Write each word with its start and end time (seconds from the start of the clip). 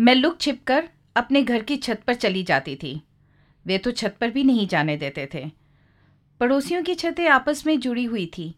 मैं 0.00 0.14
लुक 0.14 0.40
छिप 0.40 0.64
कर 0.66 0.88
अपने 1.16 1.42
घर 1.42 1.62
की 1.62 1.76
छत 1.76 2.02
पर 2.06 2.14
चली 2.14 2.42
जाती 2.42 2.76
थी। 2.76 3.02
वे 3.66 3.78
तो 3.78 3.90
छत 3.90 4.16
पर 4.20 4.30
भी 4.30 4.44
नहीं 4.44 4.68
जाने 4.68 4.96
देते 4.96 5.28
थे। 5.34 5.50
पड़ोसियों 6.40 6.82
की 6.82 6.94
छतें 6.94 7.28
आपस 7.28 7.66
में 7.66 7.80
जुड़ी 7.80 8.04
हुई 8.04 8.30
थी। 8.38 8.54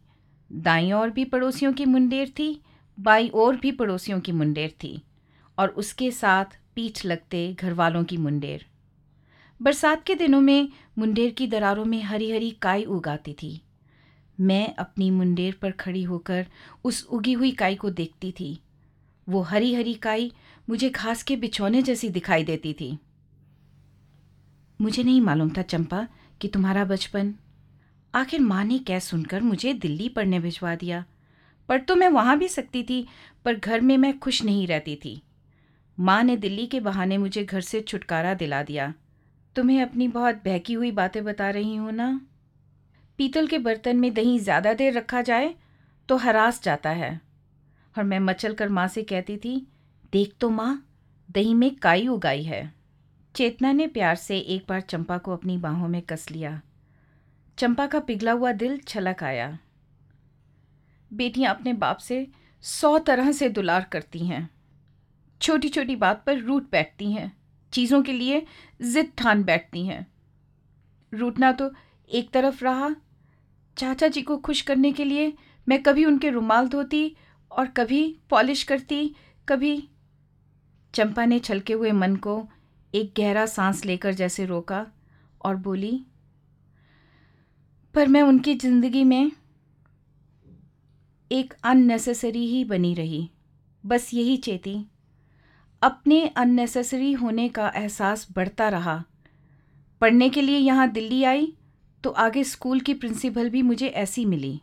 दाई 0.53 0.93
ओर 0.93 1.11
भी 1.11 1.25
पड़ोसियों 1.25 1.73
की 1.73 1.85
मुंडेर 1.85 2.29
थी, 2.29 2.63
बाई 3.01 3.31
ओर 3.35 3.57
भी 3.57 3.73
पड़ोसियों 3.73 4.21
की 4.21 4.33
मुंडेर 4.33 4.71
थी, 4.71 5.03
और 5.59 5.69
उसके 5.69 6.11
साथ 6.11 6.45
पीठ 6.75 7.07
लगते 7.07 7.57
घर 7.61 7.73
वालों 7.73 8.05
की 8.05 8.17
मुंडेर। 8.17 8.67
बरसात 9.63 10.05
के 10.05 10.15
दिनों 10.15 10.41
में 10.41 10.69
मुंडेर 10.99 11.31
की 11.31 11.47
दरारों 11.47 11.85
में 11.85 12.03
हरी 12.03 12.31
हरी 12.31 12.51
काई 12.51 12.85
उगाती 12.85 13.33
थी। 13.33 13.63
मैं 14.41 14.75
अपनी 14.75 15.11
मुंडेर 15.11 15.59
पर 15.63 15.71
खड़ी 15.71 16.03
होकर 16.03 16.47
उस 16.85 17.05
उगी 17.05 17.33
हुई 17.33 17.51
काई 17.51 17.75
को 17.75 17.91
देखती 17.91 18.33
थी। 18.33 18.61
वो 19.29 19.41
हरी 19.41 19.75
हरी 19.75 19.95
काई 19.95 20.33
मुझे 20.69 20.91
घास 20.91 21.23
के 21.23 21.37
बिछौने 21.37 21.83
जैसी 21.83 22.09
दिखाई 22.11 22.45
देती 22.45 22.73
थी। 22.73 22.99
मुझे 24.81 25.03
नहीं 25.03 25.21
मालूम 25.21 25.51
था 25.51 25.63
चंपा 25.63 26.07
कि 26.41 26.49
तुम्हारा 26.49 26.85
बचपन। 26.85 27.35
आखिर 28.15 28.41
माँ 28.41 28.65
ने 28.65 28.79
क्या 28.79 28.99
सुनकर 28.99 29.41
मुझे 29.41 29.73
दिल्ली 29.73 30.09
पढ़ने 30.09 30.41
भिजवा 30.41 30.75
दिया। 30.75 31.05
पढ़ 31.69 31.81
तो 31.81 31.95
मैं 31.97 32.09
वहाँ 32.09 32.37
भी 32.39 32.49
सकती 32.49 32.83
थी, 32.83 33.07
पर 33.45 33.55
घर 33.55 33.81
में 33.81 33.97
मैं 33.97 34.19
खुश 34.19 34.43
नहीं 34.45 34.67
रहती 34.67 34.97
थी। 34.97 35.23
माँ 35.99 36.23
ने 36.23 36.37
दिल्ली 36.37 36.67
के 36.67 36.81
बहाने 36.81 37.19
मुझे 37.19 37.45
घर 37.45 37.61
से 37.61 37.81
छुटकारा 37.81 38.35
दिला 38.35 38.63
दिया। 38.63 38.93
तुम्हें 39.57 39.81
अपनी 39.83 40.09
बहुत 40.09 40.35
बहकी 40.35 40.75
हुई 40.75 40.91
बातें 40.91 41.25
बता 41.25 41.51
रही 41.51 41.75
हूँ 41.77 41.93
ना? 41.93 42.21
पीतल 43.19 43.47
के 43.47 43.59
बर्तन 43.59 43.97
में 43.97 44.13
दही 44.15 44.39
ज़्यादा 44.39 44.73
देर 44.75 44.93
रखा 44.93 45.23
जाए 45.23 45.55
तो 46.09 46.17
हरास 46.17 46.63
जाता 46.63 46.91
है। 46.91 47.21
और 47.95 48.05
मैं 48.05 48.21
मचल 48.21 48.55
कर 48.55 48.69
माँ 48.69 48.87
से 48.89 49.03
कहती 49.03 49.37
थी 49.37 49.67
देख 50.13 50.35
तो 50.41 50.51
माँ, 50.51 50.89
दही 51.31 51.55
में 51.55 51.77
काई 51.77 52.09
उगाई 52.09 52.43
है। 52.43 52.75
चेतना 53.35 53.73
ने 53.73 53.87
प्यार 53.87 54.15
से 54.15 54.39
एक 54.39 54.65
बार 54.69 54.81
चंपा 54.81 55.19
को 55.19 55.33
अपनी 55.33 55.57
बाहों 55.57 55.89
में 55.89 56.03
कस 56.03 56.31
लिया। 56.31 56.61
चंपा 57.59 57.87
का 57.87 58.01
पिघला 58.01 58.33
हुआ 58.33 58.53
दिल 58.53 58.79
छलक 58.79 59.23
आया। 59.23 59.59
बेटियाँ 61.13 61.55
अपने 61.55 61.73
बाप 61.73 61.99
से 61.99 62.27
सौ 62.63 62.99
तरह 62.99 63.33
से 63.33 63.49
दुलार 63.49 63.85
करती 63.85 64.27
हैं। 64.27 64.51
छोटी 65.41 65.69
छोटी 65.69 65.97
बात 65.97 66.25
पर 66.27 66.39
रूट 66.39 66.71
बैठती 66.71 67.13
हैं। 67.13 67.37
चीज़ों 67.73 68.03
के 68.03 68.13
लिए 68.13 68.47
जिद 68.83 69.13
ठान 69.19 69.45
बैठती 69.45 69.87
हैं। 69.87 70.07
रूटना 71.15 71.53
तो 71.53 71.71
एक 72.13 72.31
तरफ़ 72.31 72.65
रहा। 72.65 72.97
चाचा 73.77 74.09
जी 74.09 74.23
को 74.23 74.37
खुश 74.37 74.63
करने 74.63 74.93
के 74.93 75.05
लिए 75.05 75.33
मैं 75.69 75.83
कभी 75.83 76.05
उनके 76.05 76.31
रुमाल 76.31 76.69
धोती 76.69 77.17
और 77.51 77.67
कभी 77.67 78.19
पॉलिश 78.31 78.63
करती, 78.63 79.15
कभी 79.49 79.89
चंपा 80.95 81.25
ने 81.25 81.39
छलके 81.39 81.73
हुए 81.73 81.91
मन 81.93 82.17
को 82.17 82.43
एक 82.95 83.13
गहरा 83.17 83.47
सांस 83.47 83.85
लेकर 83.85 84.15
जैसे 84.15 84.45
रोका 84.47 84.87
और 85.41 85.57
बोली, 85.59 86.01
पर 87.95 88.09
मैं 88.09 88.23
उनकी 88.23 88.55
ज़िंदगी 88.57 89.03
में 89.05 89.31
एक 91.31 91.55
अननेसेसरी 91.65 92.47
ही 92.47 92.65
बनी 92.65 92.95
रही। 92.95 93.29
बस 93.85 94.11
यही 94.15 94.37
चेती, 94.39 94.79
अपने 95.83 96.27
अननेसेसरी 96.29 97.13
होने 97.13 97.49
का 97.49 97.69
एहसास 97.69 98.27
बढ़ता 98.33 98.69
रहा। 98.69 99.03
पढ़ने 100.01 100.29
के 100.31 100.43
लिए 100.43 100.59
यहाँ 100.59 100.89
दिल्ली 100.91 101.23
आई 101.25 101.53
तो 102.05 102.11
आगे 102.11 102.45
स्कूल 102.45 102.81
की 102.81 102.95
प्रिंसिपल 102.95 103.49
भी 103.51 103.63
मुझे 103.63 103.87
ऐसी 103.89 104.25
मिली। 104.25 104.61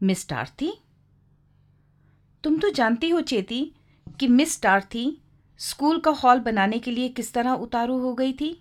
मिस 0.00 0.28
टार्थी 0.28 0.72
तुम 2.44 2.58
तो 2.58 2.70
जानती 2.70 3.08
हो 3.10 3.20
चेती 3.22 3.70
कि 4.06 4.26
मिस 4.28 4.60
टार्थी 4.62 5.18
स्कूल 5.60 5.98
का 5.98 6.10
हॉल 6.10 6.38
बनाने 6.40 6.78
के 6.78 6.90
लिए 6.90 7.08
किस 7.08 7.32
तरह 7.32 7.52
उतारू 7.52 7.98
हो 7.98 8.12
गई 8.14 8.32
थी? 8.32 8.56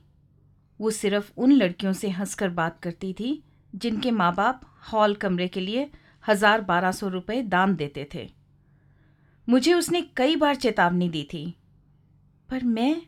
वो 0.79 0.91
सिर्फ़ 0.91 1.31
उन 1.37 1.51
लड़कियों 1.51 1.93
से 1.93 2.09
हंसकर 2.09 2.49
बात 2.49 2.79
करती 2.79 3.13
थी, 3.13 3.43
जिनके 3.73 4.11
माँ 4.11 4.33
बाप 4.35 4.61
हॉल 4.93 5.15
कमरे 5.15 5.47
के 5.47 5.59
लिए 5.59 5.89
हज़ार 6.23 6.61
बारह 6.61 6.91
सौ 6.91 7.07
रुपये 7.07 7.41
दान 7.41 7.75
देते 7.75 8.07
थे। 8.13 8.29
मुझे 9.47 9.73
उसने 9.73 10.01
कई 10.17 10.35
बार 10.35 10.55
चेतावनी 10.55 11.09
दी 11.09 11.23
थी। 11.33 11.45
पर 12.49 12.63
मैं 12.63 13.01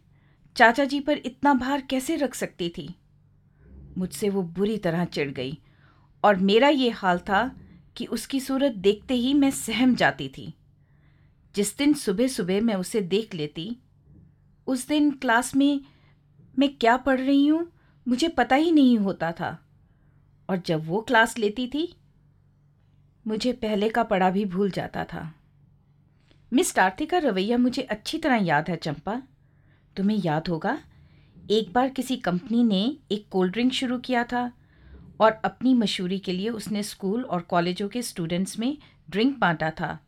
चाचा 0.56 0.86
जी 0.86 1.00
पर 1.00 1.18
इतना 1.18 1.54
भार 1.54 1.82
कैसे 1.82 2.16
रख 2.16 2.36
सकती 2.36 2.70
थी? 2.70 2.90
मुझसे 3.98 4.30
वो 4.30 4.42
बुरी 4.44 4.78
तरह 4.78 5.06
चिढ़ 5.06 5.32
गई 5.32 5.58
और 6.24 6.36
मेरा 6.36 6.68
ये 6.70 6.90
हाल 6.90 7.20
था 7.20 7.50
कि 7.98 8.06
उसकी 8.06 8.40
सूरत 8.40 8.72
देखते 8.72 9.14
ही 9.14 9.34
मैं 9.34 9.52
सहम 9.52 9.96
जाती 9.96 10.28
थी। 10.28 10.54
जिस 11.56 11.78
दिन 11.78 11.94
सुबह 11.94 12.28
सुबह 12.28 12.62
मैं 12.62 12.76
उसे 12.76 13.02
देख 13.02 13.36
लेती, 13.36 13.78
उस 14.68 14.88
दिन 14.88 15.12
क्लास 15.12 15.56
में 15.56 15.82
मैं 16.60 16.78
क्या 16.78 16.98
पढ़ 16.98 17.20
रही 17.20 17.48
हूँ, 17.48 17.72
मुझे 18.08 18.28
पता 18.28 18.56
ही 18.56 18.72
नहीं 18.72 18.98
होता 18.98 19.32
था। 19.32 19.64
और 20.50 20.58
जब 20.58 20.88
वो 20.88 21.02
क्लास 21.02 21.38
लेती 21.38 21.68
थी, 21.68 21.96
मुझे 23.28 23.54
पहले 23.54 23.90
का 23.90 24.04
पढ़ा 24.04 24.30
भी 24.30 24.46
भूल 24.46 24.72
जाता 24.72 25.04
था। 25.04 25.34
मिस 26.54 26.76
टार्थी 26.76 27.06
का 27.06 27.18
रवैया, 27.18 27.58
मुझे 27.58 27.82
अच्छी 27.82 28.18
तरह 28.18 28.36
याद 28.36 28.70
है 28.70 28.76
चंपा। 28.76 29.22
तुम्हें 29.98 30.18
याद 30.18 30.48
होगा, 30.48 30.80
एक 31.52 31.74
बार 31.74 31.90
किसी 31.90 32.18
कंपनी 32.18 32.64
ने 32.64 32.98
एक 33.12 33.28
कोल्ड 33.32 33.54
ड्रिंक 33.54 33.74
शुरू 33.74 33.98
किया 33.98 34.24
था 34.24 34.52
और 35.20 35.32
अपनी 35.32 35.74
मशहूरी 35.74 36.20
के 36.20 36.34
लिए 36.34 36.50
उसने 36.50 36.84
स्कूल 36.84 37.24
और 37.24 37.42
कॉलेजों 37.42 37.90
के 37.90 38.02
स्टूडेंट्स 38.02 38.60
में 38.60 38.78
ड्रिंक 39.10 39.38
बांटा 39.38 39.72
था। 39.72 40.00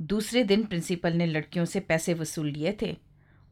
दूसरे 0.00 0.44
दिन 0.44 0.64
प्रिंसिपल 0.64 1.12
ने 1.12 1.26
लड़कियों 1.26 1.64
से 1.64 1.80
पैसे 1.80 2.14
वसूल 2.14 2.48
लिए 2.48 2.76
थे 2.82 2.96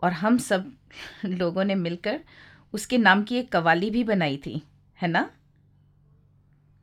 और 0.02 0.12
हम 0.12 0.38
सब 0.38 0.72
लोगों 1.24 1.64
ने 1.64 1.74
मिलकर 1.74 2.20
उसके 2.72 2.98
नाम 2.98 3.22
की 3.22 3.36
एक 3.36 3.52
कवाली 3.52 3.90
भी 3.90 4.04
बनाई 4.04 4.36
थी, 4.36 4.62
है 5.02 5.08
ना? 5.08 5.30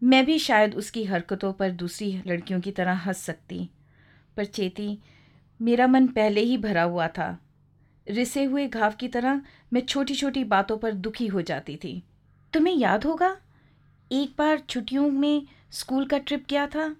मैं 0.03 0.25
भी 0.25 0.40
शायद 0.40 0.75
उसकी 0.75 1.03
हरकतों 1.03 1.53
पर 1.53 1.72
दूसरी 1.72 2.22
लड़कियों 2.28 2.62
की 2.62 2.72
तरह 2.72 2.94
हंस 2.94 3.17
सकती, 3.17 3.69
पर 4.38 4.46
चेती, 4.46 5.00
मेरा 5.62 5.88
मन 5.88 6.07
पहले 6.07 6.41
ही 6.41 6.57
भरा 6.57 6.84
हुआ 6.84 7.07
था। 7.07 7.41
रिसे 8.07 8.44
हुए 8.44 8.67
घाव 8.67 8.91
की 8.91 9.07
तरह 9.07 9.41
मैं 9.73 9.81
छोटी 9.81 10.16
छोटी 10.16 10.44
बातों 10.44 10.78
पर 10.78 10.94
दुखी 10.94 11.28
हो 11.28 11.41
जाती 11.41 11.75
थी। 11.75 12.03
तुम्हें 12.53 12.75
याद 12.75 13.06
होगा, 13.06 13.38
एक 14.12 14.35
बार 14.38 14.59
छुट्टियों 14.59 15.12
में 15.12 15.47
स्कूल 15.72 16.06
का 16.06 16.17
ट्रिप 16.17 16.46
गया 16.50 16.67
था? 16.67 16.96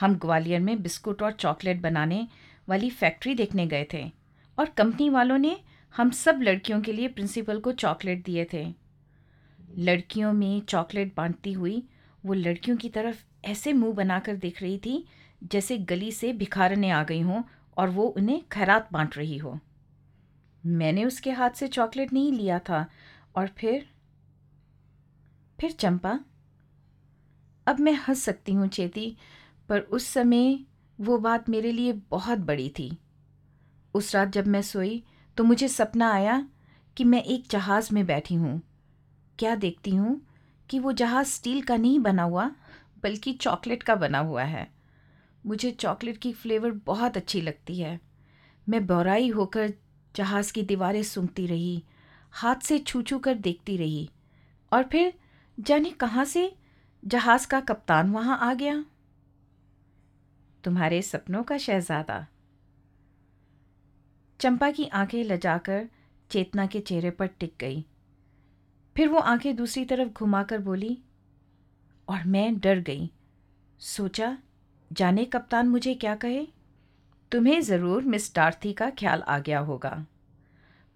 हम 0.00 0.14
ग्वालियर 0.14 0.60
में 0.60 0.82
बिस्कुट 0.82 1.22
और 1.22 1.32
चॉकलेट 1.32 1.80
बनाने 1.80 2.26
वाली 2.68 2.90
फैक्ट्री 2.90 3.34
देखने 3.34 3.66
गए 3.66 3.86
थे 3.94 4.10
और 4.58 4.68
कंपनी 4.68 5.08
वालों 5.08 5.38
ने 5.38 5.56
हम 5.94 6.10
सब 6.10 6.40
लड़कियों 6.42 6.80
के 6.80 6.92
लिए 6.92 7.08
प्रिंसिपल 7.08 7.60
को 7.60 7.72
चॉकलेट 7.72 8.24
दिए 8.24 8.46
थे। 8.52 8.66
लड़कियों 9.78 10.32
में 10.32 10.60
चॉकलेट 10.60 11.14
बांटती 11.16 11.52
हुई 11.52 11.82
वो 12.24 12.34
लड़कियों 12.34 12.76
की 12.76 12.88
तरफ़ 12.88 13.24
ऐसे 13.44 13.72
मुँह 13.72 13.94
बनाकर 13.94 14.36
देख 14.36 14.62
रही 14.62 14.78
थी 14.78 15.04
जैसे 15.42 15.78
गली 15.78 16.10
से 16.12 16.32
भिखारने 16.32 16.90
आ 16.90 17.02
गई 17.04 17.20
हों 17.20 17.42
और 17.76 17.90
वो 17.90 18.04
उन्हें 18.06 18.42
खैरात 18.52 18.88
बांट 18.92 19.16
रही 19.16 19.36
हो। 19.38 19.58
मैंने 20.64 21.04
उसके 21.04 21.30
हाथ 21.30 21.50
से 21.50 21.68
चॉकलेट 21.68 22.12
नहीं 22.12 22.32
लिया 22.32 22.58
था 22.58 22.86
और 23.36 23.46
फिर 23.48 23.86
फिर 25.58 25.70
चंपा, 25.70 26.18
अब 27.66 27.80
मैं 27.80 27.92
हंस 28.08 28.22
सकती 28.22 28.52
हूँ 28.52 28.66
चेती 28.68 29.16
पर 29.70 29.80
उस 29.80 30.06
समय 30.06 30.58
वो 31.00 31.18
बात 31.18 31.48
मेरे 31.48 31.72
लिए 31.72 31.92
बहुत 31.92 32.38
बड़ी 32.38 32.68
थी। 32.68 32.98
उस 33.94 34.14
रात 34.14 34.28
जब 34.28 34.46
मैं 34.46 34.62
सोई 34.62 35.02
तो 35.36 35.44
मुझे 35.44 35.68
सपना 35.68 36.10
आया 36.12 36.48
कि 36.96 37.04
मैं 37.04 37.22
एक 37.22 37.44
जहाज़ 37.50 37.94
में 37.94 38.06
बैठी 38.06 38.34
हूँ। 38.34 38.60
क्या 39.38 39.54
देखती 39.54 39.90
हूँ 39.90 40.20
कि 40.70 40.78
वो 40.78 40.92
जहाज़ 40.92 41.26
स्टील 41.26 41.62
का 41.62 41.76
नहीं 41.76 41.98
बना 42.00 42.22
हुआ, 42.22 42.50
बल्कि 43.02 43.32
चॉकलेट 43.32 43.82
का 43.82 43.94
बना 43.94 44.18
हुआ 44.18 44.42
है। 44.42 44.70
मुझे 45.46 45.70
चॉकलेट 45.70 46.18
की 46.18 46.32
फ्लेवर 46.32 46.70
बहुत 46.70 47.16
अच्छी 47.16 47.40
लगती 47.40 47.78
है। 47.80 48.00
मैं 48.68 48.86
बौराई 48.86 49.28
होकर 49.28 49.72
जहाज़ 50.16 50.52
की 50.52 50.62
दीवारें 50.62 51.02
सूंघती 51.02 51.46
रही, 51.46 51.82
हाथ 52.30 52.56
से 52.56 52.78
छू 52.78 53.02
छू 53.02 53.18
कर 53.18 53.34
देखती 53.34 53.76
रही, 53.76 54.10
और 54.72 54.82
फिर 54.82 55.12
जाने 55.60 55.90
कहाँ 55.90 56.24
से 56.24 56.52
जहाज़ 57.04 57.46
का 57.48 57.60
कप्तान 57.60 58.10
वहाँ 58.10 58.38
आ 58.38 58.54
गया। 58.54 58.84
तुम्हारे 60.64 61.02
सपनों 61.02 61.42
का 61.42 61.58
शहजादा। 61.58 62.26
चंपा 64.40 64.70
की 64.70 64.86
आँखें 64.86 65.24
लजाकर 65.24 65.88
चेतना 66.30 66.66
के 66.66 66.80
चेहरे 66.80 67.10
पर 67.10 67.26
टिक 67.26 67.54
गई। 67.60 67.84
फिर 68.96 69.08
वो 69.08 69.18
आँखें 69.18 69.56
दूसरी 69.56 69.84
तरफ़ 69.84 70.08
घुमाकर 70.08 70.58
बोली, 70.58 70.98
और 72.08 72.24
मैं 72.24 72.58
डर 72.58 72.80
गई। 72.80 73.10
सोचा, 73.78 74.38
जाने 74.92 75.24
कप्तान 75.24 75.68
मुझे 75.68 75.94
क्या 75.94 76.14
कहे? 76.14 76.46
तुम्हें 77.32 77.60
ज़रूर 77.60 78.02
मिस 78.02 78.34
डार्थी 78.34 78.72
का 78.72 78.90
ख्याल 78.90 79.22
आ 79.22 79.38
गया 79.38 79.58
होगा। 79.58 80.06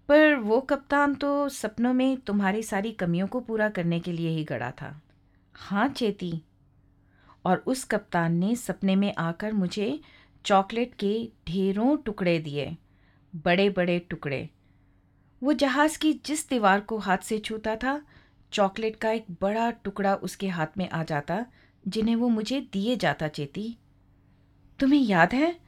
पर 0.09 0.35
वो 0.35 0.61
कप्तान 0.61 1.15
तो 1.15 1.49
सपनों 1.49 1.93
में 1.93 2.17
तुम्हारी 2.17 2.63
सारी 2.63 2.91
कमियों 2.91 3.27
को 3.27 3.39
पूरा 3.39 3.69
करने 3.69 3.99
के 3.99 4.11
लिए 4.11 4.29
ही 4.29 4.43
गड़ा 4.43 4.71
था। 4.71 5.01
हाँ 5.55 5.87
चेती 5.89 6.41
और 7.45 7.57
उस 7.57 7.83
कप्तान 7.83 8.33
ने 8.33 8.55
सपने 8.55 8.95
में 8.95 9.15
आकर 9.17 9.53
मुझे 9.53 9.99
चॉकलेट 10.45 10.95
के 10.95 11.29
ढेरों 11.47 11.97
टुकड़े 11.97 12.39
दिए 12.39 12.77
बड़े 13.35 13.69
बड़े 13.69 13.99
टुकड़े। 13.99 14.49
वो 15.43 15.53
जहाज़ 15.53 15.99
की 15.99 16.13
जिस 16.13 16.49
दीवार 16.49 16.79
को 16.79 16.97
हाथ 16.97 17.17
से 17.17 17.39
छूता 17.39 17.75
था, 17.75 18.05
चॉकलेट 18.51 18.95
का 18.95 19.11
एक 19.11 19.25
बड़ा 19.41 19.71
टुकड़ा 19.71 20.15
उसके 20.15 20.47
हाथ 20.47 20.67
में 20.77 20.89
आ 20.89 21.03
जाता, 21.03 21.45
जिन्हें 21.87 22.15
वो 22.15 22.29
मुझे 22.29 22.67
दिए 22.73 22.95
जाता 22.95 23.27
चेती। 23.27 23.77
तुम्हें 24.79 24.99
याद 24.99 25.33
है 25.33 25.59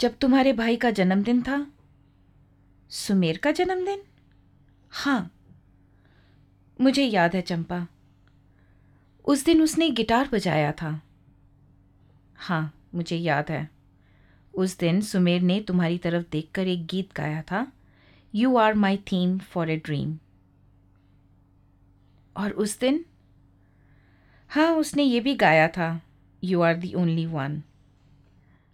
जब 0.00 0.18
तुम्हारे 0.18 0.52
भाई 0.52 0.76
का 0.76 0.90
जन्मदिन 0.90 1.42
था? 1.42 1.66
सुमेर 2.90 3.38
का 3.38 3.50
जन्मदिन? 3.50 4.02
हाँ। 4.90 5.32
मुझे 6.80 7.04
याद 7.04 7.34
है 7.34 7.42
चंपा। 7.42 7.86
उस 9.24 9.44
दिन 9.44 9.62
उसने 9.62 9.90
गिटार 9.90 10.28
बजाया 10.32 10.72
था। 10.72 11.00
हाँ 12.38 12.72
मुझे 12.94 13.16
याद 13.16 13.50
है। 13.50 13.68
उस 14.54 14.78
दिन 14.78 15.00
सुमेर 15.00 15.40
ने 15.42 15.60
तुम्हारी 15.60 15.98
तरफ़ 15.98 16.24
देखकर 16.32 16.68
एक 16.68 16.86
गीत 16.86 17.12
गाया 17.14 17.42
था 17.42 17.66
you 18.34 18.56
are 18.56 18.74
my 18.74 18.96
theme 19.12 19.38
for 19.38 19.70
a 19.70 19.76
dream 19.76 20.16
और 22.36 22.50
उस 22.50 22.78
दिन? 22.78 23.04
हाँ 24.50 24.74
उसने 24.76 25.02
ये 25.02 25.20
भी 25.20 25.34
गाया 25.34 25.68
था 25.68 26.00
you 26.42 26.60
are 26.60 26.76
the 26.76 26.92
only 26.94 27.26
one 27.26 27.62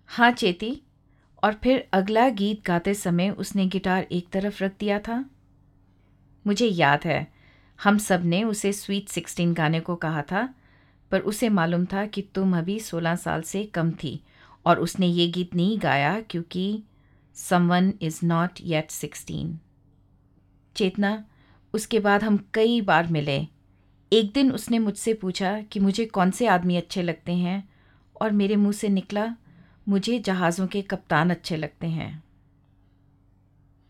हाँ 0.08 0.30
चेती, 0.32 0.80
और 1.42 1.54
फिर 1.54 1.86
अगला 1.92 2.28
गीत 2.28 2.62
गाते 2.66 2.94
समय 2.94 3.30
उसने 3.30 3.66
गिटार 3.66 4.06
एक 4.12 4.28
तरफ़ 4.28 4.62
रख 4.64 4.72
दिया 4.80 4.98
था। 4.98 5.24
मुझे 6.44 6.66
याद 6.66 7.04
है 7.04 7.26
हम 7.80 7.98
सबने 7.98 8.42
उसे 8.44 8.72
स्वीट 8.72 9.08
सिक्सटीन 9.08 9.52
गाने 9.54 9.80
को 9.80 9.96
कहा 9.96 10.22
था, 10.22 10.48
पर 11.10 11.20
उसे 11.20 11.48
मालूम 11.48 11.84
था 11.84 12.06
कि 12.06 12.22
तुम 12.34 12.56
अभी 12.58 12.78
सोलह 12.80 13.16
साल 13.16 13.42
से 13.42 13.64
कम 13.64 13.90
थी, 13.92 14.20
और 14.66 14.80
उसने 14.80 15.06
ये 15.06 15.26
गीत 15.26 15.54
नहीं 15.54 15.78
गाया 15.82 16.20
क्योंकि 16.20 16.82
someone 17.36 17.92
is 18.02 18.20
not 18.24 18.60
yet 18.60 18.90
sixteen 18.90 19.58
Chetna, 20.76 21.24
उसके 21.74 21.98
बाद 22.00 22.24
हम 22.24 22.38
कई 22.54 22.80
बार 22.80 23.06
मिले। 23.06 23.38
एक 24.12 24.32
दिन 24.32 24.52
उसने 24.52 24.78
मुझसे 24.78 25.14
पूछा 25.14 25.60
कि 25.62 25.80
मुझे 25.80 26.04
कौन 26.06 26.30
से 26.30 26.46
आदमी 26.46 26.76
अच्छे 26.76 27.02
लगते 27.02 27.32
हैं, 27.32 27.68
और 28.20 28.30
मेरे 28.32 28.56
मुँह 28.56 28.72
से 28.72 28.88
निकला, 28.88 29.34
मुझे 29.88 30.18
जहाज़ों 30.18 30.66
के 30.66 30.82
कप्तान 30.82 31.30
अच्छे 31.30 31.56
लगते 31.56 31.86
हैं। 31.86 32.22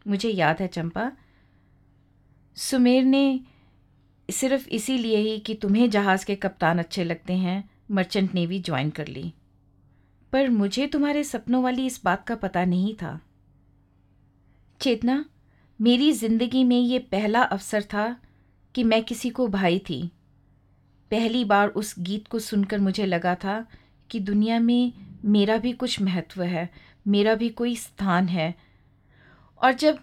मुझे 0.07 0.31
याद 0.31 0.61
है 0.61 0.67
चंपा, 0.69 1.11
सुमेर 2.57 3.05
ने 3.05 3.41
सिर्फ़ 4.31 4.69
इसीलिए 4.69 5.17
ही 5.17 5.39
कि 5.39 5.55
तुम्हें 5.55 5.91
जहाज़ 5.91 6.27
के 6.27 6.35
कप्तान 6.37 6.79
अच्छे 6.79 7.05
लगते 7.05 7.33
हैं 7.33 7.71
मर्चेंट 7.91 8.35
नेवी 8.35 8.61
ज्वाइन 8.61 8.91
कर 8.91 9.09
ली। 9.09 9.33
पर 10.33 10.49
मुझे 10.49 10.87
तुम्हारे 10.87 11.25
सपनों 11.25 11.63
वाली 11.63 11.87
इस 11.87 12.01
बात 12.05 12.27
का 12.27 12.35
पता 12.35 12.65
नहीं 12.65 12.95
था। 12.95 13.21
चेतना, 14.81 15.25
मेरी 15.81 16.13
ज़िंदगी 16.13 16.65
में 16.65 16.81
ये 16.81 16.99
पहला 16.99 17.43
अवसर 17.43 17.83
था 17.83 18.17
कि 18.75 18.85
मैं 18.85 19.03
किसी 19.05 19.31
को 19.31 19.49
भाई 19.49 19.79
थी। 19.79 20.11
पहली 21.11 21.45
बार 21.45 21.69
उस 21.69 21.95
गीत 21.99 22.29
को 22.29 22.39
सुनकर 22.39 22.79
मुझे 22.79 23.07
लगा 23.07 23.35
था 23.35 23.67
कि 24.11 24.21
दुनिया 24.21 24.61
में 24.61 24.93
मेरा 25.25 25.57
भी 25.57 25.73
कुछ 25.73 26.01
महत्व 26.03 26.43
है, 26.43 26.71
मेरा 27.07 27.35
भी 27.35 27.49
कोई 27.49 27.77
स्थान 27.77 28.29
है। 28.29 28.55
और 29.63 29.73
जब 29.73 29.99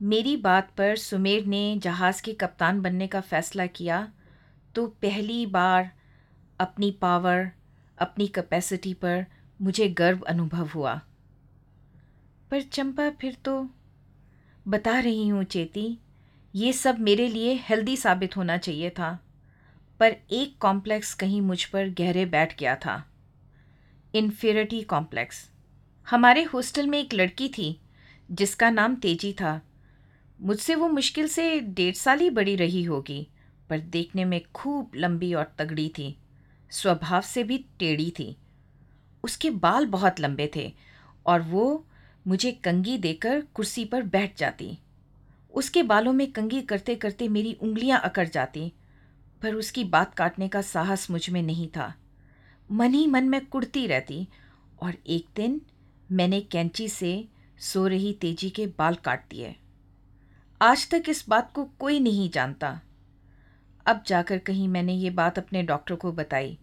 मेरी 0.00 0.36
बात 0.36 0.70
पर 0.76 0.96
सुमेर 0.96 1.44
ने 1.46 1.76
जहाज़ 1.78 2.22
के 2.22 2.32
कप्तान 2.32 2.80
बनने 2.82 3.06
का 3.06 3.20
फ़ैसला 3.20 3.66
किया 3.66 4.12
तो 4.74 4.86
पहली 5.02 5.44
बार 5.46 5.90
अपनी 6.60 6.90
पावर 6.90 7.50
अपनी 7.98 8.26
कैपेसिटी 8.26 8.94
पर 8.94 9.24
मुझे 9.60 9.88
गर्व 9.88 10.20
अनुभव 10.20 10.68
हुआ। 10.68 10.94
पर 12.50 12.62
चंपा, 12.62 13.10
फिर 13.10 13.36
तो 13.44 13.68
बता 14.68 14.98
रही 14.98 15.28
हूँ 15.28 15.44
चेती, 15.44 15.98
ये 16.54 16.72
सब 16.72 16.98
मेरे 16.98 17.28
लिए 17.28 17.54
हेल्दी 17.62 17.96
साबित 17.96 18.36
होना 18.36 18.56
चाहिए 18.56 18.90
था, 18.90 19.18
पर 20.00 20.16
एक 20.30 20.56
कॉम्प्लेक्स 20.58 21.14
कहीं 21.14 21.40
मुझ 21.40 21.64
पर 21.64 21.90
गहरे 21.90 22.24
बैठ 22.26 22.58
गया 22.58 22.76
था। 22.76 23.02
इन्फेरिटी 24.14 24.82
कॉम्प्लेक्स 24.82 25.48
हमारे 26.06 26.42
हॉस्टल 26.44 26.86
में 26.86 26.98
एक 26.98 27.14
लड़की 27.14 27.48
थी, 27.48 27.80
जिसका 28.30 28.70
नाम 28.70 28.94
तेज़ी 28.96 29.32
था। 29.32 29.60
मुझसे 30.40 30.74
वो 30.74 30.88
मुश्किल 30.88 31.28
से 31.28 31.60
डेढ़ 31.60 31.94
साल 31.94 32.20
ही 32.20 32.30
बड़ी 32.30 32.56
रही 32.56 32.82
होगी, 32.84 33.28
पर 33.70 33.80
देखने 33.80 34.24
में 34.24 34.40
खूब 34.54 34.90
लंबी 34.96 35.34
और 35.34 35.52
तगड़ी 35.58 35.88
थी। 35.88 36.16
स्वभाव 36.70 37.20
से 37.20 37.44
भी 37.44 37.58
टेढ़ी 37.78 38.10
थी। 38.10 38.36
उसके 39.24 39.50
बाल 39.50 39.86
बहुत 39.86 40.20
लंबे 40.20 40.50
थे 40.56 40.72
और 41.26 41.42
वो 41.42 41.86
मुझे 42.26 42.52
कंगी 42.52 42.98
देकर 42.98 43.40
कुर्सी 43.54 43.84
पर 43.84 44.02
बैठ 44.02 44.38
जाती। 44.38 44.78
उसके 45.54 45.82
बालों 45.82 46.12
में 46.12 46.32
कंगी 46.32 46.62
करते 46.62 46.94
करते 46.94 47.28
मेरी 47.28 47.52
उंगलियाँ 47.52 48.00
अकड़ 48.00 48.28
जाती, 48.28 48.72
पर 49.42 49.54
उसकी 49.54 49.84
बात 49.84 50.14
काटने 50.14 50.48
का 50.48 50.62
साहस 50.62 51.10
मुझमें 51.10 51.42
नहीं 51.42 51.68
था। 51.68 51.94
मन 52.72 52.94
ही 52.94 53.06
मन 53.06 53.24
में 53.24 53.46
कुड़ती 53.46 53.86
रहती 53.86 54.28
और 54.82 54.94
एक 55.06 55.26
दिन 55.36 55.60
मैंने 56.12 56.40
कैंची 56.40 56.88
से 56.88 57.28
सो 57.58 57.86
रही 57.86 58.12
तेज़ी 58.12 58.50
के 58.50 58.66
बाल 58.66 58.94
काट 58.94 59.30
दिए। 59.30 59.56
आज 60.62 60.90
तक 60.90 61.02
इस 61.08 61.24
बात 61.28 61.52
को 61.52 61.64
कोई 61.64 62.00
नहीं 62.00 62.30
जानता। 62.30 62.80
अब 63.86 64.02
जाकर 64.06 64.38
कहीं 64.38 64.66
मैंने 64.68 64.94
ये 64.94 65.10
बात 65.10 65.38
अपने 65.38 65.62
डॉक्टर 65.62 65.94
को 65.94 66.12
बताई। 66.12 66.58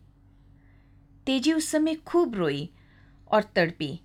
तेज़ी 1.26 1.54
उस 1.54 1.70
समय 1.70 1.96
खूब 1.96 2.36
रोई 2.36 2.70
और 3.32 3.44
तड़पी। 3.56 4.00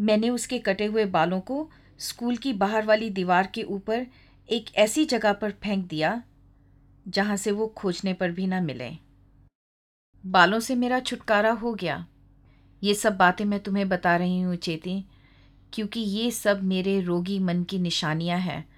मैंने 0.00 0.30
उसके 0.30 0.58
कटे 0.58 0.84
हुए 0.84 1.04
बालों 1.04 1.40
को 1.40 1.70
स्कूल 1.98 2.36
की 2.36 2.52
बाहर 2.52 2.84
वाली 2.84 3.10
दीवार 3.10 3.46
के 3.46 3.62
ऊपर 3.62 4.06
एक 4.48 4.74
ऐसी 4.76 5.04
जगह 5.04 5.32
पर 5.32 5.50
फेंक 5.50 5.86
दिया, 5.86 6.22
जहाँ 7.08 7.36
से 7.36 7.50
वो 7.50 7.66
खोजने 7.66 8.12
पर 8.12 8.30
भी 8.30 8.46
ना 8.46 8.60
मिले। 8.60 8.90
बालों 10.26 10.60
से 10.60 10.74
मेरा 10.74 11.00
छुटकारा 11.00 11.50
हो 11.50 11.74
गया। 11.74 12.06
ये 12.82 12.94
सब 12.94 13.16
बातें 13.16 13.44
मैं 13.44 13.60
तुम्हें 13.60 13.88
बता 13.88 14.16
रही 14.16 14.40
हूँ, 14.40 14.56
चेती, 14.56 15.04
क्योंकि 15.72 16.00
ये 16.00 16.30
सब 16.30 16.62
मेरे 16.62 17.00
रोगी 17.00 17.38
मन 17.38 17.64
की 17.64 17.78
निशानियाँ 17.78 18.38
हैं। 18.38 18.77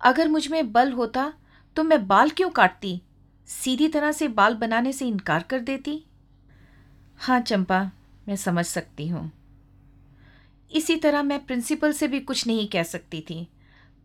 अगर 0.00 0.28
मुझमें 0.28 0.72
बल 0.72 0.92
होता 0.92 1.32
तो 1.76 1.82
मैं 1.82 2.06
बाल 2.06 2.30
क्यों 2.30 2.48
काटती? 2.50 3.00
सीधी 3.48 3.88
तरह 3.88 4.12
से 4.12 4.28
बाल 4.28 4.54
बनाने 4.54 4.92
से 4.92 5.06
इनकार 5.06 5.42
कर 5.42 5.60
देती? 5.60 6.02
हाँ 7.18 7.40
चंपा, 7.40 7.80
मैं 8.28 8.36
समझ 8.36 8.64
सकती 8.66 9.08
हूँ। 9.08 9.30
इसी 10.70 10.96
तरह 10.96 11.22
मैं 11.22 11.44
प्रिंसिपल 11.46 11.92
से 11.92 12.08
भी 12.08 12.20
कुछ 12.20 12.46
नहीं 12.46 12.68
कह 12.68 12.82
सकती 12.82 13.20
थी, 13.20 13.46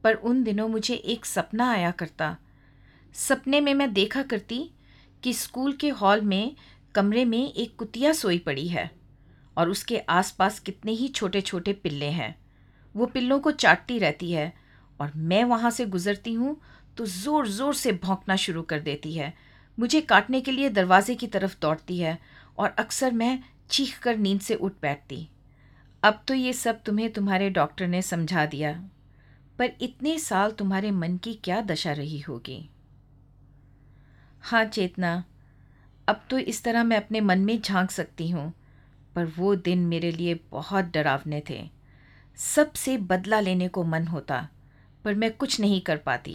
पर 0.04 0.14
उन 0.14 0.44
दिनों 0.44 0.68
मुझे 0.68 0.96
एक 0.96 1.26
सपना 1.26 1.70
आया 1.72 1.92
करता। 1.92 2.36
सपने 3.16 3.62
में 3.62 3.74
मैं 3.74 3.92
देखा 3.94 4.24
करती 4.24 4.70
कि 5.24 5.34
स्कूल 5.34 5.74
के 5.74 5.90
हॉल 5.90 6.22
में, 6.22 6.56
कमरे 6.96 7.26
में 7.26 7.54
एक 7.54 7.76
कुतिया 7.76 8.14
सोई 8.14 8.38
पड़ी 8.38 8.68
है, 8.68 8.90
और 9.58 9.70
उसके 9.70 9.98
आसपास 10.00 10.60
कितने 10.60 10.92
ही 10.92 11.08
छोटे 11.08 11.42
छोटे 11.42 11.74
पिल्ले 11.74 12.10
हैं। 12.10 12.36
वो 12.96 13.06
पिल्लों 13.06 13.40
को 13.40 13.52
चाटती 13.52 14.00
रहती 14.00 14.32
है 14.32 14.65
और 15.00 15.12
मैं 15.16 15.44
वहाँ 15.44 15.72
से 15.72 15.86
गुज़रती 15.86 16.34
हूँ 16.34 16.56
तो 16.98 17.06
ज़ोर 17.06 17.48
ज़ोर 17.48 17.74
से 17.74 17.92
भौंकना 17.94 18.36
शुरू 18.36 18.62
कर 18.62 18.80
देती 18.80 19.14
है। 19.14 19.34
मुझे 19.78 20.02
काटने 20.02 20.42
के 20.42 20.52
लिए 20.52 20.70
दरवाजे 20.70 21.16
की 21.16 21.28
तरफ़ 21.28 21.56
दौड़ती 21.62 21.98
है 22.00 22.18
और 22.58 22.76
अक्सर 22.80 23.12
मैं 23.14 23.40
चीख 23.70 23.98
कर 24.00 24.18
नींद 24.18 24.42
से 24.42 24.56
उठ 24.56 24.74
बैठती। 24.82 25.28
अब 26.04 26.22
तो 26.28 26.34
ये 26.34 26.54
सब 26.54 26.82
तुम्हें 26.84 27.12
तुम्हारे 27.14 27.50
डॉक्टर 27.50 27.88
ने 27.88 28.02
समझा 28.02 28.46
दिया, 28.46 28.72
पर 29.60 29.72
इतने 29.82 30.18
साल 30.20 30.52
तुम्हारे 30.52 30.92
मन 30.92 31.18
की 31.18 31.34
क्या 31.44 31.62
दशा 31.62 31.92
रही 31.94 32.20
होगी? 32.20 32.58
हाँ 34.44 34.64
चेतना, 34.66 35.24
अब 36.08 36.22
तो 36.30 36.38
इस 36.40 36.64
तरह 36.64 36.84
मैं 36.84 36.98
अपने 36.98 37.22
मन 37.22 37.40
में 37.40 37.60
झाँक 37.62 37.92
सकती 37.92 38.30
हूँ, 38.30 38.52
पर 39.16 39.26
वो 39.38 39.56
दिन 39.58 39.86
मेरे 39.88 40.12
लिए 40.12 40.40
बहुत 40.52 40.86
डरावने 40.86 41.42
थे। 41.50 41.62
सबसे 42.38 42.98
बदला 43.00 43.40
लेने 43.40 43.68
को 43.68 43.84
मन 43.84 44.08
होता 44.08 44.48
पर 45.06 45.16
मैं 45.16 45.32
कुछ 45.34 45.60
नहीं 45.60 45.82
कर 45.82 45.98
पाती। 45.98 46.34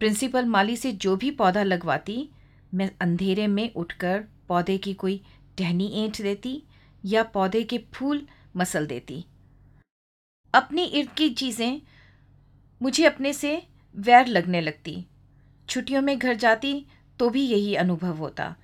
प्रिंसिपल 0.00 0.44
माली 0.46 0.76
से 0.76 0.92
जो 0.94 1.16
भी 1.16 1.30
पौधा 1.32 1.62
लगवाती, 1.62 2.28
मैं 2.74 2.90
अंधेरे 3.00 3.46
में 3.46 3.72
उठकर 3.74 4.24
पौधे 4.48 4.76
की 4.78 4.94
कोई 4.94 5.20
टहनी 5.58 5.86
ऐंठ 5.96 6.20
देती 6.22 6.62
या 7.04 7.22
पौधे 7.24 7.62
के 7.62 7.78
फूल 7.94 8.26
मसल 8.56 8.86
देती। 8.86 9.24
अपनी 10.54 10.84
इर्द 10.84 11.08
की 11.10 11.28
चीज़ें 11.30 11.80
मुझे 12.80 13.04
अपने 13.04 13.32
से 13.32 13.62
वैर 13.94 14.26
लगने 14.26 14.60
लगती। 14.60 15.04
छुट्टियों 15.68 16.02
में 16.02 16.18
घर 16.18 16.34
जाती 16.34 16.86
तो 17.18 17.28
भी 17.30 17.42
यही 17.42 17.74
अनुभव 17.74 18.16
होता। 18.16 18.54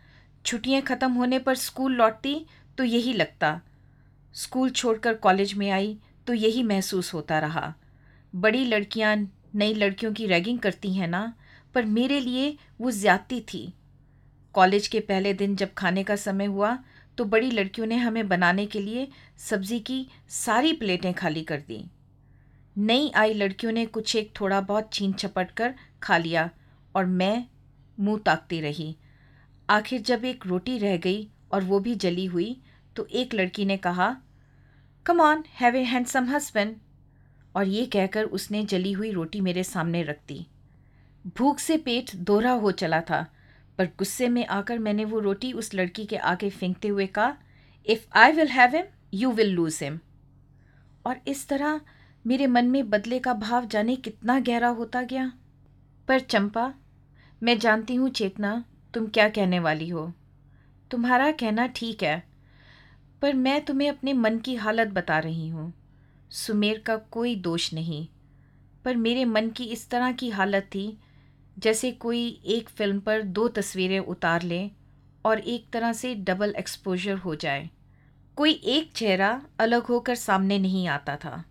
छुट्टियाँ 0.44 0.82
ख़त्म 0.82 1.12
होने 1.12 1.38
पर 1.38 1.54
स्कूल 1.54 1.92
लौटती 1.92 2.34
तो 2.78 2.84
यही 2.84 3.12
लगता। 3.12 3.60
स्कूल 4.34 4.70
छोड़कर 4.70 5.14
कॉलेज 5.14 5.54
में 5.54 5.70
आई 5.70 5.96
तो 6.26 6.34
यही 6.34 6.62
महसूस 6.62 7.12
होता 7.14 7.38
रहा। 7.38 7.72
बड़ी 8.34 8.64
लड़कियाँ 8.64 9.16
नई 9.54 9.74
लड़कियों 9.74 10.12
की 10.12 10.26
रैगिंग 10.26 10.58
करती 10.58 10.92
हैं 10.94 11.08
ना, 11.08 11.32
पर 11.74 11.84
मेरे 11.86 12.20
लिए 12.20 12.56
वो 12.80 12.90
ज़्यादती 12.90 13.40
थी। 13.44 13.72
कॉलेज 14.54 14.86
के 14.88 15.00
पहले 15.00 15.32
दिन 15.34 15.56
जब 15.56 15.72
खाने 15.74 16.04
का 16.04 16.16
समय 16.18 16.46
हुआ 16.46 16.76
तो 17.18 17.24
बड़ी 17.26 17.50
लड़कियों 17.50 17.86
ने 17.86 17.96
हमें 17.96 18.28
बनाने 18.28 18.66
के 18.66 18.80
लिए 18.80 19.06
सब्ज़ी 19.40 19.78
की 19.80 20.06
सारी 20.30 20.72
प्लेटें 20.72 21.12
खाली 21.14 21.42
कर 21.42 21.60
दी। 21.60 21.84
नई 22.76 23.10
आई 23.16 23.34
लड़कियों 23.34 23.72
ने 23.72 23.84
कुछ 23.86 24.14
एक 24.16 24.32
थोड़ा 24.40 24.60
बहुत 24.62 24.92
छीन 24.92 25.12
छपट 25.12 25.50
कर 25.50 25.74
खा 26.02 26.16
लिया 26.18 26.48
और 26.94 27.06
मैं 27.06 27.44
मुँह 27.98 28.20
ताकती 28.26 28.60
रही। 28.60 28.94
आखिर 29.68 30.00
जब 30.02 30.24
एक 30.24 30.46
रोटी 30.46 30.78
रह 30.78 30.96
गई 30.96 31.28
और 31.52 31.64
वो 31.64 31.80
भी 31.80 31.94
जली 31.96 32.24
हुई 32.26 32.56
तो 32.96 33.06
एक 33.12 33.34
लड़की 33.34 33.64
ने 33.64 33.76
कहा 33.78 34.14
come 35.06 35.20
on 35.20 35.44
have 35.60 35.76
a 35.76 35.82
handsome 35.84 36.28
husband 36.28 36.74
और 37.54 37.68
ये 37.68 37.84
कहकर 37.86 38.24
उसने 38.24 38.64
जली 38.64 38.92
हुई 38.92 39.10
रोटी 39.10 39.40
मेरे 39.40 39.64
सामने 39.64 40.02
रख 40.02 40.18
दी। 40.28 40.46
भूख 41.38 41.58
से 41.58 41.76
पेट 41.78 42.14
दोहरा 42.16 42.52
हो 42.52 42.70
चला 42.72 43.00
था, 43.00 43.26
पर 43.78 43.86
गुस्से 43.98 44.28
में 44.28 44.44
आकर 44.46 44.78
मैंने 44.78 45.04
वो 45.04 45.18
रोटी 45.20 45.52
उस 45.52 45.74
लड़की 45.74 46.04
के 46.04 46.16
आगे 46.16 46.50
फेंकते 46.50 46.88
हुए 46.88 47.06
कहा 47.08 47.36
if 47.86 48.06
I 48.14 48.32
will 48.32 48.48
have 48.48 48.76
him 48.76 48.86
you 49.14 49.30
will 49.32 49.50
lose 49.50 49.78
him 49.82 49.98
और 51.06 51.20
इस 51.28 51.46
तरह 51.48 51.80
मेरे 52.24 52.46
मन 52.46 52.66
में 52.66 52.88
बदले 52.90 53.18
का 53.18 53.34
भाव 53.36 53.66
जाने 53.66 53.96
कितना 53.96 54.38
गहरा 54.40 54.68
होता 54.70 55.02
गया। 55.02 55.32
पर 56.08 56.20
चंपा, 56.20 56.72
मैं 57.42 57.58
जानती 57.58 57.94
हूँ 57.94 58.08
चेतना, 58.10 58.64
तुम 58.94 59.06
क्या 59.06 59.28
कहने 59.28 59.58
वाली 59.60 59.88
हो? 59.88 60.12
तुम्हारा 60.90 61.30
कहना 61.32 61.66
ठीक 61.66 62.02
है, 62.02 62.22
पर 63.22 63.34
मैं 63.34 63.60
तुम्हें 63.64 63.88
अपने 63.88 64.12
मन 64.12 64.38
की 64.38 64.54
हालत 64.56 64.88
बता 64.88 65.18
रही 65.18 65.48
हूँ। 65.48 65.72
सुमेर 66.34 66.78
का 66.78 66.96
कोई 66.96 67.36
दोष 67.36 67.72
नहीं। 67.72 68.08
पर 68.84 68.96
मेरे 68.96 69.24
मन 69.24 69.50
की 69.50 69.64
इस 69.64 69.90
तरह 69.90 70.12
की 70.12 70.30
हालत 70.30 70.62
थी, 70.62 70.98
जैसे 71.58 71.92
कोई 71.92 72.40
एक 72.44 72.68
फ़िल्म 72.68 73.00
पर 73.00 73.22
दो 73.22 73.48
तस्वीरें 73.48 73.98
उतार 73.98 74.42
ले 74.42 74.70
और 75.24 75.38
एक 75.38 75.70
तरह 75.72 75.92
से 75.92 76.14
डबल 76.14 76.54
एक्सपोजर 76.58 77.14
हो 77.14 77.34
जाए। 77.34 77.70
कोई 78.36 78.52
एक 78.52 78.92
चेहरा 78.92 79.42
अलग 79.58 79.82
होकर 79.82 80.14
सामने 80.14 80.58
नहीं 80.58 80.88
आता 80.88 81.16
था। 81.16 81.44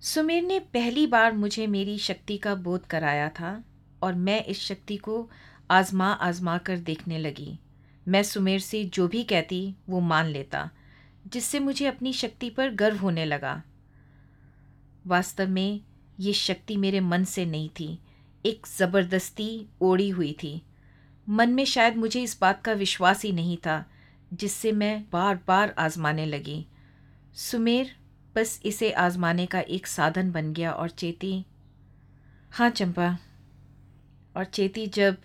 सुमेर 0.00 0.42
ने 0.42 0.58
पहली 0.58 1.06
बार 1.06 1.32
मुझे 1.32 1.66
मेरी 1.66 1.98
शक्ति 1.98 2.38
का 2.38 2.54
बोध 2.54 2.86
कराया 2.86 3.28
था 3.28 3.64
और 4.02 4.14
मैं 4.14 4.44
इस 4.44 4.60
शक्ति 4.60 4.96
को 4.96 5.30
आजमा 5.70 6.12
आजमा 6.12 6.58
कर 6.58 6.78
देखने 6.78 7.18
लगी। 7.18 7.58
मैं 8.08 8.22
सुमेर 8.22 8.60
से 8.60 8.84
जो 8.84 9.08
भी 9.08 9.24
कहती, 9.24 9.74
वो 9.88 10.00
मान 10.00 10.26
लेता, 10.26 10.70
जिससे 11.26 11.58
मुझे 11.58 11.86
अपनी 11.86 12.12
शक्ति 12.12 12.50
पर 12.50 12.70
गर्व 12.70 12.98
होने 12.98 13.24
लगा। 13.24 13.62
वास्तव 15.04 15.48
में 15.48 15.80
ये 16.20 16.32
शक्ति 16.32 16.76
मेरे 16.76 17.00
मन 17.00 17.24
से 17.24 17.44
नहीं 17.46 17.68
थी। 17.70 17.98
एक 18.44 18.66
ज़बरदस्ती 18.68 19.66
ओढ़ी 19.82 20.08
हुई 20.08 20.32
थी। 20.42 20.60
मन 21.26 21.50
में 21.50 21.64
शायद 21.64 21.96
मुझे 21.96 22.22
इस 22.22 22.38
बात 22.40 22.62
का 22.62 22.72
विश्वास 22.72 23.22
ही 23.24 23.32
नहीं 23.32 23.56
था, 23.56 23.84
जिससे 24.32 24.72
मैं 24.72 25.04
बार 25.12 25.38
बार 25.48 25.74
आजमाने 25.78 26.26
लगी। 26.26 26.64
सुमेर 27.34 27.94
बस 28.36 28.60
इसे 28.64 28.90
आजमाने 28.92 29.46
का 29.46 29.60
एक 29.60 29.86
साधन 29.86 30.30
बन 30.32 30.52
गया 30.52 30.72
और 30.72 30.90
चेती 30.90 31.44
हाँ 32.52 32.70
चंपा। 32.70 33.16
और 34.36 34.44
चेती 34.44 34.86
जब 34.86 35.16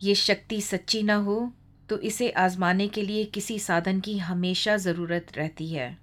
ये 0.00 0.14
शक्ति 0.14 0.60
सच्ची 0.60 1.02
ना 1.02 1.14
हो 1.16 1.52
तो 1.88 1.98
इसे 2.00 2.30
आजमाने 2.30 2.86
के 2.88 3.02
लिए 3.02 3.24
किसी 3.24 3.58
साधन 3.58 4.00
की 4.00 4.16
हमेशा 4.18 4.76
ज़रूरत 4.76 5.32
रहती 5.36 5.68
है। 5.68 5.96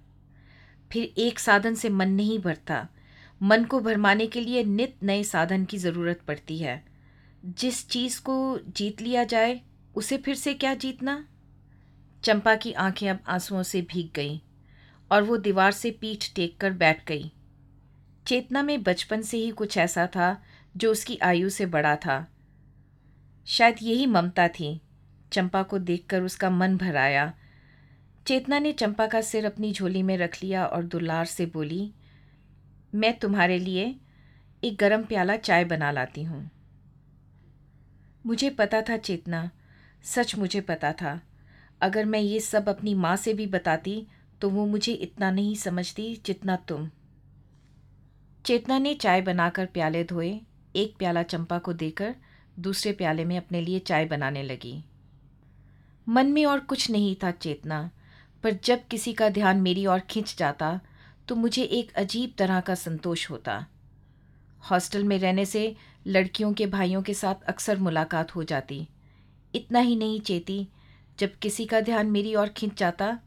फिर 0.92 1.14
एक 1.18 1.38
साधन 1.38 1.74
से 1.74 1.88
मन 1.88 2.08
नहीं 2.08 2.38
भरता। 2.38 2.88
मन 3.42 3.64
को 3.64 3.80
भरमाने 3.80 4.26
के 4.26 4.40
लिए 4.40 4.64
नित 4.64 4.96
नए 5.02 5.22
साधन 5.22 5.64
की 5.64 5.78
ज़रूरत 5.78 6.20
पड़ती 6.28 6.58
है। 6.58 6.84
जिस 7.44 7.88
चीज़ 7.88 8.22
को 8.22 8.58
जीत 8.58 9.00
लिया 9.00 9.24
जाए, 9.24 9.60
उसे 9.94 10.16
फिर 10.16 10.34
से 10.34 10.54
क्या 10.54 10.74
जीतना? 10.74 11.28
चंपा 12.24 12.54
की 12.54 12.72
आँखें 12.72 13.10
अब 13.10 13.18
आंसुओं 13.26 13.62
से 13.62 13.82
भीग 13.82 14.10
गईं 14.14 14.38
और 15.12 15.22
वो 15.22 15.36
दीवार 15.36 15.72
से 15.72 15.90
पीठ 15.90 16.34
टेक 16.34 16.60
कर 16.60 16.72
बैठ 16.72 17.06
गई। 17.06 17.32
चेतना 18.26 18.62
में 18.62 18.82
बचपन 18.82 19.22
से 19.22 19.36
ही 19.36 19.50
कुछ 19.50 19.78
ऐसा 19.78 20.06
था 20.06 20.42
जो 20.76 20.92
उसकी 20.92 21.18
आयु 21.18 21.48
से 21.48 21.66
बड़ा 21.66 21.96
था। 21.96 22.32
शायद 23.46 23.76
यही 23.82 24.06
ममता 24.06 24.48
थी। 24.48 24.80
चंपा 25.32 25.62
को 25.62 25.78
देखकर 25.78 26.22
उसका 26.22 26.50
मन 26.50 26.76
भर 26.76 26.96
आया 26.96 27.32
चेतना 28.28 28.58
ने 28.58 28.72
चंपा 28.72 29.06
का 29.06 29.20
सिर 29.20 29.46
अपनी 29.46 29.72
झोली 29.72 30.02
में 30.02 30.16
रख 30.18 30.36
लिया 30.42 30.64
और 30.66 30.82
दुलार 30.84 31.26
से 31.26 31.46
बोली, 31.46 31.92
मैं 32.94 33.18
तुम्हारे 33.18 33.58
लिए 33.58 33.84
एक 34.62 34.76
गरम 34.76 35.04
प्याला 35.04 35.36
चाय 35.36 35.64
बना 35.64 35.90
लाती 35.90 36.22
हूँ। 36.22 36.50
मुझे 38.26 38.50
पता 38.50 38.80
था 38.82 38.96
चेतना, 38.96 39.50
सच 40.04 40.36
मुझे 40.36 40.60
पता 40.60 40.92
था। 40.92 41.20
अगर 41.80 42.04
मैं 42.04 42.20
ये 42.20 42.40
सब 42.40 42.68
अपनी 42.68 42.94
माँ 42.94 43.16
से 43.16 43.34
भी 43.34 43.46
बताती 43.46 44.06
तो 44.40 44.50
वो 44.50 44.66
मुझे 44.66 44.92
इतना 44.92 45.30
नहीं 45.30 45.54
समझती 45.54 46.14
जितना 46.26 46.56
तुम। 46.56 46.88
चेतना 48.44 48.78
ने 48.78 48.94
चाय 48.94 49.22
बनाकर 49.22 49.66
प्याले 49.66 50.04
धोए। 50.04 50.40
एक 50.76 50.96
प्याला 50.98 51.22
चंपा 51.22 51.58
को 51.58 51.72
देकर 51.72 52.14
दूसरे 52.58 52.92
प्याले 52.92 53.24
में 53.24 53.36
अपने 53.36 53.60
लिए 53.60 53.78
चाय 53.78 54.04
बनाने 54.04 54.42
लगी। 54.42 54.82
मन 56.08 56.26
में 56.26 56.44
और 56.46 56.60
कुछ 56.60 56.90
नहीं 56.90 57.16
था 57.16 57.30
चेतना। 57.30 57.88
पर 58.42 58.58
जब 58.64 58.86
किसी 58.86 59.12
का 59.12 59.28
ध्यान 59.28 59.60
मेरी 59.60 59.86
ओर 59.86 59.98
खिंच 60.00 60.36
जाता 60.38 60.80
तो 61.28 61.34
मुझे 61.36 61.62
एक 61.62 61.92
अजीब 61.92 62.34
तरह 62.38 62.60
का 62.60 62.74
संतोष 62.74 63.30
होता। 63.30 63.66
हॉस्टल 64.70 65.04
में 65.04 65.18
रहने 65.18 65.44
से 65.44 65.76
लड़कियों 66.06 66.52
के 66.52 66.66
भाइयों 66.66 67.02
के 67.02 67.14
साथ 67.14 67.34
अक्सर 67.48 67.78
मुलाकात 67.78 68.34
हो 68.34 68.44
जाती। 68.44 68.88
इतना 69.54 69.78
ही 69.78 69.96
नहीं 69.96 70.20
चेती, 70.20 70.68
जब 71.18 71.38
किसी 71.38 71.66
का 71.66 71.80
ध्यान 71.80 72.06
मेरी 72.06 72.34
ओर 72.34 72.48
खिंच 72.48 72.78
जाता, 72.78 73.18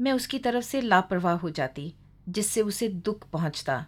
मैं 0.00 0.12
उसकी 0.12 0.38
तरफ़ 0.38 0.64
से 0.64 0.80
लापरवाह 0.80 1.34
हो 1.34 1.50
जाती, 1.50 1.94
जिससे 2.28 2.62
उसे 2.62 2.88
दुख 2.88 3.28
पहुँचता। 3.28 3.86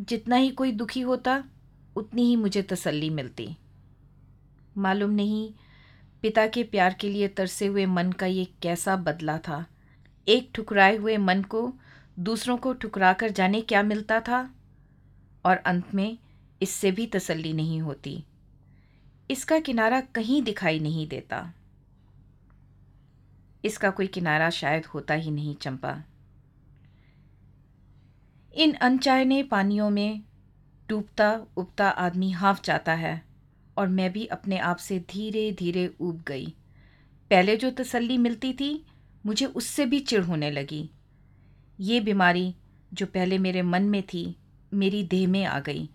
जितना 0.00 0.36
ही 0.36 0.50
कोई 0.50 0.72
दुखी 0.72 1.00
होता, 1.00 1.44
उतनी 1.96 2.22
ही 2.22 2.36
मुझे 2.36 2.62
तसल्ली 2.62 3.10
मिलती। 3.10 3.56
मालूम 4.78 5.10
नहीं, 5.10 5.52
पिता 6.22 6.46
के 6.46 6.62
प्यार 6.62 6.94
के 6.94 7.08
लिए 7.08 7.28
तरसे 7.28 7.66
हुए 7.66 7.86
मन 7.86 8.12
का 8.12 8.26
ये 8.26 8.44
कैसा 8.62 8.96
बदला 8.96 9.38
था। 9.38 9.66
एक 10.28 10.50
ठुकराए 10.54 10.96
हुए 10.96 11.16
मन 11.16 11.42
को 11.42 11.74
दूसरों 12.18 12.56
को 12.56 12.72
ठुकरा 12.72 13.12
कर 13.12 13.30
जाने 13.30 13.60
क्या 13.60 13.82
मिलता 13.82 14.20
था? 14.20 14.54
और 15.44 15.56
अंत 15.56 15.94
में 15.94 16.18
इससे 16.62 16.92
भी 16.92 17.06
तसल्ली 17.06 17.52
नहीं 17.52 17.80
होती। 17.80 18.24
इसका 19.30 19.58
किनारा 19.58 20.00
कहीं 20.00 20.42
दिखाई 20.42 20.78
नहीं 20.78 21.08
देता। 21.08 21.52
इसका 23.64 23.90
कोई 23.90 24.06
किनारा 24.06 24.50
शायद 24.50 24.86
होता 24.86 25.14
ही 25.14 25.30
नहीं, 25.30 25.54
चंपा। 25.54 26.04
इन 28.54 28.72
अनचाहने 28.72 29.42
पानियों 29.42 29.90
में 29.90 30.22
डूबता 30.88 31.46
उबता 31.56 31.88
आदमी 31.88 32.30
हाफ़ 32.30 32.62
जाता 32.64 32.92
है 32.92 33.24
और 33.76 33.88
मैं 33.88 34.12
भी 34.12 34.26
अपने 34.26 34.58
आप 34.58 34.76
से 34.76 34.98
धीरे 34.98 35.52
धीरे 35.52 35.94
ऊब 36.00 36.22
गई। 36.26 36.46
पहले 37.30 37.56
जो 37.56 37.70
तसल्ली 37.70 38.18
मिलती 38.18 38.52
थी 38.52 38.86
मुझे 39.26 39.46
उससे 39.46 39.86
भी 39.86 40.00
चिढ़ 40.00 40.24
होने 40.24 40.50
लगी। 40.50 40.90
ये 41.80 42.00
बीमारी 42.00 42.54
जो 42.94 43.06
पहले 43.06 43.38
मेरे 43.38 43.62
मन 43.62 43.82
में 43.82 44.02
थी, 44.02 44.36
मेरी 44.74 45.02
देह 45.02 45.28
में 45.28 45.44
आ 45.44 45.60
गई। 45.60 45.90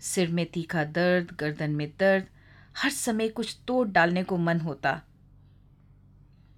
सिर 0.00 0.28
में 0.28 0.46
तीखा 0.46 0.84
दर्द, 0.84 1.36
गर्दन 1.40 1.70
में 1.70 1.92
दर्द, 1.98 2.26
हर 2.78 2.90
समय 2.90 3.28
कुछ 3.28 3.58
तोड़ 3.66 3.88
डालने 3.88 4.22
को 4.22 4.36
मन 4.36 4.60
होता। 4.60 5.02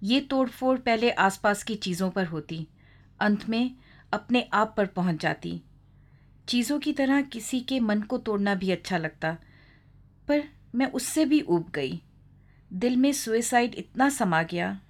ये 0.03 0.19
तोड़फोड़ 0.21 0.79
पहले 0.79 1.11
आसपास 1.11 1.63
की 1.63 1.75
चीज़ों 1.75 2.09
पर 2.09 2.25
होती, 2.25 2.67
अंत 3.19 3.49
में 3.49 3.75
अपने 4.13 4.49
आप 4.53 4.73
पर 4.77 4.85
पहुँच 4.85 5.21
जाती। 5.21 5.61
चीज़ों 6.47 6.79
की 6.79 6.93
तरह 6.93 7.21
किसी 7.21 7.59
के 7.59 7.79
मन 7.79 8.01
को 8.01 8.17
तोड़ना 8.17 8.55
भी 8.55 8.71
अच्छा 8.71 8.97
लगता, 8.97 9.37
पर 10.27 10.43
मैं 10.75 10.91
उससे 10.91 11.25
भी 11.25 11.41
ऊब 11.41 11.71
गई। 11.75 12.01
दिल 12.73 12.97
में 12.97 13.13
सुइसाइड 13.13 13.75
इतना 13.75 14.09
समा 14.09 14.43
गया 14.43 14.81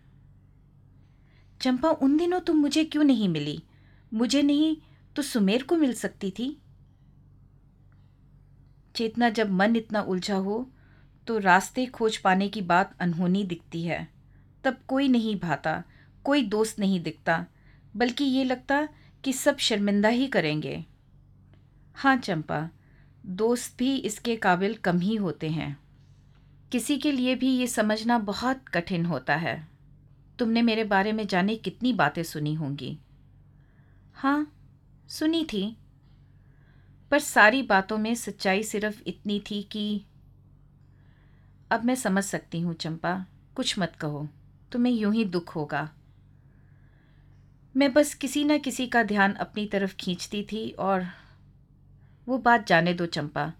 चंपा, 1.61 1.89
उन 1.89 2.17
दिनों 2.17 2.39
तुम 2.39 2.57
मुझे 2.57 2.83
क्यों 2.83 3.03
नहीं 3.03 3.29
मिली? 3.29 3.63
मुझे 4.13 4.41
नहीं 4.41 4.77
तो 5.15 5.21
सुमेर 5.21 5.63
को 5.63 5.77
मिल 5.77 5.93
सकती 5.93 6.31
थी। 6.31 6.61
चेतना, 8.95 9.29
जब 9.29 9.51
मन 9.51 9.75
इतना 9.75 10.01
उलझा 10.01 10.35
हो 10.35 10.69
तो 11.27 11.37
रास्ते 11.37 11.85
खोज 11.85 12.17
पाने 12.17 12.49
की 12.49 12.61
बात 12.61 12.95
अनहोनी 12.99 13.43
दिखती 13.43 13.83
है। 13.83 14.07
तब 14.63 14.77
कोई 14.87 15.07
नहीं 15.07 15.39
भाता, 15.39 15.83
कोई 16.23 16.43
दोस्त 16.43 16.79
नहीं 16.79 17.03
दिखता, 17.03 17.45
बल्कि 17.95 18.23
ये 18.23 18.43
लगता 18.43 18.87
कि 19.23 19.33
सब 19.33 19.57
शर्मिंदा 19.57 20.09
ही 20.09 20.27
करेंगे। 20.27 20.85
हाँ 21.95 22.17
चंपा, 22.17 22.69
दोस्त 23.25 23.75
भी 23.77 23.95
इसके 23.95 24.35
काबिल 24.35 24.73
कम 24.73 24.99
ही 24.99 25.15
होते 25.15 25.49
हैं। 25.49 25.79
किसी 26.71 26.97
के 26.97 27.11
लिए 27.11 27.35
भी 27.35 27.55
ये 27.55 27.67
समझना 27.67 28.17
बहुत 28.19 28.67
कठिन 28.67 29.05
होता 29.05 29.35
है। 29.35 29.70
तुमने 30.41 30.61
मेरे 30.61 30.83
बारे 30.83 31.11
में 31.11 31.27
जाने 31.27 31.55
कितनी 31.55 31.93
बातें 31.93 32.23
सुनी 32.23 32.53
होंगी। 32.53 32.99
हाँ 34.13 34.53
सुनी 35.07 35.45
थी। 35.45 35.77
पर 37.11 37.19
सारी 37.19 37.63
बातों 37.63 37.97
में 37.97 38.15
सच्चाई 38.15 38.63
सिर्फ़ 38.63 39.01
इतनी 39.07 39.39
थी 39.39 39.63
कि 39.63 40.05
अब 41.71 41.85
मैं 41.85 41.95
समझ 41.95 42.23
सकती 42.23 42.59
हूँ, 42.59 42.73
चंपा। 42.73 43.25
कुछ 43.55 43.79
मत 43.79 43.95
कहो। 43.95 44.29
तुम्हें 44.71 44.93
यूँ 44.93 45.13
ही 45.13 45.25
दुख 45.25 45.55
होगा। 45.55 45.91
मैं 47.77 47.93
बस 47.93 48.13
किसी 48.13 48.43
न 48.43 48.57
किसी 48.57 48.87
का 48.87 49.03
ध्यान 49.03 49.33
अपनी 49.33 49.65
तरफ़ 49.65 49.95
खींचती 49.95 50.43
थी 50.43 50.71
और 50.71 51.05
वो 52.27 52.37
बात 52.37 52.67
जाने 52.67 52.93
दो, 52.93 53.05
चंपा। 53.05 53.53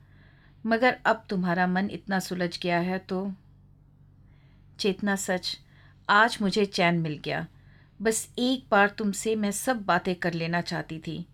मगर 0.65 0.99
अब 1.05 1.25
तुम्हारा 1.29 1.67
मन 1.67 1.89
इतना 1.91 2.19
सुलझ 2.19 2.59
गया 2.59 2.79
है 2.79 2.99
तो 2.99 3.33
चेतना 4.79 5.15
सच। 5.15 5.59
आज 6.11 6.37
मुझे 6.41 6.65
चैन 6.65 6.95
मिल 6.95 7.17
गया। 7.17 7.47
बस 8.01 8.29
एक 8.39 8.65
बार 8.71 8.89
तुमसे 8.89 9.35
मैं 9.35 9.51
सब 9.51 9.81
बातें 9.81 10.15
कर 10.15 10.33
लेना 10.33 10.61
चाहती 10.61 10.99
थी। 10.99 11.25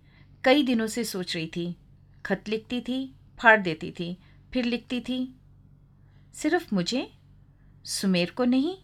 कई 0.43 0.63
दिनों 0.63 0.87
से 0.87 1.03
सोच 1.03 1.35
रही 1.35 1.47
थी। 1.47 1.75
खत 2.25 2.43
लिखती 2.47 2.81
थी, 2.81 3.15
फाड़ 3.39 3.61
देती 3.61 3.91
थी, 3.91 4.17
फिर 4.53 4.65
लिखती 4.65 5.01
थी। 5.01 5.35
सिर्फ़ 6.33 6.75
मुझे? 6.75 7.11
सुमेर 7.85 8.31
को 8.31 8.45
नहीं? 8.45 8.77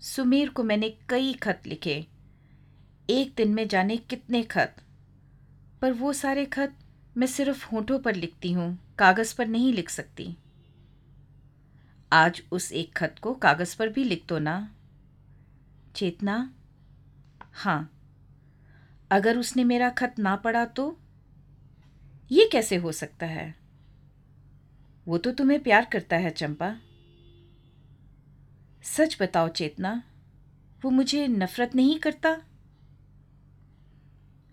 सुमेर 0.00 0.48
को 0.48 0.62
मैंने 0.62 0.94
कई 1.08 1.32
खत 1.32 1.62
लिखे। 1.66 2.06
एक 3.10 3.34
दिन 3.36 3.54
में 3.54 3.68
जाने 3.68 3.96
कितने 3.96 4.42
खत। 4.42 4.76
पर 5.82 5.92
वो 5.92 6.12
सारे 6.12 6.44
खत 6.44 6.74
मैं 7.16 7.26
सिर्फ़ 7.26 7.68
होठों 7.68 7.98
पर 7.98 8.14
लिखती 8.14 8.52
हूँ, 8.52 8.94
कागज़ 8.98 9.36
पर 9.36 9.46
नहीं 9.46 9.72
लिख 9.72 9.90
सकती। 9.90 10.36
आज 12.14 12.42
उस 12.52 12.72
एक 12.72 12.96
खत 12.96 13.16
को 13.22 13.34
कागज़ 13.34 13.76
पर 13.76 13.88
भी 13.88 14.04
लिख 14.04 14.24
दो 14.28 14.38
ना। 14.38 14.74
चेतना? 15.96 16.54
हाँ। 17.52 17.90
अगर 19.10 19.38
उसने 19.38 19.64
मेरा 19.64 19.90
खत 19.90 20.14
ना 20.18 20.36
पढ़ा 20.36 20.64
तो? 20.64 20.98
ये 22.32 22.48
कैसे 22.52 22.76
हो 22.76 22.92
सकता 22.92 23.26
है? 23.26 23.54
वो 25.06 25.18
तो 25.18 25.32
तुम्हें 25.32 25.62
प्यार 25.62 25.84
करता 25.84 26.16
है, 26.16 26.30
चंपा। 26.30 26.76
सच 28.82 29.16
बताओ 29.22 29.48
चेतना, 29.48 30.02
वो 30.84 30.90
मुझे 30.90 31.26
नफ़रत 31.26 31.74
नहीं 31.74 31.98
करता? 31.98 32.36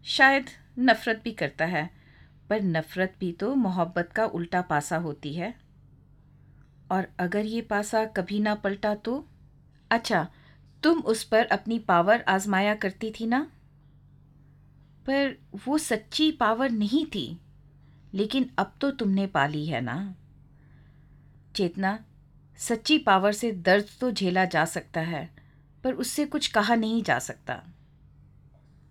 शायद 0.03 0.45
नफ़रत 0.79 1.21
भी 1.23 1.31
करता 1.31 1.65
है, 1.65 1.89
पर 2.49 2.61
नफ़रत 2.61 3.13
भी 3.19 3.31
तो 3.31 3.55
मोहब्बत 3.55 4.11
का 4.15 4.25
उल्टा 4.25 4.61
पासा 4.61 4.97
होती 4.97 5.33
है। 5.33 5.70
और 6.91 7.07
अगर 7.19 7.45
ये 7.45 7.61
पासा 7.61 8.05
कभी 8.05 8.39
ना 8.39 8.55
पलटा 8.55 8.95
तो? 8.95 9.27
अच्छा 9.91 10.29
तुम 10.83 10.99
उस 10.99 11.23
पर 11.23 11.45
अपनी 11.45 11.79
पावर 11.79 12.21
आजमाया 12.21 12.75
करती 12.75 13.11
थी 13.11 13.25
ना? 13.25 13.51
पर 15.05 15.37
वो 15.67 15.77
सच्ची 15.77 16.31
पावर 16.31 16.69
नहीं 16.69 17.05
थी। 17.05 17.39
लेकिन 18.13 18.51
अब 18.57 18.73
तो 18.81 18.91
तुमने 18.91 19.27
पाली 19.27 19.65
है 19.65 19.81
ना? 19.81 20.15
चेतना, 21.55 22.05
सच्ची 22.57 22.97
पावर 22.97 23.31
से 23.31 23.51
दर्द 23.51 23.85
तो 23.99 24.11
झेला 24.11 24.45
जा 24.45 24.65
सकता 24.65 25.01
है, 25.01 25.29
पर 25.83 25.93
उससे 25.93 26.25
कुछ 26.25 26.47
कहा 26.47 26.75
नहीं 26.75 27.03
जा 27.03 27.19
सकता। 27.19 27.63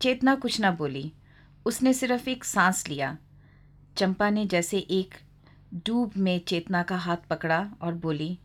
चेतना 0.00 0.34
कुछ 0.34 0.60
ना 0.60 0.70
बोली। 0.70 1.12
उसने 1.66 1.92
सिर्फ़ 1.92 2.28
एक 2.28 2.44
सांस 2.44 2.88
लिया। 2.88 3.18
चंपा 3.96 4.30
ने 4.30 4.46
जैसे 4.46 4.78
एक 4.78 5.14
डूब 5.72 6.12
में 6.16 6.38
चेतना 6.44 6.82
का 6.82 6.96
हाथ 6.96 7.16
पकड़ा 7.30 7.70
और 7.82 7.94
बोली, 7.94 8.38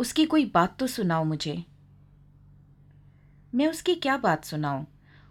उसकी 0.00 0.24
कोई 0.24 0.44
बात 0.44 0.76
तो 0.78 0.86
सुनाओ 0.86 1.24
मुझे। 1.24 1.64
मैं 3.54 3.66
उसकी 3.66 3.94
क्या 3.94 4.16
बात 4.16 4.44
सुनाऊं? 4.44 4.84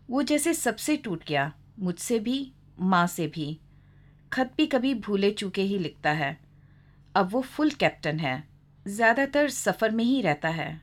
वो 0.09 0.21
जैसे 0.21 0.53
सबसे 0.53 0.97
टूट 0.97 1.23
गया, 1.27 1.51
मुझसे 1.79 2.19
भी, 2.19 2.51
माँ 2.79 3.07
से 3.07 3.27
भी। 3.27 3.59
खत 4.33 4.53
भी 4.57 4.67
कभी 4.67 4.93
भूले 4.93 5.31
चूके 5.31 5.61
ही 5.61 5.77
लिखता 5.77 6.11
है। 6.11 6.37
अब 7.15 7.29
वो 7.31 7.41
फुल 7.41 7.71
कैप्टन 7.71 8.19
है। 8.19 8.43
ज़्यादातर 8.87 9.49
सफ़र 9.49 9.91
में 9.91 10.03
ही 10.03 10.21
रहता 10.21 10.49
है। 10.49 10.81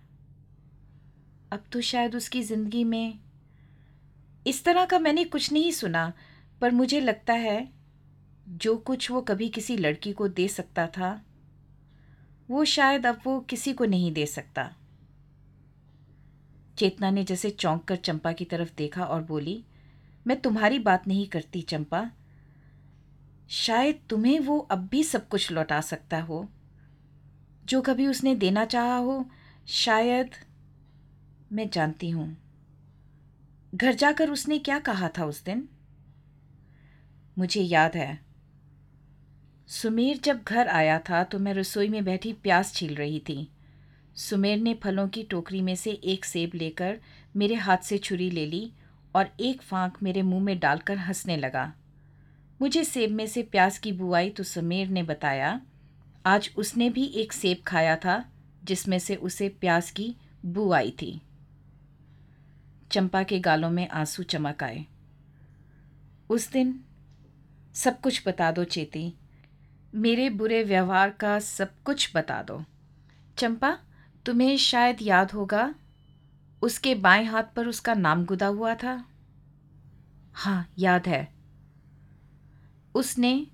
अब 1.53 1.65
तो 1.73 1.81
शायद 1.81 2.17
उसकी 2.17 2.43
ज़िंदगी 2.43 2.85
में 2.85 3.19
इस 4.47 4.65
तरह 4.65 4.85
का 4.85 4.99
मैंने 4.99 5.25
कुछ 5.25 5.53
नहीं 5.53 5.73
सुना, 5.73 6.13
पर 6.61 6.71
मुझे 6.71 7.01
लगता 7.01 7.33
है 7.33 7.80
जो 8.51 8.77
कुछ 8.77 9.11
वो 9.11 9.21
कभी 9.21 9.49
किसी 9.49 9.77
लड़की 9.77 10.13
को 10.13 10.29
दे 10.29 10.49
सकता 10.49 10.87
था, 10.87 11.25
वो 12.51 12.65
शायद 12.65 13.07
अब 13.07 13.21
वो 13.25 13.41
किसी 13.41 13.73
को 13.73 13.85
नहीं 13.85 14.13
दे 14.13 14.27
सकता। 14.27 14.77
चेतना 16.79 17.11
ने 17.11 17.25
जैसे 17.25 17.51
चौंक 17.51 17.85
कर 17.85 17.97
चंपा 17.97 18.33
की 18.33 18.45
तरफ़ 18.45 18.77
देखा 18.77 19.05
और 19.05 19.23
बोली, 19.23 19.65
मैं 20.27 20.41
तुम्हारी 20.41 20.79
बात 20.79 21.09
नहीं 21.09 21.27
करती 21.27 21.63
चंपा। 21.63 22.11
शायद 23.49 24.01
तुम्हें 24.11 24.41
वो 24.41 24.59
अब 24.59 24.89
भी 24.89 25.05
सब 25.05 25.29
कुछ 25.29 25.53
लौटा 25.53 25.81
सकता 25.81 26.21
हो। 26.21 26.49
जो 27.65 27.83
कभी 27.83 28.07
उसने 28.07 28.35
देना 28.35 28.65
चाहा 28.65 28.97
हो, 28.97 29.31
शायद 29.69 30.31
मैं 31.53 31.71
जानती 31.71 32.11
हूँ। 32.11 32.37
घर 33.75 33.95
जाकर 33.95 34.31
उसने 34.31 34.59
क्या 34.59 34.79
कहा 34.79 35.09
था 35.09 35.25
उस 35.25 35.45
दिन? 35.45 35.69
मुझे 37.39 37.63
याद 37.63 37.97
है। 37.97 38.30
सुमेर 39.71 40.19
जब 40.19 40.43
घर 40.43 40.69
आया 40.69 40.99
था 40.99 41.25
तो 41.25 41.39
मैं 41.39 41.55
रसोई 41.55 41.89
में 41.89 42.05
बैठी 42.05 42.33
प्यास 42.33 42.75
छील 42.75 42.95
रही 42.95 43.19
थी। 43.21 43.49
सुमेर 44.17 44.59
ने 44.59 44.75
फलों 44.75 45.09
की 45.09 45.23
टोकरी 45.23 45.61
में 45.61 45.77
से 45.77 45.91
एक 45.91 46.25
सेब 46.25 46.51
लेकर 46.55 46.99
मेरे 47.37 47.55
हाथ 47.55 47.79
से 47.79 47.99
छुरी 47.99 48.31
ले 48.31 48.47
ली 48.47 48.73
और 49.15 49.29
एक 49.41 49.63
फांक 49.63 49.99
मेरे 50.03 50.23
मुँह 50.23 50.43
में 50.43 50.59
डालकर 50.59 50.97
हंसने 50.99 51.37
लगा। 51.37 51.73
मुझे 52.63 52.85
सेब 52.85 53.11
में 53.11 53.27
से 53.27 53.43
प्याज 53.43 53.79
की 53.79 53.93
बुआई 53.93 54.31
तो 54.31 54.43
सुमेर 54.43 54.89
ने 54.89 55.03
बताया। 55.03 55.61
आज 56.27 56.51
उसने 56.57 56.91
भी 56.91 57.05
एक 57.05 57.33
सेब 57.33 57.63
खाया 57.67 57.97
था, 57.97 58.25
जिसमें 58.65 58.99
से 58.99 59.17
उसे 59.17 59.49
प्याज 59.49 59.91
की 59.91 60.17
बू 60.45 60.73
आई 60.73 60.91
थी। 60.91 61.21
चंपा 62.93 63.23
के 63.23 63.41
गालों 63.41 63.71
में 63.71 63.89
आँसू 63.89 64.23
चमक 64.23 64.63
आए। 64.63 64.85
उस 66.31 66.53
दिन 66.53 66.81
सब 67.75 68.01
कुछ 68.01 68.29
बता 68.29 68.53
दो 68.53 68.65
चेती। 68.65 69.15
मेरे 69.93 70.29
बुरे 70.31 70.63
व्यवहार 70.65 71.11
का 71.11 71.39
सब 71.39 71.71
कुछ 71.85 72.11
बता 72.17 72.43
दो। 72.43 72.63
चंपा, 73.39 73.79
तुम्हें 74.27 74.57
शायद 74.57 74.97
याद 75.03 75.33
होगा, 75.33 75.75
उसके 76.63 76.95
बाएँ 76.95 77.25
हाथ 77.25 77.45
पर 77.57 77.67
उसका 77.67 77.95
नाम 77.95 78.25
गुदा 78.25 78.47
हुआ 78.47 78.75
था। 78.75 79.05
हाँ 80.35 80.69
याद 80.79 81.07
है। 81.07 81.29
उसने 82.95 83.47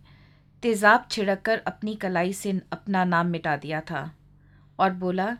तेज़ाब 0.63 1.07
छिड़ककर 1.11 1.59
अपनी 1.59 1.95
कलाई 1.95 2.33
से 2.33 2.61
अपना 2.73 3.05
नाम 3.05 3.27
मिटा 3.27 3.57
दिया 3.57 3.81
था 3.81 4.11
और 4.79 4.93
बोला 4.93 5.37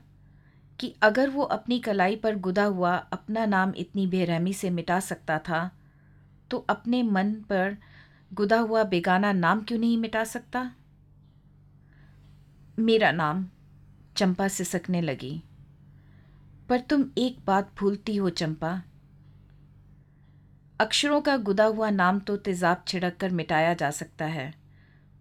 कि 0.79 0.95
अगर 1.03 1.31
वो 1.31 1.43
अपनी 1.43 1.79
कलाई 1.79 2.17
पर 2.17 2.37
गुदा 2.37 2.65
हुआ 2.65 2.97
अपना 3.13 3.47
नाम 3.47 3.73
इतनी 3.77 4.07
बेरहमी 4.07 4.53
से 4.53 4.71
मिटा 4.71 5.01
सकता 5.01 5.39
था 5.39 5.71
तो 6.51 6.59
अपने 6.69 7.03
मन 7.03 7.33
पर 7.33 7.77
गुदा 8.35 8.59
हुआ 8.59 8.85
बेगाना 8.85 9.33
नाम 9.33 9.61
क्यों 9.61 9.79
नहीं 9.79 9.97
मिटा 9.99 10.25
सकता? 10.25 10.71
मेरा 12.79 13.11
नाम 13.13 13.47
चंपा 14.17 14.47
सिसकने 14.49 15.01
लगी। 15.01 15.43
पर 16.69 16.81
तुम 16.81 17.05
एक 17.19 17.39
बात 17.47 17.71
भूलती 17.79 18.17
हो 18.17 18.31
चंपा। 18.31 18.83
अक्षरों 20.81 21.21
का 21.21 21.37
गुदा 21.37 21.65
हुआ 21.65 21.91
नाम 21.91 22.19
तो 22.21 22.37
तेज़ाब 22.37 22.85
छिड़क 22.89 23.17
कर 23.17 23.31
मिटाया 23.31 23.73
जा 23.75 23.91
सकता 23.91 24.25
है, 24.25 24.53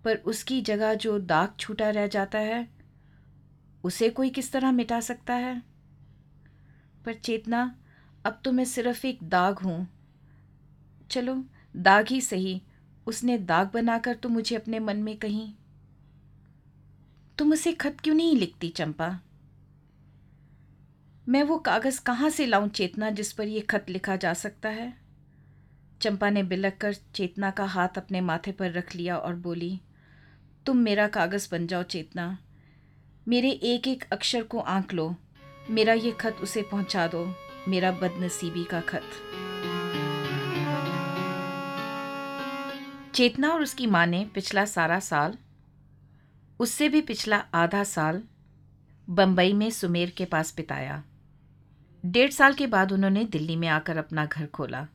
पर 0.06 0.16
उसकी 0.16 0.62
जगह 0.62 0.94
जो 0.94 1.18
दाग 1.20 1.56
छूटा 1.60 1.90
रह 1.90 2.08
जाता 2.08 2.40
है, 2.40 2.68
उसे 3.84 4.10
कोई 4.10 4.30
किस 4.30 4.52
तरह 4.52 4.72
मिटा 4.72 5.00
सकता 5.00 5.34
है? 5.34 5.62
पर 7.06 7.14
चेतना, 7.14 7.76
अब 8.26 8.42
तो 8.46 8.52
मैं 8.52 8.66
सिर्फ़ 8.66 9.06
एक 9.08 9.20
दाग 9.24 9.60
हूँ। 9.60 9.88
चलो, 11.10 11.44
दाग 11.78 12.08
ही 12.08 12.22
सही, 12.22 12.62
उसने 13.08 13.38
दाग 13.38 13.72
बनाकर 13.74 14.16
तो 14.16 14.30
मुझे 14.30 14.56
अपने 14.56 14.80
मन 14.80 14.98
में 14.98 15.18
कहीं। 15.18 15.54
तुम 17.38 17.54
उसे 17.54 17.72
खत 17.72 17.98
क्यों 18.04 18.16
नहीं 18.16 18.36
लिखती, 18.36 18.70
चंपा? 18.70 19.20
मैं 21.30 21.44
वो 21.44 21.58
कागज़ 21.58 22.02
कहाँ 22.02 22.30
से 22.30 22.46
लाऊं 22.46 22.68
चेतना 22.68 23.10
जिस 23.10 23.34
पर 23.34 23.48
यह 23.48 23.64
खत 23.70 23.86
लिखा 23.90 24.16
जा 24.16 24.34
सकता 24.34 24.70
है? 24.70 24.94
चंपा 26.02 26.30
ने 26.30 26.44
बिलक 26.44 26.78
कर 26.78 26.94
चेतना 26.94 27.52
का 27.52 27.66
हाथ 27.66 27.90
अपने 27.98 28.22
माथे 28.22 28.52
पर 28.52 28.72
रख 28.72 28.96
लिया 28.96 29.18
और 29.18 29.36
बोली, 29.36 29.82
तुम 30.66 30.78
मेरा 30.78 31.08
कागज़ 31.08 31.48
बन 31.52 31.68
जाओ, 31.68 31.84
चेतना। 31.84 32.38
मेरे 33.28 33.50
एक 33.50 33.88
एक 33.88 34.06
अक्षर 34.12 34.44
को 34.44 34.60
आंक 34.60 34.94
लो। 34.94 35.16
मेरा 35.70 35.94
ये 35.94 36.12
खत 36.12 36.38
उसे 36.44 36.62
पहुँचा 36.62 37.08
दो। 37.08 37.36
मेरा 37.68 37.92
बदनसीबी 37.92 38.64
का 38.64 38.82
खत। 38.82 39.04
चेतना 43.16 43.50
और 43.50 43.62
उसकी 43.62 43.88
माँ 43.88 44.08
ने 44.08 44.26
पिछला 44.36 44.66
सारा 44.66 45.00
साल 45.00 45.38
उससे 46.60 46.90
भी 46.90 47.02
पिछला 47.02 47.38
आधा 47.38 47.84
साल 47.84 48.24
बम्बई 49.10 49.54
में 49.54 49.70
सुमेर 49.70 50.10
के 50.10 50.26
पास 50.26 50.54
बिताया। 50.58 51.04
डेढ़ 52.06 52.32
साल 52.32 52.54
के 52.54 52.68
बाद 52.68 52.92
उन्होंने 52.92 53.24
दिल्ली 53.24 53.56
में 53.56 53.68
आकर 53.68 53.98
अपना 53.98 54.26
घर 54.26 54.46
खोला। 54.46 54.88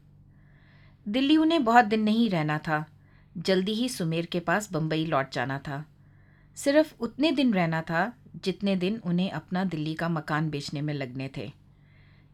दिल्ली 1.09 1.37
उन्हें 1.37 1.65
बहुत 1.65 1.85
दिन 1.85 2.01
नहीं 2.01 2.31
रहना 2.31 2.59
था। 2.59 2.87
जल्दी 3.39 3.73
ही 3.73 3.89
सुमेर 3.89 4.27
के 4.27 4.41
पास 4.41 4.73
बम्बई 4.73 5.07
लौट 5.07 5.33
जाना 5.33 5.59
था। 5.59 5.87
सिर्फ़ 6.57 6.95
उतने 7.01 7.33
दिन 7.33 7.55
रहना 7.55 7.83
था 7.83 8.13
जितने 8.45 8.77
दिन 8.77 9.01
उन्हें 9.05 9.31
अपना 9.31 9.65
दिल्ली 9.65 9.95
का 9.95 10.09
मकान 10.09 10.51
बेचने 10.51 10.81
में 10.81 10.95
लगने 10.95 11.31
थे। 11.37 11.53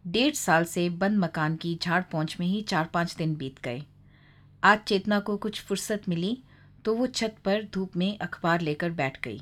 डेढ़ 0.06 0.34
साल 0.34 0.64
से 0.64 0.90
बंद 0.90 1.18
मकान 1.18 1.56
की 1.56 1.78
झाड़ 1.82 2.02
पहुँच 2.02 2.36
में 2.40 2.46
ही 2.46 2.62
चार 2.62 2.84
पाँच 2.84 3.16
दिन 3.16 3.36
बीत 3.36 3.60
गए। 3.64 3.82
आज 4.64 4.78
चेतना 4.78 5.20
को 5.20 5.36
कुछ 5.36 5.60
फुर्सत 5.60 6.02
मिली 6.08 6.42
तो 6.86 6.94
वो 6.94 7.06
छत 7.06 7.36
पर 7.44 7.62
धूप 7.74 7.96
में 7.96 8.18
अखबार 8.18 8.60
लेकर 8.60 8.90
बैठ 8.92 9.20
गई। 9.22 9.40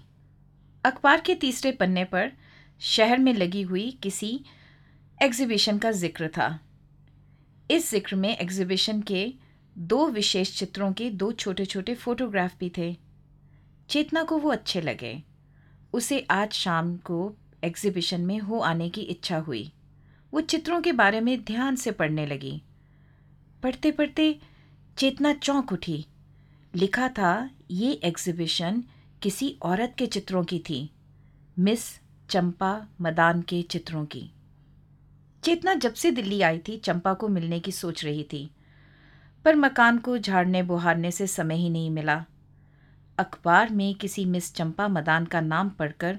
अखबार 0.85 1.21
के 1.21 1.35
तीसरे 1.35 1.73
पन्ने 1.73 2.05
पर 2.05 2.31
शहर 2.81 3.19
में 3.19 3.33
लगी 3.35 3.63
हुई 3.63 3.91
किसी 4.03 4.29
एग्जीबिशन 5.21 5.79
का 5.79 5.91
ज़िक्र 5.93 6.29
था। 6.29 6.59
इस 7.71 7.91
ज़िक्र 7.91 8.17
में 8.17 8.37
एग्जीबिशन 8.37 9.03
के 9.03 9.27
दो 9.77 10.07
विशेष 10.09 10.57
चित्रों 10.59 10.93
के 10.93 11.11
दो 11.11 11.31
छोटे 11.33 11.65
छोटे 11.65 11.95
फोटोग्राफ 11.95 12.59
भी 12.59 12.71
थे। 12.79 12.93
चेतना 13.89 14.23
को 14.23 14.39
वो 14.39 14.51
अच्छे 14.51 14.81
लगे। 14.81 15.23
उसे 15.93 16.21
आज 16.31 16.53
शाम 16.53 16.97
को 16.97 17.35
एग्जीबिशन 17.65 18.21
में 18.21 18.39
हो 18.39 18.59
आने 18.61 18.89
की 18.89 19.01
इच्छा 19.01 19.39
हुई। 19.39 19.71
वो 20.33 20.41
चित्रों 20.41 20.81
के 20.81 20.93
बारे 20.93 21.21
में 21.21 21.45
ध्यान 21.45 21.77
से 21.77 21.91
पढ़ने 21.93 22.27
लगी। 22.27 22.61
पढ़ते 23.63 23.91
पढ़ते 23.91 24.35
चेतना 24.99 25.33
चौंक 25.35 25.73
उठी। 25.73 26.05
लिखा 26.77 27.09
था, 27.09 27.51
ये 27.71 27.93
एग्जीबिशन 27.93 28.85
किसी 29.23 29.59
औरत 29.63 29.95
के 29.99 30.07
चित्रों 30.07 30.45
की 30.45 30.59
थी। 30.59 30.91
मिस 31.59 32.01
चंपा 32.31 32.89
मदान 33.01 33.43
के 33.43 33.63
चित्रों 33.63 34.05
की। 34.05 34.31
चेतना 35.45 35.75
जब 35.75 35.95
से 35.95 36.11
दिल्ली 36.11 36.43
आई 36.43 36.59
थी, 36.59 36.77
चंपा 36.77 37.15
को 37.15 37.29
मिलने 37.29 37.61
की 37.61 37.73
सोच 37.73 38.05
रही 38.05 38.23
थी। 38.23 38.51
पर 39.45 39.55
मकान 39.55 39.99
को 39.99 40.19
झाड़ने 40.19 40.63
बुहारने 40.63 41.11
से 41.11 41.27
समय 41.27 41.57
ही 41.57 41.71
नहीं 41.71 41.91
मिला। 41.91 42.25
अखबार 43.19 43.71
में 43.71 43.95
किसी 43.95 44.25
मिस 44.25 44.55
चंपा 44.55 44.89
मदान 44.89 45.25
का 45.25 45.41
नाम 45.41 45.69
पढ़कर 45.69 46.19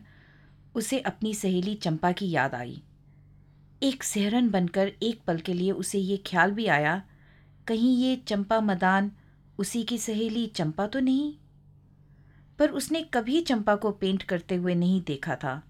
उसे 0.75 0.99
अपनी 0.99 1.33
सहेली 1.33 1.75
चंपा 1.75 2.11
की 2.11 2.31
याद 2.31 2.55
आई। 2.55 2.81
एक 3.83 4.03
सहरन 4.03 4.49
बनकर 4.49 4.87
एक 4.87 5.21
पल 5.27 5.37
के 5.37 5.53
लिए 5.53 5.71
उसे 5.71 5.99
ये 5.99 6.17
ख्याल 6.17 6.51
भी 6.51 6.67
आया, 6.67 7.03
कहीं 7.67 7.97
ये 7.97 8.15
चंपा 8.15 8.59
मदान 8.59 9.11
उसी 9.59 9.83
की 9.83 9.97
सहेली 9.97 10.45
चंपा 10.47 10.87
तो 10.87 10.99
नहीं? 10.99 11.33
पर 12.59 12.69
उसने 12.69 13.01
कभी 13.13 13.41
चंपा 13.41 13.75
को 13.75 13.91
पेंट 13.91 14.23
करते 14.23 14.55
हुए 14.55 14.75
नहीं 14.75 15.01
देखा 15.01 15.35
था। 15.35 15.61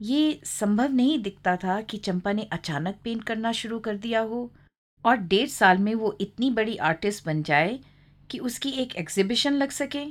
ये 0.00 0.40
संभव 0.44 0.92
नहीं 0.92 1.18
दिखता 1.22 1.56
था 1.56 1.80
कि 1.80 1.98
चंपा 1.98 2.32
ने 2.32 2.42
अचानक 2.42 2.96
पेंट 3.04 3.22
करना 3.24 3.52
शुरू 3.52 3.78
कर 3.78 3.96
दिया 3.96 4.20
हो 4.20 4.50
और 5.04 5.16
डेढ़ 5.16 5.48
साल 5.48 5.78
में 5.78 5.94
वो 5.94 6.16
इतनी 6.20 6.50
बड़ी 6.50 6.76
आर्टिस्ट 6.76 7.24
बन 7.26 7.42
जाए 7.42 7.78
कि 8.30 8.38
उसकी 8.38 8.70
एक 8.72 8.96
एग्ज़िबिशन 8.96 9.52
लग 9.52 9.70
सके। 9.70 10.04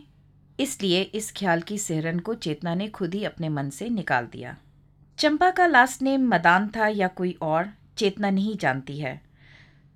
इसलिए 0.60 1.02
इस 1.02 1.32
ख्याल 1.32 1.62
की 1.62 1.78
सेहरन 1.78 2.20
को 2.20 2.34
चेतना 2.36 2.76
ने 2.76 2.88
खुद 2.88 3.14
ही 3.14 3.24
अपने 3.24 3.50
मन 3.50 3.70
से 3.70 3.90
निकाल 3.90 4.26
दिया। 4.26 4.56
चंपा 5.18 5.50
का 5.52 5.66
लास्ट 5.66 6.02
नेम 6.02 6.28
मदान 6.28 6.68
था 6.68 6.88
या 6.88 7.08
कोई 7.08 7.36
और, 7.42 7.70
चेतना 7.98 8.30
नहीं 8.30 8.56
जानती 8.58 8.98
है। 9.00 9.22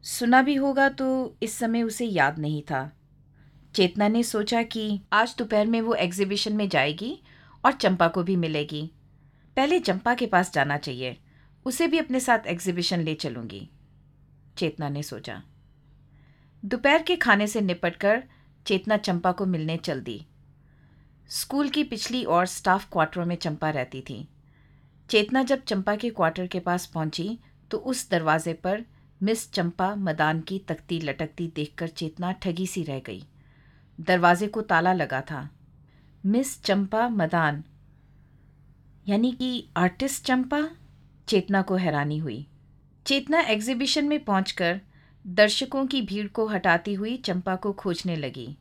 सुना 0.05 0.41
भी 0.41 0.55
होगा 0.55 0.89
तो 0.89 1.37
इस 1.43 1.53
समय 1.53 1.83
उसे 1.83 2.05
याद 2.05 2.37
नहीं 2.39 2.61
था। 2.61 2.91
चेतना 3.75 4.07
ने 4.07 4.23
सोचा 4.23 4.61
कि 4.63 5.01
आज 5.13 5.35
दोपहर 5.37 5.65
में 5.67 5.79
वो 5.81 5.93
एग्जीबिशन 5.93 6.53
में 6.53 6.69
जाएगी 6.69 7.17
और 7.63 7.71
चंपा 7.71 8.07
को 8.07 8.23
भी 8.23 8.35
मिलेगी। 8.35 8.91
पहले 9.57 9.79
चंपा 9.79 10.13
के 10.13 10.25
पास 10.25 10.53
जाना 10.53 10.77
चाहिए। 10.77 11.17
उसे 11.65 11.87
भी 11.87 11.99
अपने 11.99 12.19
साथ 12.19 12.47
एग्जीबिशन 12.47 12.99
ले 12.99 13.13
चलूँगी। 13.15 13.69
चेतना 14.57 14.89
ने 14.89 15.03
सोचा। 15.03 15.41
दोपहर 16.65 17.03
के 17.03 17.15
खाने 17.15 17.47
से 17.47 17.61
निपटकर 17.61 18.23
चेतना 18.65 18.97
चंपा 18.97 19.31
को 19.31 19.45
मिलने 19.45 19.77
चल 19.77 20.01
दी। 20.01 20.25
स्कूल 21.29 21.69
की 21.69 21.83
पिछली 21.83 22.23
और 22.23 22.45
स्टाफ 22.45 22.91
क्वार्टरों 22.91 23.25
में 23.25 23.35
चंपा 23.35 23.69
रहती 23.69 24.01
थी। 24.01 24.27
चेतना 25.09 25.43
जब 25.43 25.63
चंपा 25.63 25.95
के 25.95 26.09
क्वार्टर 26.09 26.47
के 26.47 26.59
पास 26.59 26.85
पहुँची 26.85 27.39
तो 27.71 27.77
उस 27.77 28.09
दरवाजे 28.09 28.53
पर 28.53 28.85
मिस 29.21 29.51
चंपा 29.51 29.95
मदान 29.95 30.39
की 30.41 30.59
तख्ती 30.59 30.99
लटकती 30.99 31.47
देखकर 31.55 31.87
चेतना 31.87 32.31
ठगी 32.31 32.67
सी 32.67 32.83
रह 32.83 32.99
गई। 32.99 33.23
दरवाजे 33.99 34.47
को 34.47 34.61
ताला 34.61 34.93
लगा 34.93 35.21
था। 35.21 35.49
मिस 36.25 36.61
चंपा 36.63 37.07
मदान, 37.09 37.63
यानी 39.07 39.31
कि 39.31 39.67
आर्टिस्ट 39.77 40.25
चंपा? 40.25 40.69
चेतना 41.27 41.61
को 41.61 41.75
हैरानी 41.75 42.17
हुई। 42.17 42.45
चेतना 43.05 43.41
एग्जीबिशन 43.41 44.05
में 44.05 44.23
पहुंचकर 44.25 44.79
दर्शकों 45.25 45.85
की 45.85 46.01
भीड़ 46.01 46.27
को 46.27 46.47
हटाती 46.47 46.93
हुई 46.93 47.15
चंपा 47.17 47.55
को 47.55 47.71
खोजने 47.73 48.15
लगी। 48.15 48.57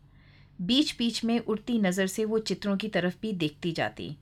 बीच 0.61 0.97
बीच 0.99 1.25
में 1.25 1.39
उड़ती 1.39 1.79
नज़र 1.79 2.07
से 2.07 2.25
वो 2.25 2.39
चित्रों 2.39 2.77
की 2.77 2.89
तरफ़ 2.89 3.17
भी 3.23 3.33
देखती 3.33 3.73
जाती। 3.73 4.17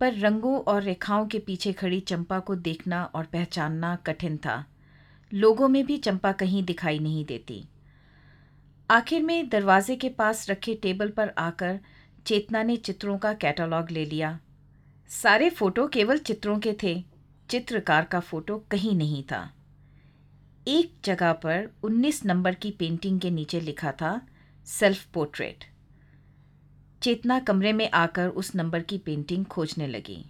पर 0.00 0.14
रंगों 0.14 0.58
और 0.62 0.82
रेखाओं 0.82 1.26
के 1.26 1.38
पीछे 1.38 1.72
खड़ी 1.72 2.00
चंपा 2.00 2.38
को 2.38 2.54
देखना 2.56 3.04
और 3.04 3.24
पहचानना 3.24 3.96
कठिन 3.96 4.36
था। 4.36 4.64
लोगों 5.34 5.68
में 5.68 5.86
भी 5.86 5.96
चंपा 5.96 6.32
कहीं 6.32 6.64
दिखाई 6.64 6.98
नहीं 6.98 7.24
देती। 7.24 7.68
आखिर 8.90 9.22
में 9.22 9.48
दरवाजे 9.48 9.96
के 9.96 10.08
पास 10.08 10.50
रखे 10.50 10.74
टेबल 10.74 11.08
पर 11.08 11.28
आकर 11.28 11.80
चेतना 12.26 12.62
ने 12.62 12.76
चित्रों 12.76 13.18
का 13.18 13.34
कैटलॉग 13.34 13.90
ले 13.90 14.04
लिया। 14.04 14.40
सारे 15.08 15.50
फ़ोटो 15.50 15.88
केवल 15.88 16.18
चित्रों 16.18 16.58
के 16.58 16.76
थे, 16.82 17.04
चित्रकार 17.50 18.04
का 18.04 18.20
फ़ोटो 18.20 18.64
कहीं 18.70 18.96
नहीं 18.96 19.22
था। 19.22 19.54
एक 20.68 20.94
जगह 21.04 21.32
पर 21.32 21.68
19 21.82 22.24
नंबर 22.24 22.54
की 22.54 22.70
पेंटिंग 22.70 23.20
के 23.20 23.30
नीचे 23.30 23.60
लिखा 23.60 23.92
था, 23.92 24.28
सेल्फ 24.66 25.06
पोर्ट्रेट. 25.06 25.64
चेतना 27.02 27.40
कमरे 27.40 27.72
में 27.72 27.90
आकर 27.90 28.28
उस 28.28 28.54
नंबर 28.54 28.82
की 28.82 28.98
पेंटिंग 28.98 29.44
खोजने 29.44 29.86
लगी। 29.86 30.24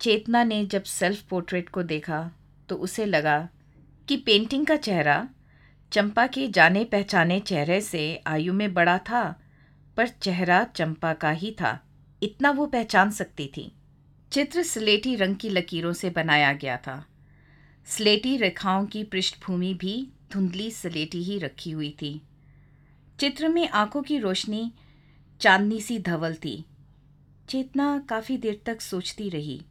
चेतना 0.00 0.44
ने 0.44 0.66
जब 0.66 0.82
सेल्फ 0.82 1.22
पोर्ट्रेट 1.22 1.68
को 1.68 1.82
देखा 1.82 2.30
तो 2.70 2.76
उसे 2.76 3.06
लगा 3.06 3.48
कि 4.08 4.16
पेंटिंग 4.16 4.66
का 4.66 4.76
चेहरा 4.76 5.28
चंपा 5.92 6.26
के 6.26 6.48
जाने 6.48 6.84
पहचाने 6.84 7.40
चेहरे 7.40 7.80
से 7.80 8.22
आयु 8.26 8.52
में 8.52 8.74
बड़ा 8.74 8.98
था, 8.98 9.40
पर 9.96 10.08
चेहरा 10.08 10.64
चंपा 10.64 11.12
का 11.12 11.30
ही 11.30 11.56
था। 11.60 11.84
इतना 12.22 12.50
वो 12.50 12.66
पहचान 12.66 13.10
सकती 13.10 13.50
थी। 13.56 13.72
चित्र 14.32 14.62
स्लेटी 14.62 15.14
रंग 15.14 15.36
की 15.36 15.48
लकीरों 15.48 15.92
से 15.92 16.10
बनाया 16.10 16.52
गया 16.52 16.76
था। 16.76 17.06
स्लेटी 17.86 18.36
रेखाओं 18.36 18.86
की 18.86 19.04
पृष्ठभूमि 19.04 19.74
भी 19.74 20.12
धुंधली 20.32 20.70
स्लेटी 20.70 21.22
ही 21.22 21.38
रखी 21.38 21.70
हुई 21.70 21.96
थी। 22.02 22.22
चित्र 23.20 23.48
में 23.48 23.68
आँखों 23.68 24.02
की 24.02 24.18
रोशनी 24.18 24.72
चांदनी 25.40 25.80
सी 25.80 25.98
धवल 25.98 26.34
थी। 26.34 26.64
चेतना 27.48 28.06
काफ़ी 28.08 28.36
देर 28.36 28.62
तक 28.66 28.80
सोचती 28.80 29.28
रही। 29.28 29.62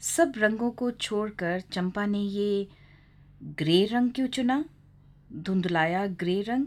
सब 0.00 0.32
रंगों 0.36 0.70
को 0.70 0.90
छोड़कर 0.90 1.60
चंपा 1.60 2.06
ने 2.06 2.18
ये 2.18 2.68
ग्रे 3.42 3.84
रंग 3.84 4.10
क्यों 4.10 4.26
चुना? 4.26 4.64
धुंधलाया 5.32 6.06
ग्रे 6.06 6.42
रंग? 6.42 6.66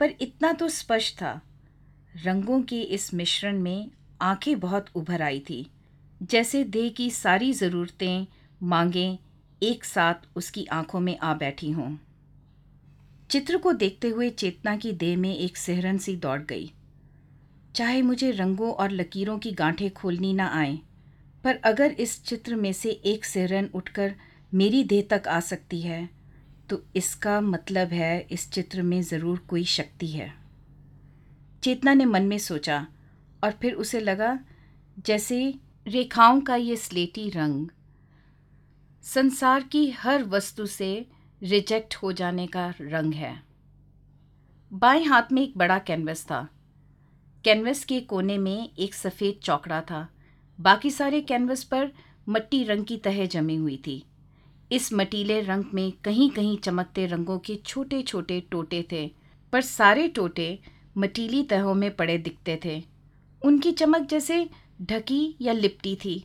पर 0.00 0.10
इतना 0.20 0.52
तो 0.52 0.68
स्पष्ट 0.68 1.14
था। 1.14 1.42
रंगों 2.24 2.62
के 2.62 2.82
इस 2.82 3.14
मिश्रण 3.14 3.60
में 3.60 3.90
आँखें 4.20 4.60
बहुत 4.60 4.86
उभर 4.94 5.22
आई 5.22 5.40
थी। 5.50 5.70
जैसे 6.22 6.64
देह 6.64 6.90
की 6.90 7.10
सारी 7.10 7.52
ज़रूरतें 7.52 8.26
मांगें, 8.62 9.18
एक 9.62 9.84
साथ 9.84 10.14
उसकी 10.36 10.64
आँखों 10.64 11.00
में 11.00 11.18
आ 11.18 11.34
बैठी 11.34 11.70
हों। 11.70 11.96
चित्र 13.30 13.58
को 13.58 13.72
देखते 13.72 14.08
हुए 14.08 14.30
चेतना 14.30 14.76
की 14.76 14.92
देह 14.92 15.16
में 15.16 15.36
एक 15.36 15.56
सहरन 15.56 15.98
सी 15.98 16.16
दौड़ 16.16 16.42
गई। 16.42 16.72
चाहे 17.74 18.02
मुझे 18.02 18.30
रंगों 18.30 18.72
और 18.72 18.90
लकीरों 18.90 19.38
की 19.38 19.52
गांठें 19.52 19.90
खोलनी 19.90 20.32
ना 20.32 20.46
आए 20.46 20.78
पर 21.48 21.56
अगर 21.64 21.90
इस 21.90 22.22
चित्र 22.24 22.56
में 22.56 22.72
से 22.72 22.90
एक 22.90 23.24
सहरन 23.24 23.68
उठकर 23.74 24.14
मेरी 24.52 24.82
देह 24.84 25.06
तक 25.10 25.28
आ 25.28 25.38
सकती 25.40 25.80
है 25.80 26.08
तो 26.70 26.80
इसका 26.96 27.40
मतलब 27.40 27.88
है 27.88 28.26
इस 28.30 28.50
चित्र 28.50 28.82
में 28.82 29.00
ज़रूर 29.02 29.38
कोई 29.38 29.64
शक्ति 29.64 30.06
है। 30.06 30.32
चेतना 31.62 31.94
ने 31.94 32.04
मन 32.04 32.22
में 32.22 32.36
सोचा 32.38 32.86
और 33.44 33.52
फिर 33.52 33.74
उसे 33.74 34.00
लगा 34.00 34.38
जैसे 35.06 35.38
रेखाओं 35.86 36.40
का 36.40 36.56
ये 36.56 36.76
स्लेटी 36.76 37.28
रंग 37.30 37.68
संसार 39.04 39.62
की 39.62 39.88
हर 39.90 40.24
वस्तु 40.24 40.66
से 40.66 40.90
रिजेक्ट 41.42 41.94
हो 41.94 42.12
जाने 42.12 42.46
का 42.46 42.68
रंग 42.80 43.14
है। 43.14 43.34
बाएँ 44.72 45.04
हाथ 45.04 45.32
में 45.32 45.42
एक 45.42 45.56
बड़ा 45.58 45.78
कैनवस 45.78 46.24
था। 46.24 46.46
कैनवस 47.44 47.84
के 47.84 48.00
कोने 48.00 48.38
में 48.38 48.70
एक 48.78 48.94
सफ़ेद 48.94 49.40
चौकड़ा 49.42 49.80
था। 49.80 50.08
बाकी 50.58 50.90
सारे 50.90 51.20
कैनवस 51.20 51.62
पर 51.64 51.90
मट्टी 52.28 52.62
रंग 52.64 52.84
की 52.84 52.96
तह 52.96 53.24
जमी 53.26 53.56
हुई 53.56 53.76
थी। 53.86 54.02
इस 54.72 54.92
मटीले 54.92 55.40
रंग 55.40 55.64
में 55.74 55.90
कहीं 56.04 56.30
कहीं 56.30 56.56
चमकते 56.58 57.06
रंगों 57.06 57.38
के 57.38 57.56
छोटे 57.56 58.02
छोटे 58.02 58.40
टोटे 58.50 58.86
थे, 58.92 59.06
पर 59.52 59.60
सारे 59.60 60.08
टोटे 60.08 60.58
मटीली 60.98 61.42
तहों 61.42 61.74
में 61.74 61.90
पड़े 61.96 62.18
दिखते 62.18 62.60
थे। 62.64 62.82
उनकी 63.42 63.72
चमक 63.72 64.08
जैसे 64.08 64.48
ढकी 64.82 65.36
या 65.40 65.52
लिपटी 65.52 65.96
थी। 65.96 66.24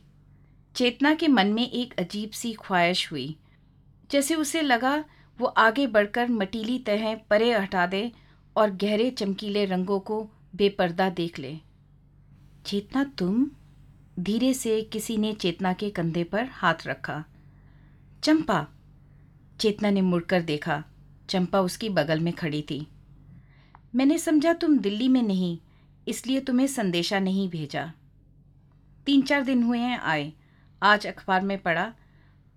चेतना 0.74 1.14
के 1.14 1.28
मन 1.28 1.52
में 1.52 1.70
एक 1.70 1.94
अजीब 1.98 2.30
सी 2.30 2.52
ख्वाहिश 2.52 3.10
हुई, 3.12 3.36
जैसे 4.10 4.34
उसे 4.34 4.62
लगा 4.62 5.04
वो 5.38 5.46
आगे 5.46 5.86
बढ़कर 5.86 6.28
मटीली 6.28 6.78
तहें 6.78 7.16
परे 7.30 7.52
हटा 7.52 7.86
दे 7.86 8.10
और 8.56 8.70
गहरे 8.72 9.10
चमकीले 9.10 9.64
रंगों 9.64 9.98
को 10.00 10.22
बेपर्दा 10.56 11.08
देख 11.10 11.38
ले। 11.38 11.56
चेतना, 12.66 13.04
तुम? 13.18 13.46
धीरे 14.20 14.54
से 14.54 14.82
किसी 14.82 15.16
ने 15.16 15.32
चेतना 15.32 15.72
के 15.72 15.90
कंधे 15.90 16.24
पर 16.24 16.44
हाथ 16.44 16.74
रखा। 16.86 17.24
चंपा। 18.22 18.68
चेतना 19.60 19.90
ने 19.90 20.00
मुड़कर 20.00 20.42
देखा। 20.42 20.84
चंपा 21.28 21.60
उसकी 21.60 21.88
बगल 21.88 22.20
में 22.20 22.32
खड़ी 22.32 22.62
थी। 22.62 22.86
मैंने 23.94 24.18
समझा 24.18 24.52
तुम 24.52 24.78
दिल्ली 24.78 25.08
में 25.08 25.22
नहीं, 25.22 25.58
इसलिए 26.08 26.40
तुम्हें 26.40 26.66
संदेशा 26.66 27.18
नहीं 27.18 27.48
भेजा। 27.48 27.92
तीन 29.06 29.22
चार 29.22 29.42
दिन 29.42 29.62
हुए 29.62 29.78
हैं 29.78 29.98
आए। 29.98 30.32
आज 30.82 31.06
अखबार 31.06 31.42
में 31.42 31.62
पढ़ा, 31.62 31.94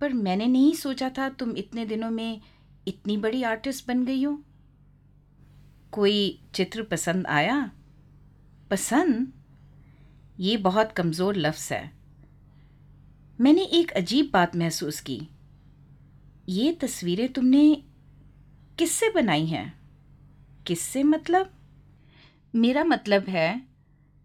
पर 0.00 0.12
मैंने 0.12 0.46
नहीं 0.46 0.72
सोचा 0.72 1.10
था 1.10 1.28
तुम 1.28 1.50
इतने 1.50 1.86
दिनों 1.86 2.10
में 2.10 2.40
इतनी 2.88 3.16
बड़ी 3.16 3.42
आर्टिस्ट 3.42 3.88
बन 3.88 4.04
गई 4.04 4.24
हो। 4.24 4.42
कोई 5.92 6.42
चित्र 6.54 6.82
पसंद 6.82 7.26
आया? 7.26 7.72
पसंद? 8.70 9.32
ये 10.38 10.56
बहुत 10.56 10.92
कमज़ोर 10.92 11.36
लफ्ज़ 11.36 11.72
है। 11.74 11.90
मैंने 13.38 13.62
एक 13.62 13.90
अजीब 13.90 14.30
बात 14.32 14.56
महसूस 14.56 15.00
की। 15.00 15.20
ये 16.48 16.72
तस्वीरें 16.72 17.28
तुमने 17.32 17.82
किससे 18.78 19.10
बनाई 19.10 19.46
हैं? 19.46 19.72
किससे 20.66 21.02
मतलब? 21.02 21.50
मेरा 22.54 22.84
मतलब 22.84 23.24
है, 23.24 23.62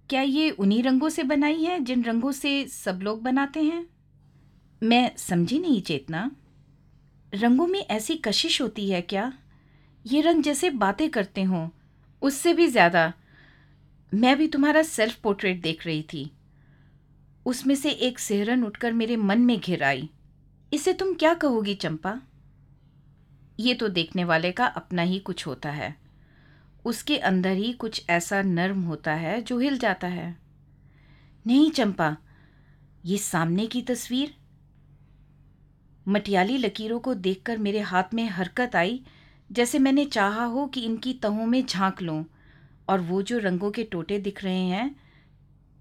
क्या 0.09 0.21
ये 0.21 0.49
उन्हीं 0.49 0.83
रंगों 0.83 1.09
से 1.09 1.23
बनाई 1.23 1.63
है 1.63 1.79
जिन 1.79 2.03
रंगों 2.03 2.31
से 2.31 2.67
सब 2.67 2.99
लोग 3.03 3.21
बनाते 3.23 3.63
हैं? 3.63 3.85
मैं 4.81 5.15
समझी 5.17 5.59
नहीं 5.59 5.81
चेतना। 5.81 6.29
रंगों 7.33 7.67
में 7.67 7.79
ऐसी 7.79 8.15
कशिश 8.17 8.61
होती 8.61 8.89
है 8.89 9.01
क्या? 9.01 9.31
ये 10.05 10.21
रंग 10.21 10.43
जैसे 10.43 10.69
बातें 10.69 11.09
करते 11.09 11.43
हों, 11.43 11.69
उससे 12.21 12.53
भी 12.53 12.67
ज़्यादा 12.67 13.13
मैं 14.13 14.37
भी 14.37 14.47
तुम्हारा 14.47 14.81
सेल्फ 14.81 15.15
पोर्ट्रेट 15.15 15.61
देख 15.61 15.85
रही 15.85 16.05
थी। 16.13 16.31
उसमें 17.45 17.75
से 17.75 17.89
एक 17.89 18.19
सेहरन 18.19 18.63
उठकर 18.63 18.93
मेरे 18.93 19.15
मन 19.15 19.41
में 19.41 19.59
घिर 19.59 19.83
आई। 19.83 20.09
इसे 20.73 20.93
तुम 20.93 21.13
क्या 21.13 21.33
कहोगी 21.33 21.75
चंपा? 21.75 22.21
ये 23.59 23.73
तो 23.73 23.87
देखने 23.87 24.23
वाले 24.23 24.51
का 24.51 24.65
अपना 24.65 25.01
ही 25.01 25.19
कुछ 25.19 25.47
होता 25.47 25.71
है। 25.71 25.95
उसके 26.85 27.17
अंदर 27.17 27.51
ही 27.51 27.73
कुछ 27.73 28.05
ऐसा 28.09 28.41
नर्म 28.41 28.81
होता 28.81 29.13
है 29.13 29.41
जो 29.41 29.59
हिल 29.59 29.77
जाता 29.77 30.07
है। 30.07 30.37
नहीं 31.47 31.71
चंपा, 31.71 32.17
ये 33.05 33.17
सामने 33.17 33.67
की 33.67 33.81
तस्वीर? 33.81 34.35
मटियाली 36.07 36.57
लकीरों 36.57 36.99
को 36.99 37.13
देखकर 37.13 37.57
मेरे 37.57 37.79
हाथ 37.79 38.03
में 38.13 38.29
हरकत 38.29 38.75
आई, 38.75 39.03
जैसे 39.51 39.79
मैंने 39.79 40.05
चाहा 40.05 40.45
हो 40.45 40.67
कि 40.67 40.81
इनकी 40.81 41.13
तहों 41.13 41.45
में 41.45 41.65
झाँक 41.65 42.01
लूँ। 42.01 42.25
और 42.89 43.01
वो 43.01 43.21
जो 43.21 43.37
रंगों 43.37 43.71
के 43.71 43.83
टोटे 43.83 44.19
दिख 44.19 44.43
रहे 44.43 44.65
हैं, 44.67 44.95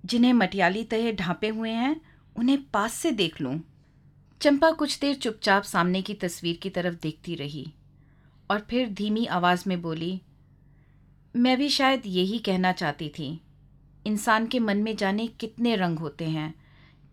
जिन्हें 0.05 0.33
मटियाली 0.33 0.85
तहे 0.85 1.13
ढांपे 1.13 1.49
हुए 1.49 1.71
हैं, 1.71 2.01
उन्हें 2.37 2.63
पास 2.71 2.95
से 2.95 3.11
देख 3.11 3.41
लूँ। 3.41 3.61
चंपा 4.41 4.71
कुछ 4.71 4.99
देर 5.01 5.15
चुपचाप 5.15 5.63
सामने 5.63 6.03
की 6.03 6.15
तस्वीर 6.15 6.57
की 6.57 6.71
तरफ़ 6.71 6.95
देखती 6.95 7.35
रही 7.35 7.73
और 8.51 8.61
फिर 8.61 8.89
धीमी 8.89 9.27
आवाज़ 9.27 9.65
में 9.67 9.81
बोली, 9.83 10.21
मैं 11.37 11.57
भी 11.57 11.69
शायद 11.69 12.03
यही 12.07 12.39
कहना 12.39 12.73
चाहती 12.73 13.09
थी, 13.09 13.41
इंसान 14.07 14.47
के 14.47 14.59
मन 14.59 14.83
में 14.83 14.97
जाने 14.97 15.27
कितने 15.27 15.77
रंग 15.77 15.99
होते 15.99 16.25
हैं, 16.25 16.55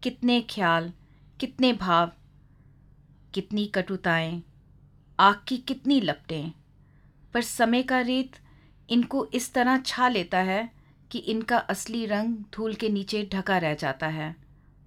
कितने 0.04 0.42
ख्याल, 0.42 0.92
कितने 1.40 1.74
भाव, 1.74 2.12
कितनी 3.34 3.66
कटुताएँ, 3.66 4.42
आग 5.20 5.42
की 5.48 5.58
कितनी 5.58 6.00
लपटें, 6.02 6.52
पर 7.34 7.42
समय 7.42 7.84
का 7.84 8.00
रेत 8.02 8.36
इनको 8.90 9.26
इस 9.34 9.54
तरह 9.54 9.78
छा 9.78 10.08
लेता 10.08 10.38
है 10.40 10.70
कि 11.12 11.20
इनका 11.20 11.58
असली 11.58 12.06
रंग 12.06 12.36
धूल 12.54 12.74
के 12.74 12.90
नीचे 12.90 13.28
ढका 13.34 13.58
रह 13.58 13.74
जाता 13.74 14.08
है 14.08 14.36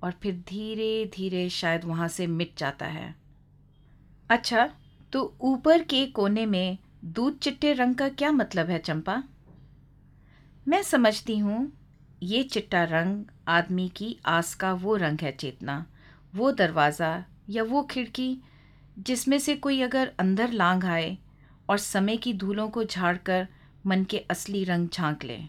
और 0.02 0.14
फिर 0.22 0.34
धीरे 0.48 1.10
धीरे 1.14 1.48
शायद 1.50 1.84
वहाँ 1.84 2.08
से 2.08 2.26
मिट 2.26 2.56
जाता 2.58 2.86
है। 2.86 3.14
अच्छा 4.30 4.68
तो 5.12 5.22
ऊपर 5.40 5.82
के 5.82 6.04
कोने 6.06 6.46
में 6.46 6.78
दूध 7.04 7.38
चिट्टे 7.38 7.72
रंग 7.72 7.94
का 7.94 8.08
क्या 8.08 8.30
मतलब 8.32 8.70
है 8.70 8.78
चंपा? 8.78 9.22
मैं 10.66 10.82
समझती 10.82 11.38
हूँ, 11.38 11.72
ये 12.22 12.42
चिट्टा 12.42 12.82
रंग 12.84 13.24
आदमी 13.48 13.88
की 13.88 14.16
आस 14.26 14.54
का 14.54 14.72
वो 14.74 14.96
रंग 14.96 15.20
है 15.20 15.32
चेतना, 15.32 15.84
वो 16.34 16.50
दरवाज़ा 16.52 17.24
या 17.50 17.62
वो 17.62 17.82
खिड़की, 17.82 18.36
जिसमें 18.98 19.38
से 19.38 19.56
कोई 19.56 19.80
अगर 19.82 20.12
अंदर 20.18 20.52
लांग 20.52 20.84
आए 20.84 21.16
और 21.68 21.78
समय 21.78 22.16
की 22.16 22.32
धूलों 22.34 22.68
को 22.68 22.84
झाड़कर 22.84 23.48
मन 23.86 24.04
के 24.04 24.18
असली 24.18 24.64
रंग 24.64 24.88
झाँक 24.88 25.24
ले। 25.24 25.40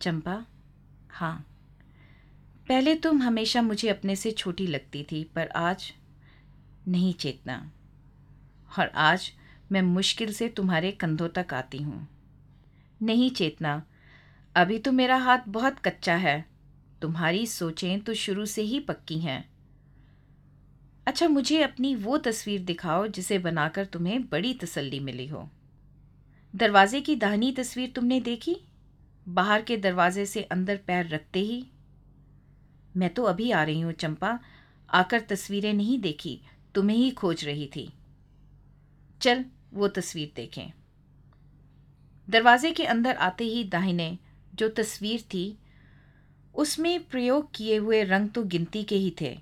चंपा 0.00 0.46
हाँ। 1.10 1.46
पहले 2.68 2.94
तुम 2.94 3.22
हमेशा 3.22 3.62
मुझे 3.62 3.88
अपने 3.88 4.16
से 4.16 4.30
छोटी 4.30 4.66
लगती 4.66 5.06
थी, 5.12 5.24
पर 5.24 5.48
आज 5.48 5.92
नहीं 6.88 7.14
चेतना। 7.14 7.72
और 8.78 8.86
आज 8.88 9.32
मैं 9.72 9.82
मुश्किल 9.82 10.32
से 10.32 10.48
तुम्हारे 10.48 10.92
कंधों 10.92 11.28
तक 11.28 11.46
आती 11.54 11.78
हूँ। 11.78 12.08
नहीं 13.02 13.30
चेतना। 13.30 13.82
अभी 14.56 14.78
तो 14.78 14.92
मेरा 14.92 15.16
हाथ 15.16 15.38
बहुत 15.48 15.78
कच्चा 15.78 16.14
है। 16.14 16.44
तुम्हारी 17.02 17.46
सोचें 17.46 18.00
तो 18.00 18.14
शुरू 18.14 18.46
से 18.46 18.62
ही 18.62 18.80
पक्की 18.80 19.18
हैं। 19.18 19.48
अच्छा 21.06 21.28
मुझे 21.28 21.62
अपनी 21.62 21.94
वो 21.94 22.18
तस्वीर 22.18 22.62
दिखाओ 22.62 23.06
जिसे 23.06 23.38
बनाकर 23.38 23.84
तुम्हें 23.84 24.28
बड़ी 24.28 24.54
तसल्ली 24.54 25.00
मिली 25.00 25.26
हो। 25.26 25.50
दरवाजे 26.56 27.00
की 27.00 27.16
दाहिनी 27.16 27.52
तस्वीर 27.52 27.92
तुमने 27.96 28.20
देखी? 28.20 28.56
बाहर 29.28 29.62
के 29.62 29.76
दरवाजे 29.76 30.26
से 30.26 30.42
अंदर 30.42 30.76
पैर 30.76 31.08
रखते 31.08 31.38
ही। 31.38 31.66
मैं 32.96 33.14
तो 33.14 33.22
अभी 33.22 33.50
आ 33.50 33.62
रही 33.62 33.80
हूँ, 33.80 33.92
चंपा। 33.92 34.40
आकर 34.90 35.20
तस्वीरें 35.20 35.74
नहीं 35.74 36.00
देखी, 36.00 36.40
तुम्हें 36.74 36.96
ही 36.96 37.10
खोज 37.10 37.44
रही 37.44 37.70
थी। 37.76 37.92
चल, 39.22 39.44
वो 39.74 39.88
तस्वीर 39.88 40.32
देखें। 40.36 40.72
दरवाजे 42.30 42.72
के 42.72 42.84
अंदर 42.84 43.16
आते 43.16 43.44
ही 43.44 43.64
दाहिने, 43.64 44.18
जो 44.54 44.68
तस्वीर 44.68 45.20
थी, 45.20 45.58
उसमें 46.54 47.04
प्रयोग 47.04 47.50
किए 47.54 47.76
हुए 47.76 48.04
रंग 48.04 48.30
तो 48.30 48.42
गिनती 48.42 48.84
के 48.84 48.96
ही 48.96 49.14
थे, 49.20 49.38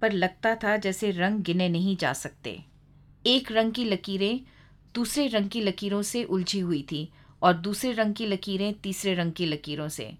पर 0.00 0.12
लगता 0.12 0.54
था 0.54 0.76
जैसे 0.76 1.10
रंग 1.10 1.40
गिने 1.40 1.68
नहीं 1.68 1.96
जा 1.96 2.12
सकते। 2.12 2.64
एक 3.26 3.52
रंग 3.52 3.72
की 3.72 3.84
लकीरें 3.84 4.40
दूसरे 4.94 5.26
रंग 5.26 5.48
की 5.50 5.60
लकीरों 5.60 6.02
से 6.02 6.24
उलझी 6.24 6.60
हुई 6.60 6.86
थी 6.92 7.08
और 7.42 7.54
दूसरे 7.54 7.92
रंग 7.92 8.14
की 8.14 8.26
लकीरें 8.26 8.74
तीसरे 8.74 9.14
रंग 9.14 9.32
की 9.32 9.46
लकीरों 9.46 9.88
से। 9.88 10.18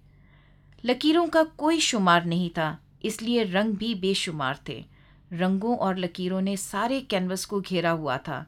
लकीरों 0.84 1.28
का 1.28 1.42
कोई 1.42 1.80
शुमार 1.80 2.24
नहीं 2.24 2.50
था, 2.50 2.78
इसलिए 3.04 3.44
रंग 3.44 3.74
भी 3.74 3.94
बेशुमार 3.94 4.58
थे। 4.68 4.84
रंगों 5.32 5.76
और 5.76 5.98
लकीरों 5.98 6.40
ने 6.40 6.56
सारे 6.56 7.00
कैनवस 7.00 7.44
को 7.44 7.60
घेरा 7.60 7.90
हुआ 7.90 8.18
था। 8.18 8.46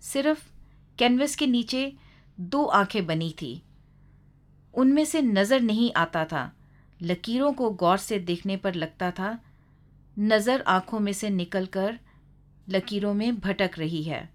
सिर्फ़ 0.00 0.44
कैनवस 0.98 1.36
के 1.36 1.46
नीचे 1.46 1.92
दो 2.40 2.64
आँखें 2.64 3.06
बनी 3.06 3.34
थी। 3.42 3.62
उनमें 4.74 5.04
से 5.04 5.22
नज़र 5.22 5.60
नहीं 5.60 5.92
आता 5.92 6.24
था। 6.24 6.52
लकीरों 7.02 7.52
को 7.52 7.70
गौर 7.70 7.98
से 7.98 8.18
देखने 8.18 8.56
पर 8.56 8.74
लगता 8.74 9.10
था, 9.10 9.38
नज़र 10.18 10.60
आँखों 10.60 11.00
में 11.00 11.12
से 11.12 11.30
निकलकर 11.30 11.98
लकीरों 12.68 13.14
में 13.14 13.40
भटक 13.40 13.70
रही 13.78 14.02
है। 14.02 14.31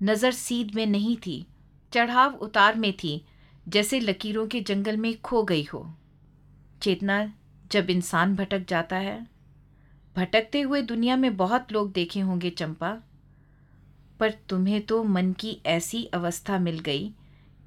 नज़र 0.00 0.32
सीध 0.32 0.74
में 0.74 0.86
नहीं 0.86 1.16
थी, 1.16 1.46
चढ़ाव 1.92 2.34
उतार 2.34 2.74
में 2.74 2.92
थी, 2.92 3.24
जैसे 3.68 4.00
लकीरों 4.00 4.46
के 4.46 4.60
जंगल 4.60 4.96
में 4.96 5.20
खो 5.20 5.42
गई 5.42 5.62
हो। 5.64 5.86
चेतना 6.82 7.32
जब 7.72 7.90
इंसान 7.90 8.34
भटक 8.36 8.66
जाता 8.68 8.96
है। 8.96 9.26
भटकते 10.16 10.60
हुए 10.60 10.82
दुनिया 10.82 11.16
में 11.16 11.36
बहुत 11.36 11.72
लोग 11.72 11.92
देखे 11.92 12.20
होंगे 12.20 12.50
चंपा, 12.50 12.90
पर 14.20 14.34
तुम्हें 14.48 14.80
तो 14.82 15.02
मन 15.04 15.32
की 15.32 15.58
ऐसी 15.66 16.04
अवस्था 16.04 16.58
मिल 16.58 16.78
गई 16.78 17.10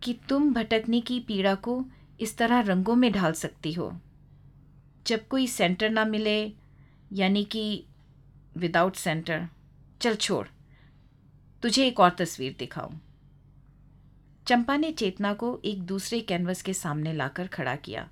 कि 0.04 0.18
तुम 0.30 0.54
भटकने 0.54 1.02
की 1.02 1.20
पीड़ा 1.20 1.56
को 1.56 1.84
इस 2.20 2.38
तरह 2.38 2.60
रंगों 2.60 2.96
में 2.96 3.12
ढाल 3.12 3.34
सकती 3.34 3.74
हो। 3.74 3.92
जब 5.08 5.28
कोई 5.28 5.48
सेंटर 5.48 5.90
ना 5.90 6.06
मिले, 6.06 6.54
यानी 7.14 7.44
कि 7.44 7.84
विदाउट 8.58 8.96
सेंटर 8.96 9.48
चल 10.02 10.16
छोड़। 10.16 10.46
तुझे 11.62 11.88
एक 11.88 12.00
और 12.00 12.10
तस्वीर 12.10 12.56
दिखाऊँ। 12.60 13.02
चंपा 14.48 14.78
ने 14.78 14.92
चेतना 14.92 15.34
को 15.34 15.62
एक 15.66 15.84
दूसरे 15.84 16.20
कैनवस 16.20 16.62
के 16.62 16.74
सामने 16.74 17.14
लाकर 17.14 17.48
खड़ा 17.48 17.76
किया। 17.76 18.10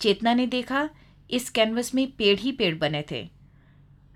चेतना 0.00 0.34
ने 0.34 0.46
देखा, 0.46 0.90
इस 1.30 1.50
कैनवस 1.50 1.94
में 1.94 2.10
पेड़ 2.10 2.38
ही 2.38 2.52
पेड़ 2.52 2.78
बने 2.78 3.04
थे। 3.10 3.30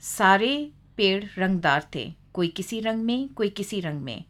सारे 0.00 0.72
पेड़ 0.96 1.24
रंगदार 1.38 1.90
थे, 1.94 2.14
कोई 2.34 2.48
किसी 2.48 2.80
रंग 2.80 3.02
में, 3.02 3.28
कोई 3.28 3.48
किसी 3.48 3.80
रंग 3.80 4.00
में। 4.02 4.24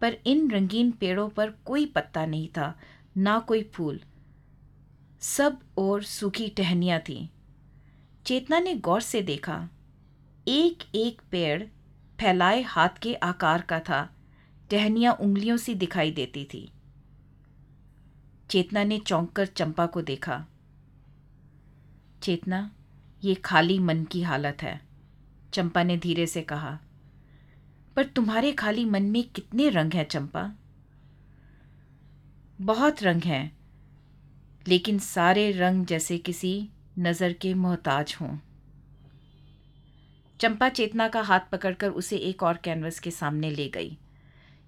पर 0.00 0.16
इन 0.26 0.50
रंगीन 0.50 0.90
पेड़ों 0.90 1.28
पर 1.28 1.50
कोई 1.50 1.86
पत्ता 1.86 2.26
नहीं 2.26 2.48
था, 2.48 2.78
ना 3.16 3.38
कोई 3.38 3.62
फूल। 3.62 4.00
सब 5.20 5.60
और 5.78 6.02
सूखी 6.02 6.48
टहनियाँ 6.48 7.00
थीं। 7.00 7.28
चेतना 8.26 8.60
ने 8.60 8.74
गौर 8.74 9.00
से 9.00 9.22
देखा 9.22 9.68
एक 10.48 10.78
एक 10.94 11.22
पेड़ 11.30 11.62
फैलाए 12.20 12.62
हाथ 12.62 12.98
के 13.02 13.14
आकार 13.14 13.60
का 13.60 13.80
था। 13.80 14.08
टहनियाँ 14.70 15.14
उंगलियों 15.14 15.56
सी 15.56 15.74
दिखाई 15.74 16.10
देती 16.10 16.44
थी। 16.44 16.70
चेतना 18.50 18.84
ने 18.84 18.98
चौंक 18.98 19.32
कर 19.32 19.46
चंपा 19.46 19.86
को 19.86 20.02
देखा। 20.02 20.44
चेतना, 22.22 22.70
ये 23.24 23.34
खाली 23.34 23.78
मन 23.78 24.04
की 24.04 24.22
हालत 24.22 24.62
है, 24.62 24.80
चंपा 25.52 25.82
ने 25.82 25.96
धीरे 25.96 26.26
से 26.26 26.42
कहा। 26.42 26.78
पर 27.96 28.04
तुम्हारे 28.06 28.52
खाली 28.52 28.84
मन 28.84 29.02
में 29.02 29.22
कितने 29.28 29.68
रंग 29.68 29.92
हैं 29.92 30.04
चंपा? 30.04 30.42
बहुत 32.60 33.02
रंग 33.02 33.22
हैं, 33.22 33.56
लेकिन 34.68 34.98
सारे 34.98 35.50
रंग 35.50 35.86
जैसे 35.86 36.18
किसी 36.18 36.68
नज़र 36.98 37.32
के 37.32 37.54
मोहताज 37.54 38.16
हों। 38.20 38.36
चंपा 40.40 40.68
चेतना 40.68 41.08
का 41.08 41.20
हाथ 41.20 41.40
पकड़कर 41.52 41.90
उसे 41.90 42.16
एक 42.16 42.42
और 42.42 42.56
कैनवस 42.56 42.98
के 42.98 43.10
सामने 43.10 43.50
ले 43.50 43.68
गई। 43.68 43.98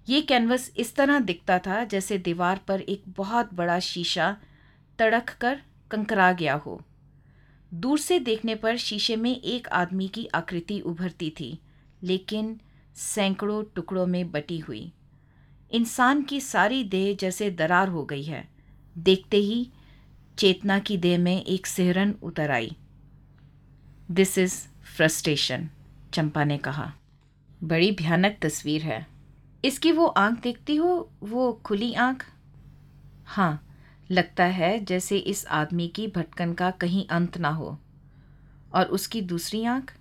ये 0.09 0.21
कैनवस 0.21 0.71
इस 0.77 0.95
तरह 0.95 1.19
दिखता 1.19 1.59
था 1.59 1.83
जैसे 1.83 2.17
दीवार 2.17 2.61
पर 2.67 2.81
एक 2.81 3.03
बहुत 3.07 3.53
बड़ा 3.53 3.79
शीशा 3.79 4.37
तड़क 4.99 5.29
कर 5.29 5.61
कंकरा 5.91 6.31
गया 6.31 6.53
हो। 6.55 6.81
दूर 7.73 7.99
से 7.99 8.19
देखने 8.19 8.55
पर 8.55 8.77
शीशे 8.77 9.15
में 9.15 9.41
एक 9.41 9.67
आदमी 9.67 10.07
की 10.07 10.25
आकृति 10.25 10.79
उभरती 10.79 11.29
थी, 11.29 11.59
लेकिन 12.03 12.59
सैकड़ों 12.95 13.63
टुकड़ों 13.75 14.05
में 14.07 14.31
बटी 14.31 14.59
हुई। 14.59 14.91
इंसान 15.71 16.21
की 16.21 16.41
सारी 16.41 16.83
देह 16.83 17.15
जैसे 17.15 17.49
दरार 17.51 17.87
हो 17.87 18.03
गई 18.05 18.23
है। 18.23 18.47
देखते 18.97 19.37
ही 19.37 19.69
चेतना 20.37 20.79
की 20.79 20.97
देह 20.97 21.17
में 21.17 21.45
एक 21.45 21.67
सिहरन 21.67 22.15
उतर 22.23 22.51
आई। 22.51 22.75
दिस 24.11 24.37
इज़ 24.37 24.55
फ्रस्ट्रेशन 24.97 25.69
चंपा 26.13 26.43
ने 26.43 26.57
कहा। 26.57 26.93
बड़ी 27.63 27.91
भयानक 27.91 28.37
तस्वीर 28.41 28.81
है। 28.81 29.07
इसकी 29.65 29.91
वो 29.91 30.05
आँख 30.05 30.41
देखती 30.41 30.75
हो? 30.75 31.11
वो 31.23 31.61
खुली 31.65 31.93
आँख? 31.93 32.25
हाँ 33.25 33.67
लगता 34.11 34.43
है 34.43 34.85
जैसे 34.85 35.17
इस 35.17 35.45
आदमी 35.45 35.87
की 35.87 36.07
भटकन 36.07 36.53
का 36.53 36.71
कहीं 36.71 37.07
अंत 37.07 37.37
ना 37.37 37.49
हो। 37.49 37.79
और 38.73 38.85
उसकी 38.85 39.21
दूसरी 39.21 39.65
आँख? 39.65 39.97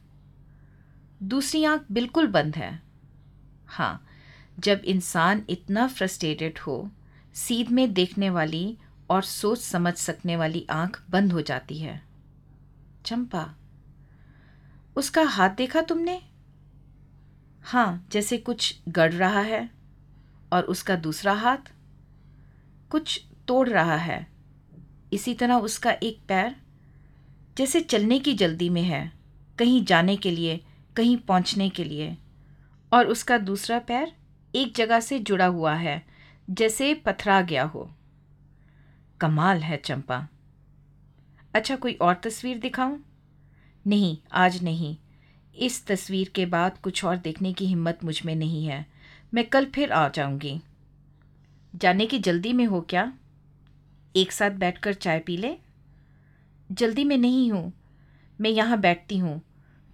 दूसरी 1.23 1.65
आँख 1.65 1.85
बिल्कुल 1.93 2.27
बंद 2.27 2.57
है। 2.57 2.83
हाँ 3.67 4.07
जब 4.59 4.83
इंसान 4.85 5.43
इतना 5.51 5.87
फ्रस्ट्रेटेड 5.87 6.59
हो, 6.59 6.91
सीध 7.35 7.69
में 7.69 7.95
देखने 7.95 8.31
वाली 8.31 8.79
और 9.11 9.23
सोच 9.23 9.59
समझ 9.59 9.95
सकने 9.95 10.37
वाली 10.37 10.67
आँख 10.71 11.03
बंद 11.11 11.33
हो 11.33 11.43
जाती 11.43 11.79
है। 11.79 12.03
चंपा 13.05 13.55
उसका 14.97 15.23
हाथ 15.23 15.51
देखा 15.51 15.81
तुमने? 15.81 16.23
हाँ 17.63 18.09
जैसे 18.13 18.39
कुछ 18.39 18.81
गड़ 18.89 19.13
रहा 19.13 19.41
है 19.41 19.71
और 20.53 20.63
उसका 20.63 20.97
दूसरा 20.97 21.33
हाथ 21.33 21.73
कुछ 22.91 23.25
तोड़ 23.49 23.69
रहा 23.69 23.97
है। 23.97 24.27
इसी 25.13 25.35
तरह 25.35 25.55
उसका 25.55 25.91
एक 25.91 26.21
पैर 26.29 26.57
जैसे 27.57 27.81
चलने 27.81 28.19
की 28.19 28.35
जल्दी 28.35 28.69
में 28.69 28.83
है, 28.83 29.13
कहीं 29.59 29.85
जाने 29.85 30.17
के 30.17 30.31
लिए, 30.31 30.65
कहीं 30.97 31.17
पहुँचने 31.17 31.69
के 31.69 31.85
लिए। 31.85 32.17
और 32.93 33.07
उसका 33.07 33.39
दूसरा 33.39 33.79
पैर 33.79 34.13
एक 34.55 34.75
जगह 34.75 35.01
से 35.01 35.19
जुड़ा 35.19 35.47
हुआ 35.47 35.75
है, 35.75 36.07
जैसे 36.51 36.95
पथरा 36.95 37.41
गया 37.41 37.65
हो। 37.65 37.91
कमाल 39.21 39.59
है 39.59 39.77
चंपा। 39.77 40.29
अच्छा 41.55 41.77
कोई 41.77 41.93
और 41.93 42.15
तस्वीर 42.15 42.59
दिखाऊँ? 42.59 43.06
नहीं, 43.87 44.17
आज 44.33 44.63
नहीं। 44.63 44.97
इस 45.55 45.87
तस्वीर 45.87 46.29
के 46.35 46.47
बाद 46.47 46.79
कुछ 46.79 47.05
और 47.05 47.17
देखने 47.17 47.53
की 47.53 47.67
हिम्मत 47.67 47.99
मुझमें 48.05 48.35
नहीं 48.37 48.67
है। 48.67 48.87
मैं 49.35 49.45
कल 49.45 49.67
फिर 49.67 49.93
आ 49.93 50.09
जाऊँगी। 50.09 50.61
जाने 51.75 52.07
की 52.07 52.19
जल्दी 52.19 52.53
में 52.53 52.67
हो 52.67 52.81
क्या? 52.81 53.13
एक 54.17 54.33
साथ 54.33 54.51
बैठकर 54.51 54.95
चाय 54.95 55.19
पी 55.19 55.37
ले। 55.37 55.55
जल्दी 56.73 57.05
में 57.05 57.19
नहीं 57.19 57.53
हूँ। 57.53 57.73
मैं 58.41 58.51
यहाँ 58.51 58.81
बैठती 58.81 59.19
हूँ। 59.19 59.41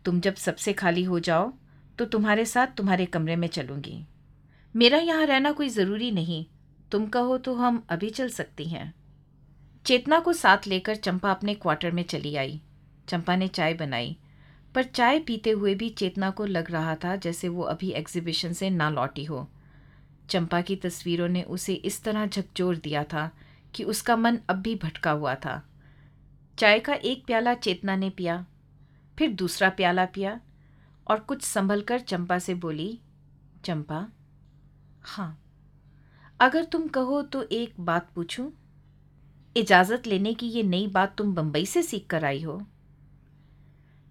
तुम 0.05 0.21
जब 0.21 0.35
सबसे 0.35 0.73
खाली 0.73 1.05
हो 1.05 1.21
जाओ 1.21 1.53
तो 1.99 2.05
तुम्हारे 2.05 2.45
साथ 2.45 2.67
तुम्हारे 2.67 3.07
कमरे 3.07 3.37
में 3.37 3.49
चलूँगी। 3.49 4.05
मेरा 4.77 4.99
यहाँ 4.99 5.27
रहना 5.27 5.53
कोई 5.53 5.69
ज़रूरी 5.69 6.11
नहीं। 6.11 6.45
तुम 6.93 7.07
कहो 7.07 7.39
तो 7.39 7.55
हम 7.55 7.87
अभी 7.91 8.11
चल 8.11 8.29
सकती 8.29 8.65
हैं। 8.65 8.95
चेतना 9.87 10.19
को 10.21 10.33
साथ 10.33 10.67
लेकर 10.67 10.97
चंपा 10.97 11.31
अपने 11.31 11.55
क्वार्टर 11.55 11.91
में 11.91 12.03
चली 12.03 12.37
आई। 12.37 12.61
चंपा 13.09 13.37
ने 13.37 13.49
चाय 13.49 13.75
बनाई, 13.75 14.17
पर 14.75 14.83
चाय 14.85 15.19
पीते 15.19 15.51
हुए 15.51 15.75
भी 15.75 15.89
चेतना 15.91 16.31
को 16.31 16.45
लग 16.47 16.71
रहा 16.71 16.95
था 16.95 17.17
जैसे 17.17 17.49
वो 17.49 17.63
अभी 17.65 17.91
एग्जीबिशन 17.93 18.53
से 18.53 18.71
ना 18.71 18.89
लौटी 18.91 19.25
हो। 19.25 19.49
चंपा 20.31 20.61
की 20.61 20.77
तस्वीरों 20.77 21.29
ने 21.29 21.43
उसे 21.45 21.75
इस 21.75 22.03
तरह 22.05 22.27
झकझोर 22.27 22.77
दिया 22.77 23.03
था 23.05 23.31
कि 23.75 23.85
उसका 23.85 24.17
मन 24.17 24.39
अब 24.51 24.57
भी 24.57 24.75
भटका 24.77 25.11
हुआ 25.11 25.35
था। 25.37 25.63
चाय 26.59 26.79
का 26.79 26.95
एक 26.95 27.25
प्याला 27.27 27.55
चेतना 27.57 27.97
ने 27.97 28.11
पिया, 28.11 28.45
फिर 29.19 29.33
दूसरा 29.33 29.69
प्याला 29.71 30.05
पिया 30.07 30.41
और 31.07 31.21
कुछ 31.21 31.43
संभल 31.43 31.81
कर 31.83 32.01
चंपा 32.01 32.39
से 32.39 32.55
बोली, 32.57 32.99
चंपा 33.65 34.07
हाँ 35.05 35.39
अगर 36.41 36.65
तुम 36.65 36.87
कहो 36.89 37.23
तो 37.23 37.43
एक 37.43 37.75
बात 37.81 38.09
पूछूँ। 38.15 38.53
इजाज़त 39.57 40.07
लेने 40.07 40.35
की 40.35 40.47
ये 40.49 40.63
नई 40.63 40.87
बात 40.87 41.15
तुम 41.17 41.35
बम्बई 41.35 41.67
से 41.67 41.83
सीख 41.83 42.07
कर 42.07 42.25
आई 42.25 42.43
हो। 42.43 42.61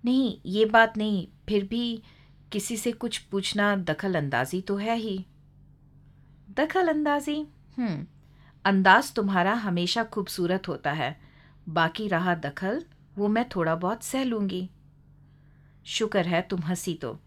नहीं, 0.06 0.38
ये 0.46 0.66
बात 0.66 0.98
नहीं, 0.98 1.28
फिर 1.50 1.64
भी 1.64 2.04
किसी 2.52 2.78
से 2.78 2.92
कुछ 2.92 3.18
पूछना 3.18 3.76
दखल 3.76 4.16
अंदाजी 4.16 4.62
तो 4.62 4.76
है 4.76 4.96
ही। 4.96 5.26
दखल 6.58 6.88
अंदाजी 6.88 7.48
हम्म 7.78 8.06
अंदाज 8.66 9.14
तुम्हारा 9.14 9.54
हमेशा 9.54 10.04
खूबसूरत 10.04 10.68
होता 10.68 10.92
है। 10.92 11.20
बाकी 11.70 12.08
रहा 12.08 12.36
दखल, 12.36 12.86
वो 13.18 13.28
मैं 13.28 13.50
थोड़ा 13.50 13.76
बहुत 13.76 14.04
सह 14.04 14.24
लूँगी। 14.24 14.70
शुक्र 15.86 16.20
है 16.20 16.42
तुम 16.42 16.60
हँसी 16.60 16.94
तो। 16.94 17.20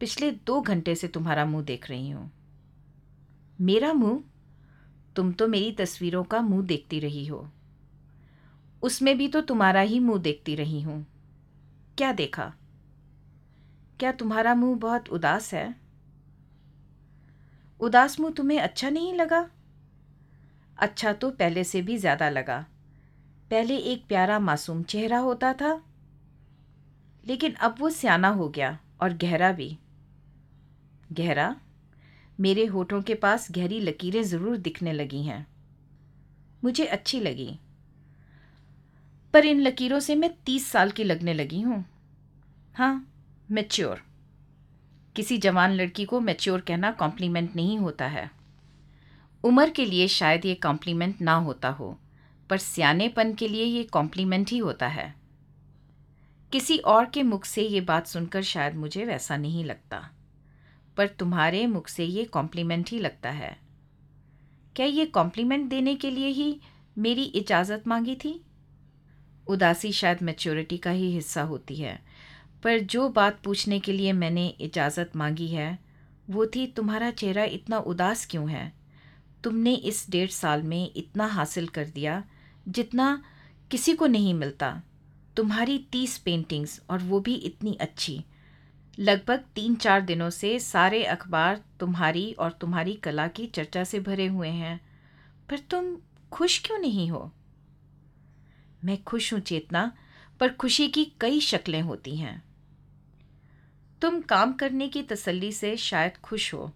पिछले 0.00 0.30
दो 0.30 0.60
घंटे 0.60 0.94
से 0.94 1.08
तुम्हारा 1.08 1.44
मुँह 1.44 1.64
देख 1.64 1.90
रही 1.90 2.10
हूँ। 2.10 2.32
मेरा 3.60 3.92
मुँह? 3.92 4.24
तुम 5.16 5.32
तो 5.32 5.48
मेरी 5.48 5.72
तस्वीरों 5.72 6.24
का 6.24 6.40
मुँह 6.40 6.66
देखती 6.66 7.00
रही 7.00 7.26
हो। 7.26 7.48
उसमें 8.82 9.18
भी 9.18 9.28
तो 9.28 9.40
तुम्हारा 9.40 9.80
ही 9.80 10.00
मुँह 10.00 10.18
देखती 10.18 10.54
रही 10.54 10.80
हूँ। 10.80 11.06
क्या 11.98 12.12
देखा? 12.12 12.52
क्या 14.00 14.12
तुम्हारा 14.12 14.54
मुँह 14.54 14.76
बहुत 14.78 15.08
उदास 15.08 15.52
है? 15.54 15.74
उदास 17.80 18.18
मुँह 18.20 18.32
तुम्हें 18.32 18.58
अच्छा 18.60 18.90
नहीं 18.90 19.12
लगा? 19.14 19.48
अच्छा 20.78 21.12
तो 21.12 21.30
पहले 21.30 21.64
से 21.64 21.82
भी 21.82 21.96
ज़्यादा 21.98 22.28
लगा। 22.30 22.64
पहले 23.50 23.76
एक 23.76 24.06
प्यारा 24.06 24.38
मासूम 24.38 24.82
चेहरा 24.82 25.18
होता 25.18 25.52
था, 25.52 25.74
लेकिन 27.26 27.52
अब 27.52 27.74
वो 27.80 27.90
सियाना 27.90 28.28
हो 28.28 28.48
गया 28.48 28.78
और 29.02 29.16
गहरा 29.16 29.52
भी। 29.52 29.78
गहरा? 31.12 31.54
मेरे 32.40 32.66
होठों 32.66 33.02
के 33.02 33.14
पास 33.14 33.48
गहरी 33.50 33.80
लकीरें 33.80 34.22
ज़रूर 34.22 34.56
दिखने 34.56 34.92
लगी 34.92 35.22
हैं। 35.22 35.46
मुझे 36.62 36.84
अच्छी 36.84 37.20
लगी। 37.20 37.58
पर 39.34 39.46
इन 39.46 39.60
लकीरों 39.60 40.00
से 40.00 40.14
मैं 40.14 40.30
तीस 40.46 40.66
साल 40.66 40.90
की 40.90 41.04
लगने 41.04 41.34
लगी 41.34 41.60
हूँ। 41.60 41.84
हाँ 42.74 43.06
मेच्योर 43.50 44.02
किसी 45.16 45.38
जवान 45.38 45.72
लड़की 45.72 46.04
को 46.04 46.20
मेच्योर 46.20 46.60
कहना 46.60 46.90
कॉम्प्लीमेंट 46.92 47.54
नहीं 47.56 47.78
होता 47.78 48.06
है। 48.06 48.30
उम्र 49.44 49.70
के 49.70 49.84
लिए 49.84 50.08
शायद 50.08 50.46
ये 50.46 50.54
कॉम्प्लीमेंट 50.54 51.20
ना 51.20 51.34
होता 51.36 51.68
हो, 51.68 51.96
पर 52.50 52.58
सियानेपन 52.58 53.32
के 53.34 53.48
लिए 53.48 53.64
ये 53.64 53.82
कॉम्प्लीमेंट 53.84 54.50
ही 54.50 54.58
होता 54.58 54.86
है। 54.86 55.14
किसी 56.52 56.78
और 56.78 57.04
के 57.04 57.22
मुख 57.22 57.44
से 57.44 57.62
ये 57.62 57.80
बात 57.80 58.06
सुनकर 58.06 58.42
शायद 58.42 58.74
मुझे 58.74 59.04
वैसा 59.04 59.36
नहीं 59.36 59.64
लगता, 59.64 59.98
पर 60.96 61.06
तुम्हारे 61.08 61.66
मुख 61.66 61.88
से 61.88 62.04
ये 62.04 62.24
कॉम्प्लीमेंट 62.24 62.90
ही 62.90 62.98
लगता 62.98 63.30
है। 63.30 63.56
क्या 64.76 64.86
ये 64.86 65.06
कॉम्प्लीमेंट 65.06 65.68
देने 65.70 65.94
के 65.94 66.10
लिए 66.10 66.28
ही 66.28 66.60
मेरी 66.98 67.22
इजाज़त 67.22 67.86
मांगी 67.86 68.14
थी? 68.14 68.40
उदासी 69.48 69.92
शायद 69.92 70.22
मैच्योरिटी 70.22 70.78
का 70.78 70.90
ही 70.90 71.12
हिस्सा 71.12 71.42
होती 71.42 71.76
है। 71.76 72.02
पर 72.62 72.78
जो 72.78 73.08
बात 73.08 73.40
पूछने 73.44 73.80
के 73.80 73.92
लिए 73.92 74.12
मैंने 74.12 74.48
इजाज़त 74.48 75.16
मांगी 75.16 75.48
है, 75.48 75.78
वो 76.30 76.46
थी, 76.46 76.66
तुम्हारा 76.66 77.10
चेहरा 77.10 77.44
इतना 77.44 77.78
उदास 77.78 78.26
क्यों 78.26 78.50
है? 78.50 78.72
तुमने 79.44 79.74
इस 79.74 80.06
डेढ़ 80.10 80.30
साल 80.30 80.62
में 80.62 80.92
इतना 80.96 81.26
हासिल 81.26 81.66
कर 81.66 81.84
दिया, 81.84 82.24
जितना 82.68 83.22
किसी 83.70 83.94
को 83.94 84.06
नहीं 84.06 84.34
मिलता। 84.34 84.82
तुम्हारी 85.36 85.86
तीस 85.92 86.18
पेंटिंग्स 86.18 86.82
और 86.90 86.98
वो 86.98 87.20
भी 87.20 87.34
इतनी 87.34 87.78
अच्छी। 87.80 88.24
लगभग 88.98 89.44
तीन 89.54 89.74
चार 89.74 90.00
दिनों 90.00 90.30
से 90.30 90.58
सारे 90.58 91.04
अखबार 91.04 91.62
तुम्हारी 91.80 92.32
और 92.32 92.52
तुम्हारी 92.52 92.94
कला 92.94 93.28
की 93.28 93.46
चर्चा 93.46 93.84
से 93.84 94.00
भरे 94.00 94.26
हुए 94.26 94.48
हैं। 94.48 94.80
पर 95.50 95.58
तुम 95.58 95.96
खुश 96.32 96.58
क्यों 96.66 96.78
नहीं 96.78 97.10
हो? 97.10 97.32
मैं 98.84 99.02
खुश 99.02 99.32
हूँ 99.32 99.40
चेतना, 99.40 99.92
पर 100.40 100.52
खुशी 100.52 100.88
की 100.88 101.04
कई 101.20 101.40
शक्लें 101.40 101.80
होती 101.82 102.16
हैं। 102.16 102.42
तुम 104.02 104.20
काम 104.20 104.52
करने 104.52 104.88
की 104.88 105.02
तसल्ली 105.02 105.52
से 105.52 105.76
शायद 105.76 106.16
खुश 106.16 106.52
हो, 106.54 106.70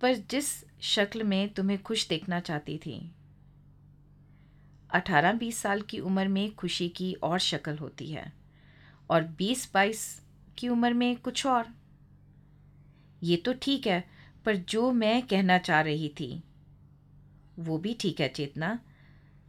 पर 0.00 0.14
जिस 0.30 0.48
शक्ल 0.80 1.22
में 1.22 1.48
तुम्हें 1.48 1.82
खुश 1.82 2.08
देखना 2.08 2.40
चाहती 2.40 2.78
थी। 2.78 3.10
अठारह 4.90 5.32
बीस 5.32 5.58
साल 5.58 5.82
की 5.82 5.98
उम्र 6.00 6.28
में 6.28 6.54
खुशी 6.54 6.88
की 6.88 7.12
और 7.14 7.38
शक्ल 7.38 7.76
होती 7.78 8.06
है, 8.06 8.32
और 9.10 9.22
बीस 9.38 9.70
बाईस 9.74 10.22
की 10.58 10.68
उम्र 10.68 10.92
में 10.92 11.16
कुछ 11.16 11.46
और। 11.46 11.66
ये 13.22 13.36
तो 13.36 13.52
ठीक 13.52 13.86
है, 13.86 14.04
पर 14.44 14.56
जो 14.56 14.90
मैं 14.92 15.22
कहना 15.22 15.58
चाह 15.58 15.80
रही 15.80 16.08
थी, 16.20 16.42
वो 17.58 17.78
भी 17.78 17.94
ठीक 18.00 18.20
है 18.20 18.28
चेतना 18.28 18.78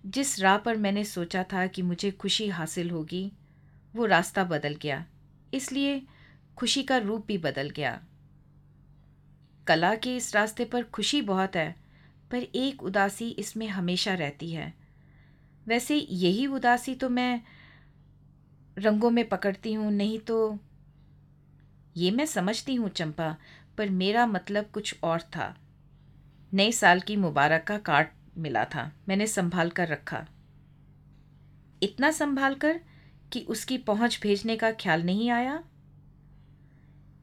जिस 0.06 0.40
राह 0.40 0.58
पर 0.58 0.78
मैंने 0.78 1.04
सोचा 1.04 1.44
था 1.44 1.68
कि 1.68 1.82
मुझे 1.82 2.12
खुशी 2.12 2.48
हासिल 2.48 2.92
होगी, 2.92 3.32
वो 3.96 4.06
रास्ता 4.06 4.44
बदल 4.44 4.76
गया। 4.76 5.06
इसलिए 5.54 6.02
खुशी 6.58 6.84
का 6.84 6.98
रूप 6.98 7.26
भी 7.28 7.38
बदल 7.38 7.70
गया। 7.70 8.02
कला 9.68 9.96
के 9.96 10.16
इस 10.18 10.36
रास्ते 10.36 10.66
पर 10.66 10.84
खुशी 10.84 11.22
बहुत 11.22 11.56
है, 11.56 11.76
पर 12.32 12.38
एक 12.38 12.84
उदासी 12.84 13.30
इसमें 13.30 13.68
हमेशा 13.68 14.14
रहती 14.14 14.52
है। 14.52 14.74
वैसे 15.68 15.96
यही 15.96 16.48
उदासी 16.48 16.96
तो 16.96 17.10
मैं 17.10 17.42
रंगों 18.78 19.10
में 19.10 19.30
पकड़ती 19.30 19.74
हूँ, 19.74 19.92
नहीं 19.92 20.20
तो 20.20 20.60
ये 21.98 22.12
मैं 22.12 22.26
समझती 22.26 22.76
हूँ 22.76 22.90
चंपा, 22.90 23.36
पर 23.78 23.90
मेरा 23.90 24.26
मतलब 24.26 24.70
कुछ 24.74 24.96
और 25.04 25.22
था। 25.22 25.56
नए 26.54 26.72
साल 26.72 27.00
की 27.00 27.16
मुबारक 27.16 27.64
का 27.64 27.78
कार्ड 27.78 28.08
मिला 28.38 28.66
था। 28.66 28.92
मैंने 29.08 29.28
संभाल 29.28 29.70
कर 29.70 29.88
रखा। 29.88 30.28
इतना 31.84 32.12
संभाल 32.12 32.56
कर 32.56 32.80
कि 33.34 33.40
उसकी 33.40 33.78
पहुँच 33.78 34.20
भेजने 34.24 34.56
का 34.56 34.72
ख्याल 34.72 35.04
नहीं 35.04 35.30
आया? 35.30 35.64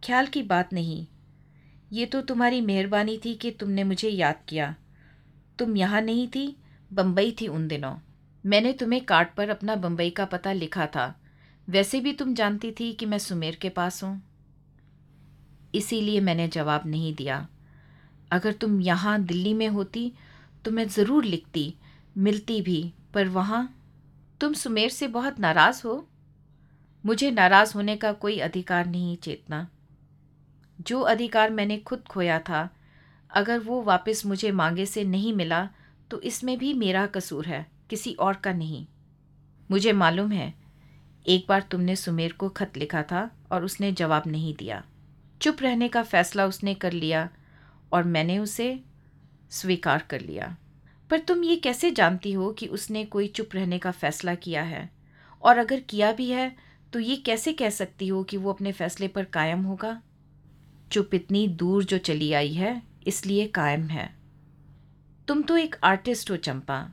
ख्याल 0.05 0.27
की 0.27 0.43
बात 0.43 0.73
नहीं। 0.73 1.07
ये 1.93 2.07
तो 2.07 2.21
तुम्हारी 2.21 2.61
मेहरबानी 2.61 3.21
थी 3.25 3.35
कि 3.35 3.51
तुमने 3.51 3.85
मुझे 3.85 4.09
याद 4.09 4.41
किया। 4.49 4.75
तुम 5.59 5.77
यहाँ 5.77 6.01
नहीं 6.01 6.29
थी 6.29 6.57
बम्बई 6.93 7.37
थी 7.41 7.49
उन 7.49 7.69
दिनों। 7.69 7.97
मैंने 8.47 8.73
तुम्हें 8.73 9.05
कार्ड 9.05 9.29
पर 9.37 9.49
अपना 9.49 9.75
बम्बई 9.77 10.11
का 10.11 10.25
पता 10.25 10.53
लिखा 10.53 10.87
था। 10.87 11.21
वैसे 11.69 12.01
भी 12.01 12.13
तुम 12.13 12.35
जानती 12.35 12.73
थी 12.73 12.93
कि 12.93 13.07
मैं 13.07 13.19
सुमेर 13.19 13.55
के 13.55 13.69
पास 13.69 14.05
हूँ। 14.05 14.23
इसीलिए 15.75 16.21
मैंने 16.21 16.49
जवाब 16.49 16.83
नहीं 16.87 17.15
दिया। 17.15 17.49
अगर 18.31 18.53
तुम 18.53 18.81
यहाँ 18.81 19.23
दिल्ली 19.23 19.55
में 19.55 19.69
होती 19.69 20.13
तो 20.65 20.71
मैं 20.71 20.87
ज़रूर 20.89 21.25
लिखती, 21.25 21.75
मिलती 22.17 22.61
भी, 22.63 22.93
पर 23.15 23.29
वहाँ 23.29 23.75
तुम 24.41 24.53
सुमेर 24.55 24.89
से 24.91 25.09
बहुत 25.09 25.41
नाराज़ 25.41 25.83
हो। 25.85 26.07
मुझे 27.05 27.31
नाराज़ 27.31 27.75
होने 27.75 27.97
का 27.97 28.13
कोई 28.15 28.39
अधिकार 28.41 28.87
नहीं 28.87 29.17
चेतना। 29.17 29.67
जो 30.79 31.01
अधिकार 31.03 31.51
मैंने 31.51 31.77
खुद 31.79 32.03
खोया 32.11 32.39
था, 32.41 32.69
अगर 33.31 33.59
वो 33.59 33.83
वापस 33.83 34.23
मुझे 34.27 34.51
मांगे 34.53 34.87
से 34.87 35.05
नहीं 35.05 35.33
मिला 35.33 35.69
तो 36.11 36.21
इसमें 36.21 36.57
भी 36.59 36.73
मेरा 36.75 37.07
कसूर 37.07 37.47
है, 37.47 37.67
किसी 37.91 38.13
और 38.13 38.35
का 38.35 38.53
नहीं। 38.53 38.87
मुझे 39.71 39.93
मालूम 39.93 40.33
है, 40.33 40.53
एक 41.27 41.47
बार 41.49 41.65
तुमने 41.71 41.97
सुमेर 41.97 42.33
को 42.33 42.49
खत 42.49 42.77
लिखा 42.77 43.03
था 43.03 43.31
और 43.53 43.65
उसने 43.65 43.91
जवाब 43.93 44.27
नहीं 44.27 44.55
दिया। 44.55 44.83
चुप 45.41 45.63
रहने 45.63 45.89
का 45.89 46.03
फैसला 46.03 46.47
उसने 46.47 46.75
कर 46.75 46.93
लिया 46.93 47.29
और 47.93 48.05
मैंने 48.05 48.39
उसे 48.39 48.69
स्वीकार 49.53 50.05
कर 50.11 50.21
लिया। 50.21 50.57
पर 51.11 51.19
तुम 51.19 51.45
ये 51.45 51.57
कैसे 51.57 51.91
जानती 51.91 52.33
हो 52.33 52.51
कि 52.53 52.67
उसने 52.69 53.05
कोई 53.07 53.27
चुप 53.29 53.55
रहने 53.55 53.79
का 53.79 53.91
फैसला 53.91 54.35
किया 54.37 54.63
है? 54.63 54.89
और 55.43 55.59
अगर 55.59 55.81
किया 55.81 56.13
भी 56.13 56.31
है 56.31 56.55
तो 56.93 56.99
ये 57.01 57.17
कैसे 57.17 57.53
कह 57.53 57.71
सकती 57.71 58.09
हो 58.09 58.23
कि 58.23 58.37
वो 58.37 58.53
अपने 58.53 58.73
फैसले 58.73 59.09
पर 59.09 59.25
कायम 59.25 59.63
होगा? 59.63 60.01
चुप 60.91 61.15
इतनी 61.15 61.47
दूर 61.49 61.85
जो 61.85 61.99
चली 61.99 62.33
आई 62.33 62.53
है, 62.53 62.83
इसलिए 63.07 63.47
कायम 63.47 63.87
है। 63.87 64.09
तुम 65.29 65.43
तो 65.43 65.57
एक 65.57 65.77
आर्टिस्ट 65.85 66.31
हो, 66.31 66.37
चंपा। 66.37 66.85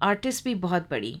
आर्टिस्ट 0.00 0.44
भी 0.44 0.54
बहुत 0.56 0.88
बड़ी। 0.90 1.20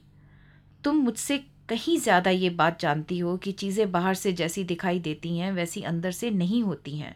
तुम 0.84 0.96
मुझसे 0.96 1.38
कहीं 1.68 1.98
ज़्यादा 1.98 2.30
ये 2.30 2.50
बात 2.52 2.80
जानती 2.80 3.18
हो 3.18 3.36
कि 3.36 3.52
चीज़ें 3.52 3.90
बाहर 3.92 4.14
से 4.14 4.32
जैसी 4.32 4.64
दिखाई 4.64 4.98
देती 4.98 5.36
हैं, 5.38 5.52
वैसी 5.52 5.82
अंदर 5.82 6.10
से 6.10 6.30
नहीं 6.30 6.62
होती 6.62 6.96
हैं। 6.96 7.14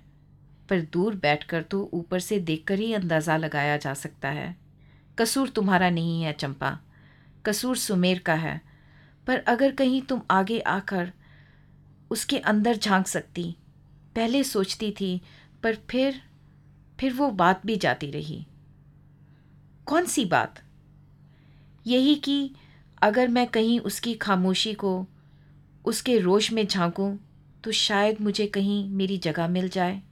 पर 0.69 0.81
दूर 0.81 1.15
बैठकर 1.15 1.63
तो 1.63 1.91
ऊपर 1.93 2.21
से 2.21 2.39
देखकर 2.39 2.79
ही 2.79 2.93
अंदाज़ा 2.93 3.37
लगाया 3.37 3.77
जा 3.77 3.95
सकता 3.95 4.29
है। 4.29 4.57
कसूर 5.19 5.49
तुम्हारा 5.49 5.91
नहीं 5.91 6.23
है, 6.23 6.33
चंपा। 6.33 6.79
कसूर 7.47 7.77
सुमेर 7.77 8.19
का 8.19 8.35
है। 8.35 8.61
पर 9.27 9.39
अगर 9.39 9.73
कहीं 9.73 10.03
तुम 10.03 10.23
आगे 10.31 10.59
आकर 10.59 11.13
उसके 12.11 12.39
अंदर 12.39 12.77
झाँक 12.77 13.07
सकती। 13.07 13.57
पहले 14.15 14.45
सोचती 14.45 14.93
थी, 14.93 15.21
पर 15.63 15.75
फिर 15.75 16.23
फिर 17.01 17.13
वो 17.13 17.31
बात 17.31 17.67
भी 17.67 17.77
जाती 17.77 18.11
रही। 18.11 18.47
कौन 19.87 20.05
सी 20.05 20.25
बात? 20.25 20.63
यही 21.87 22.15
कि 22.15 22.55
अगर 23.03 23.29
मैं 23.29 23.47
कहीं 23.47 23.81
उसकी 23.81 24.15
खामोशी 24.15 24.75
को, 24.75 25.07
उसके 25.85 26.19
रोश 26.19 26.53
में 26.53 26.67
झांकूं 26.67 27.17
तो 27.65 27.73
शायद 27.73 28.21
मुझे 28.21 28.47
कहीं 28.47 28.89
मेरी 28.89 29.19
जगह 29.19 29.49
मिल 29.49 29.69
जाए। 29.69 30.03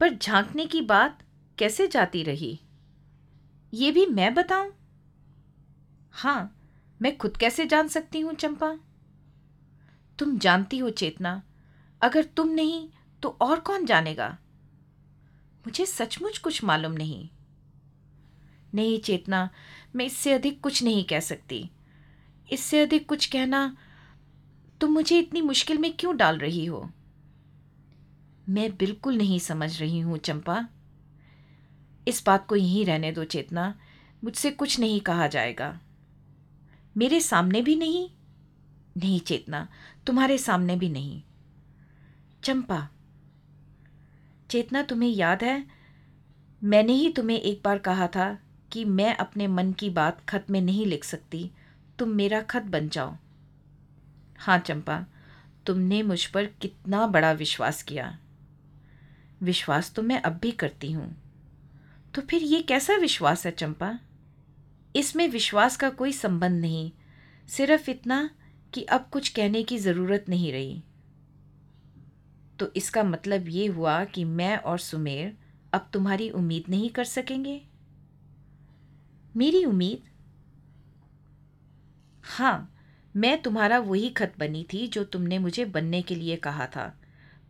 पर 0.00 0.14
झांकने 0.14 0.66
की 0.66 0.80
बात 0.80 1.22
कैसे 1.58 1.88
जाती 1.88 2.22
रही? 2.22 2.60
ये 3.74 3.90
भी 3.90 4.06
मैं 4.06 4.34
बताऊँ? 4.34 4.72
हाँ 6.12 6.52
मैं 7.02 7.18
खुद 7.18 7.36
कैसे 7.36 7.66
जान 7.66 7.88
सकती 7.88 8.20
हूँ 8.20 8.34
चंपा? 8.34 8.78
तुम 10.18 10.38
जानती 10.38 10.78
हो 10.78 10.90
चेतना। 10.90 11.42
अगर 12.02 12.24
तुम 12.24 12.48
नहीं 12.48 12.88
तो 13.22 13.28
और 13.40 13.60
कौन 13.60 13.86
जानेगा? 13.86 14.38
मुझे 15.66 15.86
सचमुच 15.86 16.38
कुछ 16.38 16.64
मालूम 16.64 16.92
नहीं। 16.92 17.28
नहीं 18.74 19.00
चेतना, 19.00 19.50
मैं 19.96 20.04
इससे 20.04 20.32
अधिक 20.32 20.60
कुछ 20.60 20.82
नहीं 20.82 21.04
कह 21.04 21.20
सकती। 21.20 21.70
इससे 22.52 22.80
अधिक 22.80 23.08
कुछ 23.08 23.26
कहना, 23.26 23.76
तुम 24.80 24.92
मुझे 24.92 25.18
इतनी 25.18 25.42
मुश्किल 25.42 25.78
में 25.78 25.96
क्यों 25.96 26.16
डाल 26.16 26.38
रही 26.38 26.66
हो? 26.66 26.90
मैं 28.48 28.76
बिल्कुल 28.76 29.16
नहीं 29.16 29.38
समझ 29.38 29.80
रही 29.80 30.00
हूँ, 30.00 30.18
चंपा। 30.18 30.68
इस 32.08 32.22
बात 32.26 32.46
को 32.46 32.56
यहीं 32.56 32.84
रहने 32.84 33.12
दो, 33.12 33.24
चेतना। 33.24 33.78
मुझसे 34.24 34.50
कुछ 34.50 34.80
नहीं 34.80 35.00
कहा 35.00 35.26
जाएगा। 35.26 35.80
मेरे 36.96 37.20
सामने 37.20 37.62
भी 37.62 37.76
नहीं? 37.76 38.10
नहीं, 38.96 39.20
चेतना। 39.20 39.68
तुम्हारे 40.06 40.38
सामने 40.38 40.76
भी 40.76 40.88
नहीं। 40.88 41.22
चंपा। 42.44 42.88
चेतना, 44.50 44.82
तुम्हें 44.82 45.10
याद 45.10 45.42
है? 45.42 45.66
मैंने 46.64 46.92
ही 46.92 47.12
तुम्हें 47.12 47.40
एक 47.40 47.60
बार 47.64 47.78
कहा 47.78 48.06
था 48.06 48.38
कि 48.72 48.84
मैं 48.84 49.16
अपने 49.16 49.46
मन 49.46 49.72
की 49.72 49.90
बात 49.90 50.26
खत 50.28 50.46
में 50.50 50.60
नहीं 50.60 50.86
लिख 50.86 51.04
सकती। 51.04 51.50
तुम 51.98 52.08
मेरा 52.08 52.40
खत 52.40 52.62
बन 52.62 52.88
जाओ। 52.88 53.16
हाँ 54.38 54.58
चंपा। 54.58 55.06
तुमने 55.66 56.02
मुझ 56.02 56.26
पर 56.26 56.46
कितना 56.46 57.06
बड़ा 57.06 57.32
विश्वास 57.32 57.82
किया। 57.82 58.18
विश्वास 59.42 59.92
तो 59.92 60.02
मैं 60.02 60.22
अब 60.22 60.32
भी 60.32 60.50
करती 60.50 60.92
हूँ। 60.92 61.16
तो 62.14 62.22
फिर 62.22 62.42
ये 62.42 62.62
कैसा 62.62 62.96
विश्वास 62.96 63.46
है 63.46 63.52
चंपा? 63.52 63.98
इसमें 64.96 65.28
विश्वास 65.28 65.76
का 65.76 65.90
कोई 65.90 66.12
संबंध 66.12 66.60
नहीं, 66.60 66.92
सिर्फ़ 67.48 67.90
इतना 67.90 68.30
कि 68.74 68.82
अब 68.82 69.08
कुछ 69.12 69.28
कहने 69.28 69.62
की 69.62 69.78
ज़रूरत 69.78 70.24
नहीं 70.28 70.52
रही। 70.52 70.82
तो 72.58 72.72
इसका 72.76 73.02
मतलब 73.02 73.48
ये 73.48 73.66
हुआ 73.66 74.04
कि 74.04 74.24
मैं 74.24 74.56
और 74.56 74.78
सुमेर 74.78 75.36
अब 75.72 75.90
तुम्हारी 75.92 76.30
उम्मीद 76.30 76.64
नहीं 76.68 76.90
कर 76.90 77.04
सकेंगे? 77.04 77.62
मेरी 79.36 79.64
उम्मीद? 79.64 80.02
हाँ 82.24 82.72
मैं 83.16 83.42
तुम्हारा 83.42 83.78
वही 83.78 84.10
खत 84.10 84.34
बनी 84.38 84.66
थी 84.72 84.86
जो 84.86 85.04
तुमने 85.04 85.38
मुझे 85.38 85.64
बनने 85.64 86.02
के 86.02 86.14
लिए 86.14 86.36
कहा 86.36 86.66
था। 86.66 87.00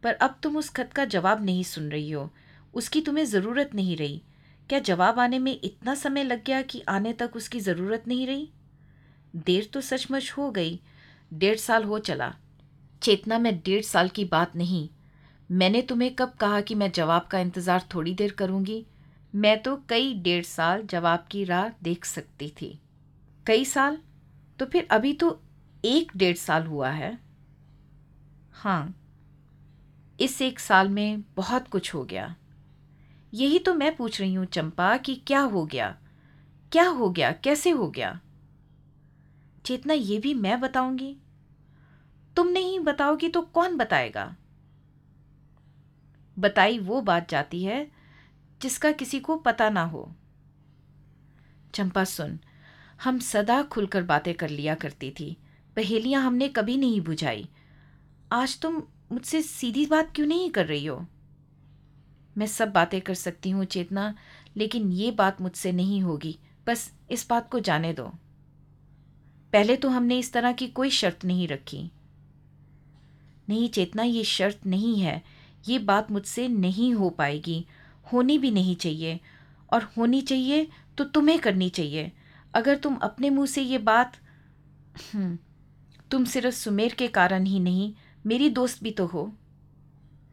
पर 0.03 0.13
अब 0.13 0.39
तुम 0.43 0.57
उस 0.57 0.69
खत 0.69 0.93
का 0.93 1.05
जवाब 1.05 1.45
नहीं 1.45 1.63
सुन 1.63 1.89
रही 1.91 2.11
हो। 2.11 2.31
उसकी 2.75 3.01
तुम्हें 3.01 3.25
ज़रूरत 3.25 3.71
नहीं 3.75 3.97
रही। 3.97 4.23
क्या 4.69 4.79
जवाब 4.79 5.19
आने 5.19 5.39
में 5.39 5.61
इतना 5.65 5.95
समय 5.95 6.25
लग 6.25 6.45
गया 6.45 6.63
कि 6.63 6.83
आने 6.89 7.13
तक 7.13 7.37
उसकी 7.37 7.61
ज़रूरत 7.61 8.05
नहीं 8.09 8.27
रही? 8.27 8.49
देर 9.37 9.71
तो 9.73 9.81
सचमुच 9.81 10.33
हो 10.39 10.51
गई। 10.51 10.81
डेढ़ 11.35 11.57
साल 11.57 11.85
हो 11.85 11.99
चला। 11.99 12.35
चेतना 13.03 13.39
में 13.39 13.59
डेढ़ 13.59 13.83
साल 13.83 14.09
की 14.09 14.25
बात 14.25 14.57
नहीं। 14.57 14.89
मैंने 15.51 15.83
तुम्हें 15.83 16.15
कब 16.15 16.33
कहा 16.41 16.61
कि 16.61 16.75
मैं 16.75 16.91
जवाब 16.93 17.27
का 17.27 17.39
इंतज़ार 17.39 17.85
थोड़ी 17.95 18.15
देर 18.15 18.33
करूँगी? 18.33 18.87
मैं 19.35 19.63
तो 19.63 19.77
कई 19.89 20.15
डेढ़ 20.15 20.45
साल 20.45 20.83
जवाब 20.83 21.27
की 21.31 21.45
राह 21.45 21.69
देख 21.83 22.05
सकती 22.05 22.49
थी। 22.49 22.79
कई 23.47 23.65
साल? 23.65 23.99
तो 24.59 24.67
फिर 24.67 24.89
अभी 24.91 25.13
तो 25.13 25.43
एक 25.85 26.13
डेढ़ 26.17 26.37
साल 26.37 26.63
हुआ 26.63 26.91
है। 26.91 27.19
हाँ। 28.53 28.95
इस 30.21 30.43
एक 30.43 30.61
साल 30.61 30.89
में 30.89 31.23
बहुत 31.37 31.69
कुछ 31.69 31.95
हो 31.95 32.05
गया। 32.05 32.37
यही 33.35 33.59
तो 33.59 33.75
मैं 33.75 33.97
पूछ 33.97 34.21
रही 34.21 34.35
हूँ, 34.35 34.47
चंपा, 34.47 34.97
कि 34.97 35.15
क्या 35.15 35.41
हो 35.41 35.67
गया? 35.67 35.99
क्या 36.73 36.89
हो 36.89 37.11
गया? 37.11 37.33
कैसे 37.33 37.71
हो 37.71 37.91
गया? 37.91 38.21
चेतना, 39.65 39.95
ये 39.95 40.19
भी 40.19 40.35
मैं 40.35 40.61
बताऊँगी। 40.61 41.17
तुम 42.37 42.49
नहीं 42.49 42.81
बताओगी 42.81 43.29
तो 43.29 43.43
कौन 43.43 43.77
बताएगा? 43.77 44.37
बताई 46.39 46.79
वो 46.79 47.01
बात 47.01 47.31
जाती 47.31 47.65
है, 47.65 47.91
जिसका 48.63 48.93
किसी 48.93 49.21
को 49.21 49.37
पता 49.37 49.71
ना 49.71 49.83
हो। 49.83 50.15
चंपा, 51.75 52.05
सुन, 52.05 52.39
हम 53.05 53.19
सदा 53.19 53.63
खुलकर 53.63 54.03
बातें 54.03 54.35
कर 54.35 54.49
लिया 54.49 54.75
करती 54.75 55.11
थी। 55.11 55.37
पहेलियाँ 55.77 56.23
हमने 56.23 56.49
कभी 56.49 56.77
नहीं 56.77 57.01
बुझाई। 57.01 57.49
आज 58.33 58.61
तुम 58.61 58.83
मुझसे 59.13 59.43
सीधी 59.43 59.87
बात 59.87 60.13
क्यों 60.15 60.27
नहीं 60.27 60.51
कर 60.51 60.67
रही 60.67 60.87
हो? 60.87 61.07
मैं 62.39 62.47
सब 62.47 62.73
बातें 62.73 63.01
कर 63.01 63.15
सकती 63.15 63.51
हूँ 63.51 63.65
चेतना 63.65 64.15
लेकिन 64.57 64.93
ये 64.93 65.11
बात 65.11 65.41
मुझसे 65.41 65.73
नहीं 65.73 66.03
होगी। 66.03 66.39
बस 66.67 66.93
इस 67.11 67.29
बात 67.31 67.51
को 67.51 67.61
जाने 67.61 67.93
दो। 67.93 68.05
पहले 69.53 69.77
तो 69.77 69.89
हमने 69.89 70.19
इस 70.19 70.33
तरह 70.33 70.53
की 70.53 70.69
कोई 70.69 70.91
शर्त 70.91 71.25
नहीं 71.25 71.49
रखी। 71.49 71.91
नहीं 73.49 73.69
चेतना 73.69 74.03
ये 74.03 74.25
शर्त 74.25 74.67
नहीं 74.67 75.01
है। 75.01 75.23
ये 75.69 75.79
बात 75.79 76.11
मुझसे 76.11 76.49
नहीं 76.49 76.95
हो 76.95 77.11
पाएगी। 77.11 77.67
होनी 78.13 78.39
भी 78.39 78.51
नहीं 78.51 78.77
चाहिए। 78.77 79.21
और 79.73 79.83
होनी 79.99 80.21
चाहिए 80.21 80.69
तो 80.99 81.05
तुम्हें 81.05 81.39
करनी 81.39 81.69
चाहिए। 81.69 82.13
अगर 82.55 82.77
तुम 82.77 82.95
अपने 82.95 83.31
मुँह 83.31 83.47
से 83.47 83.63
ये 83.63 83.79
बात 83.79 84.17
हम्म, 85.15 85.39
तुम 86.11 86.25
सिर्फ़ 86.25 86.55
सुमेर 86.55 86.95
के 86.95 87.09
कारण 87.09 87.45
ही 87.45 87.61
नहीं 87.61 87.95
मेरी 88.27 88.49
दोस्त 88.51 88.83
भी 88.83 88.91
तो 88.91 89.07
हो। 89.07 89.31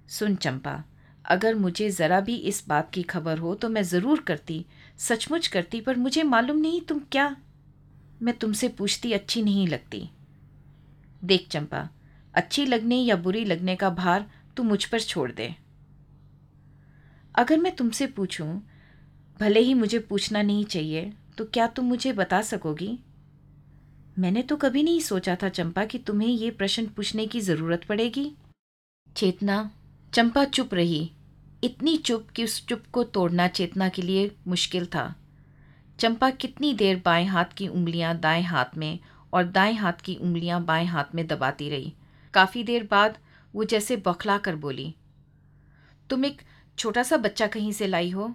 सुन 0.10 0.36
चंपा, 0.36 0.84
अगर 1.26 1.56
मुझे 1.56 1.89
ज़रा 1.91 2.20
भी 2.20 2.36
इस 2.36 2.64
बात 2.68 2.91
की 2.94 3.04
खबर 3.04 3.38
हो 3.38 3.54
तो 3.56 3.70
मैं 3.70 3.84
ज़रूर 3.84 4.22
करती, 4.22 4.66
सचमुच 5.00 5.48
करती, 5.48 5.82
पर 5.82 5.98
मुझे 5.98 6.24
मालूम 6.24 6.58
नहीं 6.58 6.82
तुम 6.82 7.00
क्या। 7.12 7.36
मैं 8.22 8.38
तुमसे 8.38 8.68
पूछती, 8.70 9.12
अच्छी 9.14 9.41
नहीं 9.41 9.68
लगती। 9.68 10.10
देख 11.22 11.48
चंपा, 11.52 11.88
अच्छी 12.34 12.66
लगने 12.66 12.96
या 12.96 13.16
बुरी 13.18 13.46
लगने 13.46 13.76
का 13.76 13.89
भार 13.91 14.30
तू 14.58 14.64
मुझ 14.64 14.84
पर 14.86 15.00
छोड़ 15.02 15.32
दे। 15.32 15.56
अगर 17.36 17.58
मैं 17.58 17.76
तुमसे 17.76 18.08
पूछूँ, 18.08 18.62
भले 19.39 19.60
ही 19.60 19.74
मुझे 19.74 20.00
पूछना 20.00 20.41
नहीं 20.41 20.66
चाहिए 20.66 21.12
तो 21.38 21.46
क्या 21.46 21.68
तुम 21.68 21.86
मुझे 21.86 22.14
बता 22.14 22.41
सकोगी? 22.41 22.98
मैंने 24.18 24.41
तो 24.41 24.55
कभी 24.55 24.82
नहीं 24.84 24.99
सोचा 24.99 25.36
था 25.36 25.49
चंपा 25.49 25.84
कि 25.86 25.99
तुम्हें 25.99 26.28
ये 26.28 26.49
प्रश्न 26.51 26.86
पूछने 26.88 27.26
की 27.28 27.39
ज़रूरत 27.41 27.84
पड़ेगी। 27.84 28.32
चेतना, 29.16 29.70
चंपा 30.14 30.43
चुप 30.45 30.74
रही। 30.74 31.11
इतनी 31.64 31.95
चुप 31.97 32.28
कि 32.36 32.43
उस 32.43 32.66
चुप 32.68 32.84
को 32.91 33.03
तोड़ना 33.03 33.47
चेतना 33.47 33.88
के 33.89 34.01
लिए 34.01 34.30
मुश्किल 34.47 34.86
था। 34.86 35.14
चंपा 35.99 36.30
कितनी 36.32 36.74
देर 36.74 37.01
बाएँ 37.05 37.26
हाथ 37.26 37.53
की 37.57 37.68
उंगलियाँ 37.68 38.18
दाएँ 38.20 38.43
हाथ 38.43 38.78
में 38.78 38.99
और 39.34 39.43
दाएँ 39.43 39.74
हाथ 39.74 40.01
की 40.03 40.16
उंगलियाँ 40.16 40.64
बाएँ 40.66 40.86
हाथ 40.86 41.16
में 41.16 41.26
दबाती 41.28 41.70
रही। 41.70 41.93
काफ़ी 42.34 42.64
देर 42.64 42.88
बाद 42.91 43.18
वो 43.53 43.64
जैसे 43.64 43.97
बौखला 43.97 44.38
कर 44.38 44.55
बोली, 44.55 44.93
तुम 46.09 46.26
एक 46.26 46.41
छोटा 46.78 47.03
सा 47.03 47.18
बच्चा 47.18 47.47
कहीं 47.47 47.72
से 47.72 47.88
लाई 47.88 48.09
हो? 48.09 48.34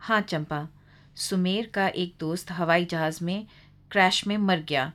हाँ 0.00 0.20
चंपा। 0.20 0.66
सुमेर 1.18 1.66
का 1.74 1.86
एक 1.88 2.14
दोस्त 2.20 2.50
हवाई 2.50 2.84
जहाज़ 2.84 3.24
में 3.24 3.46
क्रैश 3.90 4.26
में 4.26 4.38
मर 4.38 4.60
गया। 4.60 4.92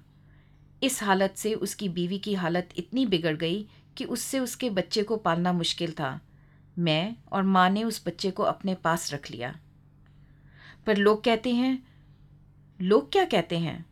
इस 0.83 1.03
हालत 1.03 1.33
से 1.37 1.53
उसकी 1.53 1.89
बीवी 1.89 2.19
की 2.19 2.33
हालत 2.33 2.69
इतनी 2.77 3.05
बिगड़ 3.05 3.37
गई 3.37 3.67
कि 3.97 4.05
उससे 4.05 4.39
उसके 4.39 4.69
बच्चे 4.69 5.03
को 5.03 5.17
पालना 5.17 5.53
मुश्किल 5.53 5.91
था। 5.91 6.21
मैं 6.79 7.15
और 7.31 7.43
माँ 7.43 7.69
ने 7.69 7.83
उस 7.83 8.07
बच्चे 8.07 8.31
को 8.31 8.43
अपने 8.43 8.75
पास 8.75 9.13
रख 9.13 9.31
लिया। 9.31 9.59
पर 10.85 10.97
लोग 10.97 11.23
कहते 11.23 11.53
हैं, 11.53 11.87
लोग 12.81 13.11
क्या 13.11 13.25
कहते 13.25 13.59
हैं? 13.59 13.85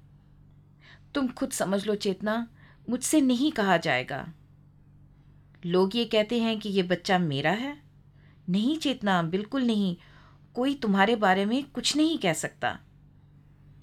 तुम 1.16 1.28
खुद 1.28 1.52
समझ 1.52 1.88
लो 1.88 1.96
चेतना, 1.96 2.48
मुझसे 2.90 3.22
नहीं 3.22 3.52
कहा 3.52 3.78
जाएगा। 3.78 4.34
लोग 5.66 5.96
ये 5.96 6.06
कहते 6.06 6.42
हैं 6.42 6.60
कि 6.60 6.70
ये 6.70 6.84
बच्चा 6.84 7.18
मेरा 7.18 7.52
है। 7.52 7.82
नहीं 8.50 8.78
चेतना, 8.78 9.24
बिल्कुल 9.24 9.64
नहीं। 9.64 9.98
कोई 10.54 10.76
तुम्हारे 10.76 11.16
बारे 11.16 11.46
में 11.46 11.72
कुछ 11.72 11.96
नहीं 11.96 12.18
कह 12.18 12.34
सकता। 12.34 12.80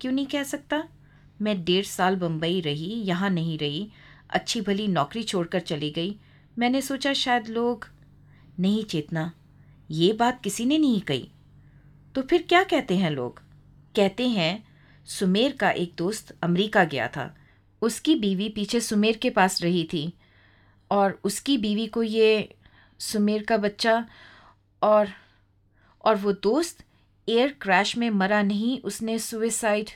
क्यों 0.01 0.13
नहीं 0.13 0.27
कह 0.27 0.43
सकता? 0.43 0.89
मैं 1.41 1.65
डेढ़ 1.65 1.85
साल 1.85 2.17
बम्बई 2.17 2.61
रही, 2.61 2.93
यहाँ 2.93 3.31
नहीं 3.31 3.59
रही। 3.59 3.93
अच्छी 4.31 4.61
भली 4.61 4.89
नौकरी 4.89 5.23
छोड़कर 5.23 5.61
चली 5.61 5.91
गई। 5.91 6.19
मैंने 6.59 6.83
सोचा 6.83 7.13
शायद 7.13 7.49
लोग, 7.49 7.89
नहीं 8.61 8.85
चेतना, 8.85 9.33
ये 9.91 10.13
बात 10.13 10.41
किसी 10.45 10.65
ने 10.65 10.79
नहीं 10.79 11.01
कही। 11.01 11.31
तो 12.15 12.23
फिर 12.23 12.43
क्या 12.43 12.65
कहते 12.65 12.97
हैं 12.97 13.11
लोग? 13.11 13.43
कहते 13.97 14.29
हैं, 14.29 14.65
सुमेर 15.07 15.53
का 15.53 15.71
एक 15.71 15.93
दोस्त 15.99 16.37
अमेरिका 16.43 16.85
गया 16.85 17.09
था। 17.09 17.37
उसकी 17.83 18.15
बीवी 18.15 18.49
पीछे 18.49 18.81
सुमेर 18.81 19.17
के 19.17 19.31
पास 19.31 19.63
रही 19.63 19.85
थी। 19.85 20.13
और 20.91 21.21
उसकी 21.25 21.59
बीवी 21.59 21.87
को 21.87 22.03
ये 22.03 22.55
सुमेर 22.99 23.43
का 23.43 23.57
बच्चा 23.57 24.09
और 24.83 25.09
और 26.05 26.17
वो 26.17 26.33
दोस्त 26.33 26.85
एयर 27.29 27.57
क्रैश 27.61 27.97
में 27.97 28.11
मरा 28.11 28.43
नहीं, 28.43 28.81
उसने 28.81 29.19
सुइसाइड 29.19 29.91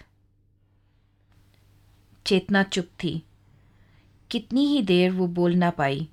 चेतना 2.27 2.63
चुप 2.63 2.87
थी। 3.05 3.23
कितनी 4.31 4.67
ही 4.67 4.83
देर 4.83 5.11
वो 5.11 5.27
बोल 5.27 5.55
ना 5.55 5.71
पाई। 5.71 6.09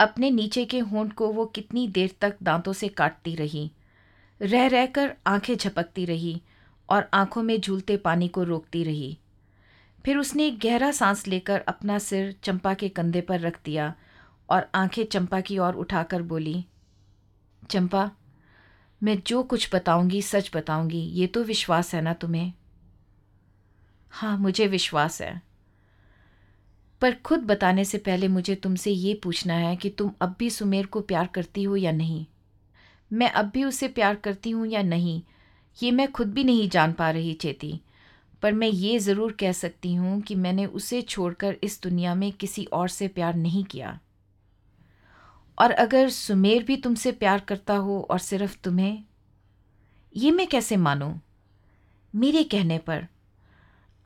अपने 0.00 0.30
नीचे 0.30 0.64
के 0.64 0.78
होंठ 0.78 1.12
को 1.12 1.28
वो 1.32 1.46
कितनी 1.46 1.88
देर 1.88 2.14
तक 2.20 2.36
दांतों 2.42 2.72
से 2.72 2.88
काटती 2.88 3.34
रही। 3.34 3.70
रह 4.42 4.66
रहकर 4.66 5.14
आँखें 5.26 5.56
झपकती 5.56 6.04
रही 6.04 6.42
और 6.88 7.08
आँखों 7.14 7.42
में 7.42 7.60
झूलते 7.60 7.96
पानी 7.96 8.28
को 8.28 8.42
रोकती 8.42 8.84
रही। 8.84 9.18
फिर 10.04 10.16
उसने 10.16 10.46
एक 10.46 10.58
गहरा 10.58 10.90
सांस 10.90 11.26
लेकर 11.26 11.60
अपना 11.60 11.98
सिर 11.98 12.34
चंपा 12.42 12.74
के 12.74 12.88
कंधे 12.88 13.20
पर 13.20 13.40
रख 13.40 13.60
दिया 13.64 13.94
और 14.50 14.70
आँखें 14.74 15.04
चंपा 15.04 15.40
की 15.40 15.58
ओर 15.58 15.74
उठाकर 15.74 16.22
बोली, 16.22 16.64
चंपा, 17.70 18.10
मैं 19.02 19.22
जो 19.26 19.42
कुछ 19.42 19.74
बताऊँगी, 19.74 20.22
सच 20.22 20.50
बताऊँगी, 20.54 21.00
ये 21.00 21.26
तो 21.26 21.42
विश्वास 21.42 21.94
है 21.94 22.00
ना 22.00 22.12
तुम्हें? 22.12 22.52
हाँ 24.14 24.38
मुझे 24.38 24.66
विश्वास 24.66 25.22
है। 25.22 25.42
पर 27.00 27.14
खुद 27.14 27.40
बताने 27.40 27.84
से 27.84 27.98
पहले 27.98 28.28
मुझे 28.28 28.54
तुमसे 28.54 28.90
ये 28.90 29.14
पूछना 29.14 29.54
है 29.54 29.76
कि 29.76 29.90
तुम 29.90 30.12
अब 30.20 30.36
भी 30.38 30.50
सुमेर 30.50 30.86
को 30.86 31.00
प्यार 31.00 31.26
करती 31.26 31.62
हो 31.62 31.76
या 31.76 31.92
नहीं? 31.92 32.26
मैं 33.12 33.30
अब 33.30 33.44
भी 33.44 33.64
उसे 33.64 33.88
प्यार 33.88 34.14
करती 34.14 34.50
हूँ 34.50 34.66
या 34.66 34.82
नहीं, 34.82 35.22
ये 35.82 35.90
मैं 35.90 36.12
खुद 36.12 36.32
भी 36.32 36.44
नहीं 36.44 36.68
जान 36.68 36.92
पा 36.92 37.10
रही 37.10 37.34
चेती। 37.34 37.80
पर 38.42 38.52
मैं 38.52 38.68
ये 38.68 38.98
ज़रूर 38.98 39.32
कह 39.32 39.52
सकती 39.52 39.94
हूँ 39.94 40.20
कि 40.20 40.34
मैंने 40.34 40.66
उसे 40.66 41.02
छोड़कर 41.02 41.56
इस 41.62 41.82
दुनिया 41.82 42.14
में 42.14 42.32
किसी 42.32 42.64
और 42.64 42.88
से 42.88 43.08
प्यार 43.08 43.34
नहीं 43.34 43.64
किया। 43.64 44.00
और 45.58 45.70
अगर 45.70 46.08
सुमेर 46.08 46.62
भी 46.62 46.76
तुमसे 46.76 47.12
प्यार 47.12 47.40
करता 47.40 47.76
हो 47.76 48.00
और 48.10 48.18
सिर्फ़ 48.18 48.56
तुम्हें? 48.64 49.04
ये 50.16 50.30
मैं 50.30 50.46
कैसे 50.46 50.76
मानूँ? 50.76 51.20
मेरे 52.14 52.44
कहने 52.44 52.78
पर 52.78 53.06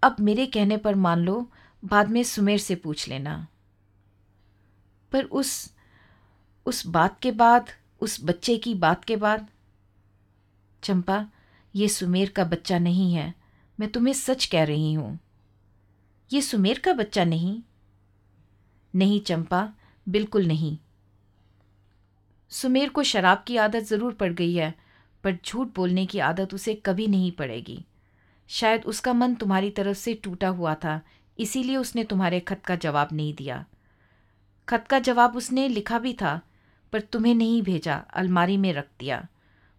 अब 0.03 0.17
मेरे 0.21 0.47
कहने 0.47 0.77
पर 0.77 0.95
मान 0.95 1.21
लो, 1.21 1.51
बाद 1.85 2.09
में 2.09 2.23
सुमेर 2.23 2.59
से 2.59 2.75
पूछ 2.75 3.09
लेना। 3.09 3.47
पर 5.13 5.25
उस 5.25 5.75
उस 6.67 6.87
बात 6.87 7.21
के 7.21 7.33
बाद, 7.33 7.67
उस 8.01 8.25
बच्चे 8.25 8.57
की 8.57 8.75
बात 8.75 9.05
के 9.05 9.17
बाद? 9.17 9.49
चंपा, 10.83 11.29
ये 11.75 11.89
सुमेर 11.89 12.31
का 12.31 12.45
बच्चा 12.45 12.79
नहीं 12.79 13.15
है। 13.15 13.35
मैं 13.81 13.89
तुम्हें 13.93 14.15
सच 14.15 14.47
कह 14.47 14.65
रही 14.65 14.93
हूँ। 14.93 15.19
ये 16.33 16.43
सुमेर 16.43 16.79
का 16.79 16.93
बच्चा 16.93 17.25
नहीं? 17.25 17.63
नहीं 18.95 19.21
चंपा, 19.21 19.73
बिल्कुल 20.09 20.47
नहीं। 20.47 20.79
सुमेर 22.49 22.89
को 22.89 23.03
शराब 23.03 23.45
की 23.47 23.57
आदत 23.57 23.81
ज़रूर 23.81 24.13
पड़ 24.13 24.33
गई 24.33 24.55
है, 24.55 24.75
पर 25.25 25.39
झूठ 25.47 25.75
बोलने 25.75 26.07
की 26.07 26.19
आदत 26.19 26.55
उसे 26.55 26.75
कभी 26.75 27.07
नहीं 27.07 27.33
पड़ेगी। 27.33 27.85
शायद 28.49 28.85
उसका 28.85 29.13
मन 29.13 29.35
तुम्हारी 29.35 29.71
तरफ़ 29.71 29.97
से 29.97 30.15
टूटा 30.15 30.49
हुआ 30.49 30.75
था, 30.75 31.01
इसीलिए 31.39 31.77
उसने 31.77 32.05
तुम्हारे 32.05 32.41
खत 32.41 32.63
का 32.67 32.77
जवाब 32.77 33.09
नहीं 33.13 33.35
दिया। 33.35 33.65
खत 34.69 34.87
का 34.91 34.99
जवाब 34.99 35.37
उसने 35.37 35.69
लिखा 35.69 35.99
भी 35.99 36.13
था, 36.13 36.41
पर 36.93 37.01
तुम्हें 37.01 37.35
नहीं 37.35 37.63
भेजा, 37.63 37.95
अलमारी 37.95 38.57
में 38.57 38.73
रख 38.73 38.87
दिया। 39.01 39.27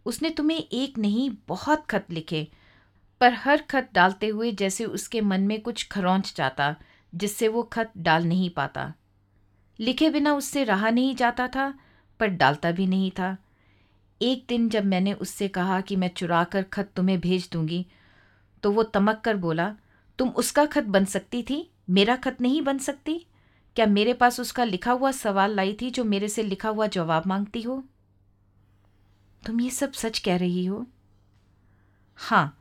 उसने 0.06 0.30
तुम्हें 0.30 0.64
एक 0.72 0.98
नहीं, 0.98 1.32
बहुत 1.48 1.86
खत 1.86 2.06
लिखे, 2.10 2.48
पर 3.20 3.34
हर 3.34 3.62
खत 3.62 3.90
डालते 3.94 4.28
हुए 4.28 4.52
जैसे 4.52 4.86
उसके 4.86 5.22
मन 5.22 5.42
में 5.42 5.62
कुछ 5.62 5.88
खरौंच 5.88 6.34
जाता, 6.38 6.76
जिससे 7.16 7.48
वो 7.48 7.64
खत 7.64 7.92
डाल 7.98 8.26
नहीं 8.26 8.50
पाता। 8.50 8.94
लिखे 9.80 10.10
बिना 10.10 10.34
उससे 10.34 10.64
रहा 10.64 10.90
नहीं 10.90 11.16
जाता 11.16 11.48
था, 11.48 11.74
पर 12.20 12.28
डालता 12.28 12.72
भी 12.72 12.88
नहीं 12.88 13.12
था। 13.12 13.38
एक 14.22 14.46
दिन 14.50 14.70
जब 14.70 14.86
मैंने 14.86 15.14
उससे 15.14 15.48
कहा 15.48 15.82
कि 15.82 15.96
मैं 15.96 16.10
चुरा 16.10 16.44
कर 16.44 16.64
खत 16.64 16.92
तुम्हें 16.96 17.20
भेज 17.20 17.50
दूँगी 17.52 17.86
तो 18.64 18.72
वो 18.72 18.84
तमक 18.84 19.22
कर 19.26 19.36
बोला, 19.36 19.76
तुम 20.18 20.30
उसका 20.30 20.66
खत 20.66 20.84
बन 20.84 21.06
सकती 21.06 21.44
थी? 21.44 21.72
मेरा 21.90 22.16
खत 22.16 22.38
नहीं 22.42 22.62
बन 22.62 22.78
सकती? 22.78 23.26
क्या 23.76 23.86
मेरे 23.86 24.14
पास 24.14 24.40
उसका 24.40 24.64
लिखा 24.64 24.92
हुआ 24.92 25.12
सवाल 25.12 25.56
लाई 25.56 25.78
थी 25.82 25.92
जो 25.92 26.04
मेरे 26.04 26.30
से 26.30 26.44
लिखा 26.44 26.70
हुआ 26.70 26.88
जवाब 26.88 27.28
मांगती 27.28 27.62
हो? 27.62 27.84
तुम 29.46 29.62
ये 29.62 29.70
सब 29.70 29.92
सच 29.92 30.20
कह 30.20 30.38
रही 30.38 30.66
हो? 30.66 30.88
हाँ 32.16 32.58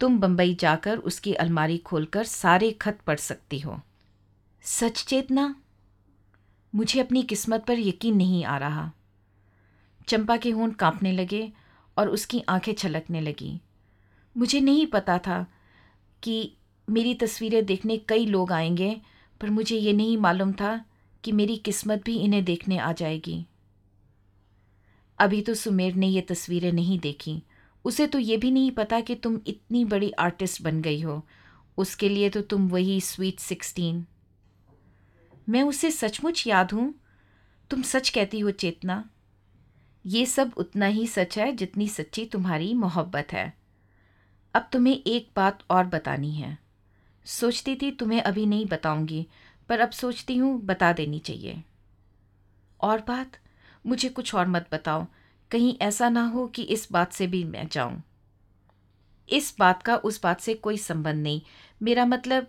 तुम 0.00 0.20
बंबई 0.20 0.54
जाकर 0.54 0.98
उसकी 0.98 1.34
अलमारी 1.34 1.78
खोलकर 1.78 2.24
सारे 2.24 2.70
खत 2.70 2.98
पढ़ 3.06 3.16
सकती 3.16 3.60
हो। 3.60 3.80
सच 4.62 5.04
चेतना? 5.04 5.56
मुझे 6.74 7.00
अपनी 7.00 7.22
किस्मत 7.22 7.64
पर 7.64 7.78
यकीन 7.78 8.16
नहीं 8.16 8.44
आ 8.44 8.58
रहा। 8.58 8.92
चंपा 10.08 10.36
के 10.36 10.50
होंठ 10.50 10.76
कांपने 10.76 11.12
लगे 11.12 11.52
और 11.98 12.08
उसकी 12.08 12.44
आँखें 12.48 12.72
छलकने 12.72 13.20
लगी। 13.20 13.60
मुझे 14.36 14.60
नहीं 14.60 14.86
पता 14.86 15.18
था 15.18 15.46
कि 16.22 16.52
मेरी 16.90 17.14
तस्वीरें 17.14 17.66
देखने 17.66 17.96
कई 17.96 18.26
लोग 18.26 18.52
आएँगे, 18.52 19.00
पर 19.40 19.50
मुझे 19.50 19.76
ये 19.76 19.92
नहीं 19.92 20.16
मालूम 20.16 20.52
था 20.52 20.84
कि 21.24 21.32
मेरी 21.32 21.56
किस्मत 21.56 22.04
भी 22.04 22.16
इन्हें 22.16 22.44
देखने 22.44 22.78
आ 22.78 22.92
जाएगी। 22.92 23.46
अभी 25.18 25.42
तो 25.42 25.54
सुमेर 25.54 25.94
ने 25.94 26.06
ये 26.06 26.20
तस्वीरें 26.20 26.72
नहीं 26.72 26.98
देखी। 26.98 27.42
उसे 27.84 28.06
तो 28.06 28.18
ये 28.18 28.36
भी 28.36 28.50
नहीं 28.50 28.70
पता 28.70 29.00
कि 29.00 29.14
तुम 29.14 29.40
इतनी 29.46 29.84
बड़ी 29.84 30.10
आर्टिस्ट 30.10 30.62
बन 30.62 30.82
गई 30.82 31.00
हो। 31.00 31.26
उसके 31.78 32.08
लिए 32.08 32.30
तो 32.30 32.40
तुम 32.40 32.68
वही 32.68 33.00
स्वीट 33.00 33.38
सिक्सटीन। 33.38 34.06
मैं 35.48 35.62
उसे 35.62 35.90
सचमुच 35.90 36.46
याद 36.46 36.72
हूँ। 36.72 36.94
तुम 37.70 37.82
सच 37.82 38.08
कहती 38.08 38.40
हो 38.40 38.50
चेतना। 38.50 39.10
ये 40.06 40.26
सब 40.26 40.52
उतना 40.56 40.86
ही 40.86 41.06
सच 41.06 41.38
है 41.38 41.52
जितनी 41.52 41.88
सच्ची 41.88 42.24
तुम्हारी 42.24 42.74
मोहब्बत 42.74 43.28
है। 43.32 43.61
अब 44.54 44.68
तुम्हें 44.72 45.02
एक 45.06 45.30
बात 45.36 45.58
और 45.70 45.84
बतानी 45.84 46.32
है। 46.32 46.58
सोचती 47.24 47.76
थी, 47.76 47.90
तुम्हें 47.90 48.22
अभी 48.22 48.46
नहीं 48.46 48.66
बताऊँगी, 48.66 49.26
पर 49.68 49.80
अब 49.80 49.90
सोचती 49.90 50.36
हूँ, 50.36 50.60
बता 50.62 50.92
देनी 50.92 51.18
चाहिए। 51.18 51.62
और 52.80 53.00
बात, 53.00 53.32
मुझे 53.86 54.08
कुछ 54.08 54.34
और 54.34 54.46
मत 54.46 54.66
बताओ, 54.72 55.06
कहीं 55.50 55.76
ऐसा 55.82 56.08
ना 56.08 56.26
हो 56.26 56.46
कि 56.46 56.62
इस 56.62 56.92
बात 56.92 57.12
से 57.12 57.26
भी 57.26 57.44
मैं 57.44 57.68
जाऊँ। 57.72 58.02
इस 59.28 59.56
बात 59.58 59.82
का 59.82 59.96
उस 59.96 60.22
बात 60.22 60.40
से 60.40 60.54
कोई 60.54 60.76
संबंध 60.76 61.22
नहीं। 61.22 61.42
मेरा 61.82 62.06
मतलब 62.06 62.46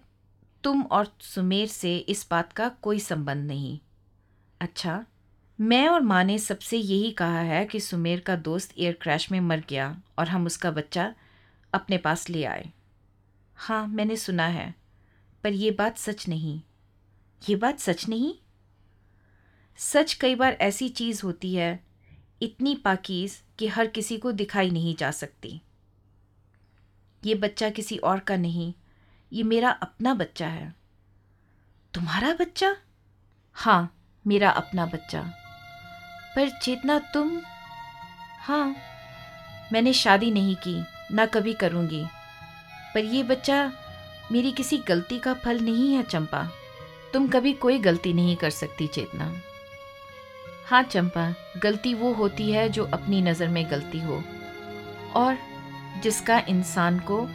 तुम 0.64 0.82
और 0.82 1.16
सुमेर 1.20 1.68
से 1.68 1.98
इस 1.98 2.28
बात 2.32 2.54
का 2.54 2.70
कोई 2.70 3.00
संबंध 3.00 3.48
नहीं। 3.48 3.80
अच्छा 4.62 5.06
मैं 5.62 5.88
और 5.88 6.02
माँ 6.02 6.24
ने 6.24 6.40
सबसे 6.40 6.78
यही 6.78 7.12
कहा 7.12 7.40
है 7.40 7.66
कि 7.66 7.80
सुमेर 7.80 8.20
का 8.20 8.36
दोस्त 8.36 8.74
एयर 8.78 8.98
क्रैश 9.02 9.32
में 9.32 9.40
मर 9.40 9.64
गया 9.70 10.02
और 10.20 10.28
हम 10.28 10.46
उसका 10.46 10.72
बच्चा 10.72 11.16
अपने 11.74 11.98
पास 11.98 12.30
ले 12.30 12.44
आए। 12.46 12.72
हाँ 13.56 13.88
मैंने 13.88 14.18
सुना 14.18 14.48
है, 14.48 14.76
पर 15.44 15.54
यह 15.54 15.76
बात 15.78 15.98
सच 15.98 16.28
नहीं। 16.28 16.62
ये 17.50 17.56
बात 17.56 17.80
सच 17.80 18.08
नहीं? 18.08 18.34
सच 19.78 20.14
कई 20.14 20.36
बार 20.36 20.54
ऐसी 20.54 20.90
चीज़ 20.90 21.24
होती 21.24 21.56
है, 21.56 21.84
इतनी 22.42 22.76
पाकिज 22.76 23.44
कि 23.60 23.68
हर 23.68 23.88
किसी 23.88 24.18
को 24.18 24.32
दिखाई 24.32 24.70
नहीं 24.70 24.96
जा 24.96 25.12
सकती। 25.12 25.62
ये 27.26 27.36
बच्चा 27.36 27.70
किसी 27.70 27.98
और 27.98 28.20
का 28.20 28.36
नहीं, 28.36 28.74
ये 29.34 29.44
मेरा 29.44 29.70
अपना 29.70 30.14
बच्चा 30.14 30.48
है। 30.48 30.76
तुम्हारा 31.94 32.34
बच्चा? 32.34 32.76
हाँ 33.54 33.98
मेरा 34.28 34.50
अपना 34.50 34.86
बच्चा। 34.86 35.24
पर 36.36 36.50
चेतना 36.50 37.00
तुम 37.00 37.42
हाँ 38.40 38.76
मैंने 39.74 39.94
शादी 39.94 40.32
नहीं 40.32 40.56
की। 40.56 40.93
ना 41.12 41.26
कभी 41.26 41.54
करूँगी। 41.54 42.04
पर 42.96 43.06
ये 43.06 43.24
बच्चा 43.24 43.72
मेरी 44.32 44.52
किसी 44.52 44.78
गलती 44.78 45.20
का 45.20 45.34
फल 45.36 45.60
नहीं 45.60 45.94
है, 45.94 46.04
चंपा। 46.04 46.50
तुम 47.14 47.28
कभी 47.28 47.54
कोई 47.54 47.80
गलती 47.80 48.14
नहीं 48.14 48.36
कर 48.36 48.50
सकती, 48.50 48.88
चेतना। 48.88 49.34
हाँ 50.66 50.84
चंपा, 50.84 51.34
गलती 51.58 51.94
वो 51.94 52.12
होती 52.14 52.52
है 52.52 52.68
जो 52.70 52.86
अपनी 52.86 53.22
नज़र 53.22 53.48
में 53.48 53.66
गलती 53.72 54.00
हो 54.00 54.24
और 55.16 55.38
जिसका 56.04 56.38
इंसान 56.40 57.00
को 57.00 57.26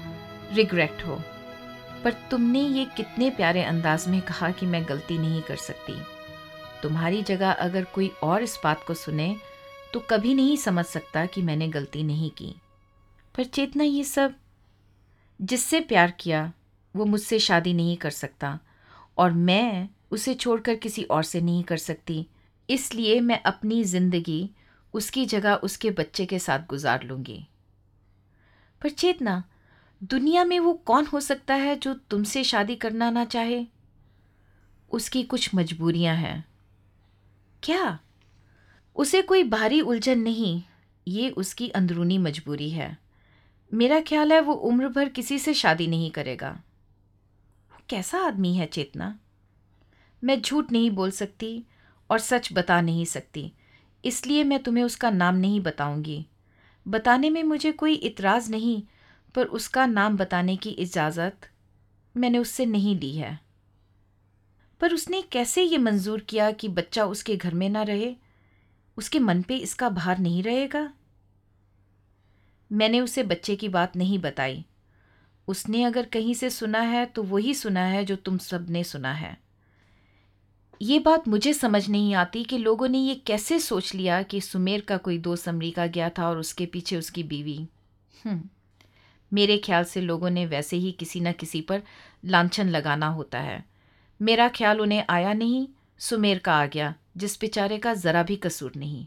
रिग्रेट 0.53 1.05
हो। 1.07 1.21
पर 2.05 2.15
तुमने 2.31 2.61
ये 2.61 2.85
कितने 2.97 3.31
प्यारे 3.31 3.63
अंदाज 3.63 4.07
में 4.09 4.21
कहा 4.21 4.51
कि 4.51 4.67
मैं 4.67 4.85
गलती 4.89 5.19
नहीं 5.19 5.43
कर 5.43 5.57
सकती। 5.57 5.95
तुम्हारी 6.83 7.23
जगह 7.23 7.51
अगर 7.51 7.85
कोई 7.85 8.11
और 8.23 8.43
इस 8.43 8.59
बात 8.65 8.85
को 8.87 8.95
सुने 8.95 9.35
तो 9.93 10.01
कभी 10.01 10.35
नहीं 10.35 10.57
समझ 10.57 10.85
सकता 10.85 11.25
कि 11.27 11.43
मैंने 11.43 11.69
गलती 11.69 12.03
नहीं 12.03 12.31
की। 12.31 12.55
पर 13.39 13.45
चेतना 13.45 13.85
ये 13.85 14.05
सब 14.05 14.35
जिससे 15.41 15.81
प्यार 15.81 16.11
किया, 16.11 16.53
वो 16.97 17.05
मुझसे 17.05 17.39
शादी 17.39 17.73
नहीं 17.73 17.97
कर 17.97 18.11
सकता 18.11 18.59
और 19.19 19.33
मैं 19.33 19.89
उसे 20.11 20.35
छोड़कर 20.35 20.75
किसी 20.75 21.03
और 21.03 21.23
से 21.23 21.41
नहीं 21.41 21.65
कर 21.65 21.77
सकती। 21.77 22.27
इसलिए 22.71 23.21
मैं 23.21 23.43
अपनी 23.43 23.85
ज़िंदगी 23.85 24.51
उसकी 24.95 25.27
जगह 25.27 25.55
उसके 25.55 25.91
बच्चे 25.91 26.27
के 26.27 26.39
साथ 26.39 26.59
गुजार 26.59 27.03
लूँगी। 27.03 27.49
पर 28.83 28.89
चेतना, 28.89 29.45
दुनिया 30.03 30.45
में 30.45 30.61
वो 30.61 30.73
कौन 30.73 31.07
हो 31.07 31.21
सकता 31.21 31.55
है 31.55 31.77
जो 31.77 31.95
तुमसे 31.95 32.45
शादी 32.45 32.77
करना 32.77 33.11
ना 33.11 33.25
चाहे? 33.25 33.67
उसकी 34.91 35.23
कुछ 35.23 35.55
मजबूरियाँ 35.55 36.17
हैं। 36.17 36.45
क्या? 37.63 37.99
उसे 38.97 39.23
कोई 39.23 39.45
भारी 39.45 39.81
उलझन 39.81 40.19
नहीं, 40.19 40.63
ये 41.09 41.31
उसकी 41.31 41.69
अंदरूनी 41.69 42.19
मजबूरी 42.19 42.71
है। 42.71 43.08
मेरा 43.73 44.01
ख्याल 44.01 44.33
है 44.33 44.41
वो 44.41 44.53
उम्र 44.53 44.89
भर 44.89 45.09
किसी 45.09 45.39
से 45.39 45.55
शादी 45.55 45.87
नहीं 45.87 46.11
करेगा। 46.11 46.51
वो 46.51 47.81
कैसा 47.89 48.19
आदमी 48.19 48.55
है 48.55 48.67
चेतना? 48.67 49.19
मैं 50.23 50.41
झूठ 50.43 50.73
नहीं 50.73 50.91
बोल 50.91 51.11
सकती 51.11 51.65
और 52.11 52.19
सच 52.19 52.53
बता 52.53 52.81
नहीं 52.81 53.05
सकती, 53.05 53.53
इसलिए 54.05 54.45
मैं 54.45 54.63
तुम्हें 54.63 54.85
उसका 54.85 55.11
नाम 55.11 55.35
नहीं 55.35 55.61
बताऊँगी। 55.61 56.27
बताने 56.87 57.31
में 57.31 57.43
मुझे 57.43 57.73
कोई 57.73 57.95
इतराज़ 57.95 58.51
नहीं, 58.51 58.83
पर 59.35 59.47
उसका 59.47 59.87
नाम 59.87 60.17
बताने 60.17 60.57
की 60.57 60.71
इजाज़त 60.71 61.49
मैंने 62.15 62.39
उससे 62.39 62.67
नहीं 62.67 62.99
ली 63.01 63.15
है। 63.17 63.39
पर 64.81 64.95
उसने 64.95 65.23
कैसे 65.23 65.63
ये 65.63 65.79
मंजूर 65.79 66.21
किया 66.21 66.51
कि 66.51 66.69
बच्चा 66.69 67.05
उसके 67.05 67.37
घर 67.37 67.55
में 67.55 67.69
ना 67.69 67.83
रहे? 67.83 68.15
उसके 68.99 69.19
मन 69.19 69.43
पे 69.43 69.57
इसका 69.57 69.89
भार 69.91 70.19
नहीं 70.19 70.43
रहेगा? 70.43 70.91
मैंने 72.71 73.01
उसे 73.01 73.23
बच्चे 73.23 73.57
की 73.57 73.69
बात 73.69 73.97
नहीं 73.97 74.19
बताई। 74.19 74.65
उसने 75.49 75.83
अगर 75.85 76.07
कहीं 76.07 76.35
से 76.35 76.51
सुना 76.51 76.81
है 76.81 77.05
तो 77.07 77.23
वही 77.23 77.55
सुना 77.55 77.81
है 77.81 78.05
जो 78.05 78.17
तुम 78.17 78.39
सबने 78.39 78.85
सुना 78.85 79.13
है। 79.13 79.37
ये 80.83 80.99
बात 80.99 81.29
मुझे 81.29 81.53
समझ 81.53 81.89
नहीं 81.89 82.15
आती 82.15 82.45
कि 82.45 82.59
लोगों 82.59 82.89
ने 82.89 82.99
ये 82.99 83.15
कैसे 83.15 83.59
सोच 83.59 83.95
लिया 83.95 84.23
कि 84.23 84.41
सुमेर 84.41 84.81
का 84.81 84.97
कोई 84.97 85.19
दोस्त 85.19 85.49
अमरीका 85.49 85.87
गया 85.87 86.09
था 86.09 86.29
और 86.29 86.39
उसके 86.39 86.67
पीछे 86.67 86.97
उसकी 86.97 87.23
बीवी। 87.23 87.57
हम्म, 88.25 88.43
मेरे 89.33 89.59
ख्याल 89.59 89.85
से 89.85 90.01
लोगों 90.01 90.31
ने 90.31 90.47
वैसे 90.47 90.77
ही 90.77 90.93
किसी 90.93 91.21
न 91.21 91.33
किसी 91.33 91.61
पर 91.61 91.83
लांछन 92.25 92.69
लगाना 92.69 93.09
होता 93.09 93.41
है। 93.41 93.65
मेरा 94.21 94.49
ख्याल 94.49 94.81
उन्हें 94.81 95.05
आया 95.11 95.33
नहीं 95.33 95.69
सुमेर 95.99 96.39
का 96.39 96.55
आ 96.55 96.67
गया 96.67 96.95
जिस 97.17 97.41
बेचारे 97.41 97.79
का 97.79 97.95
ज़रा 97.95 98.23
भी 98.23 98.37
कसूर 98.37 98.73
नहीं। 98.77 99.07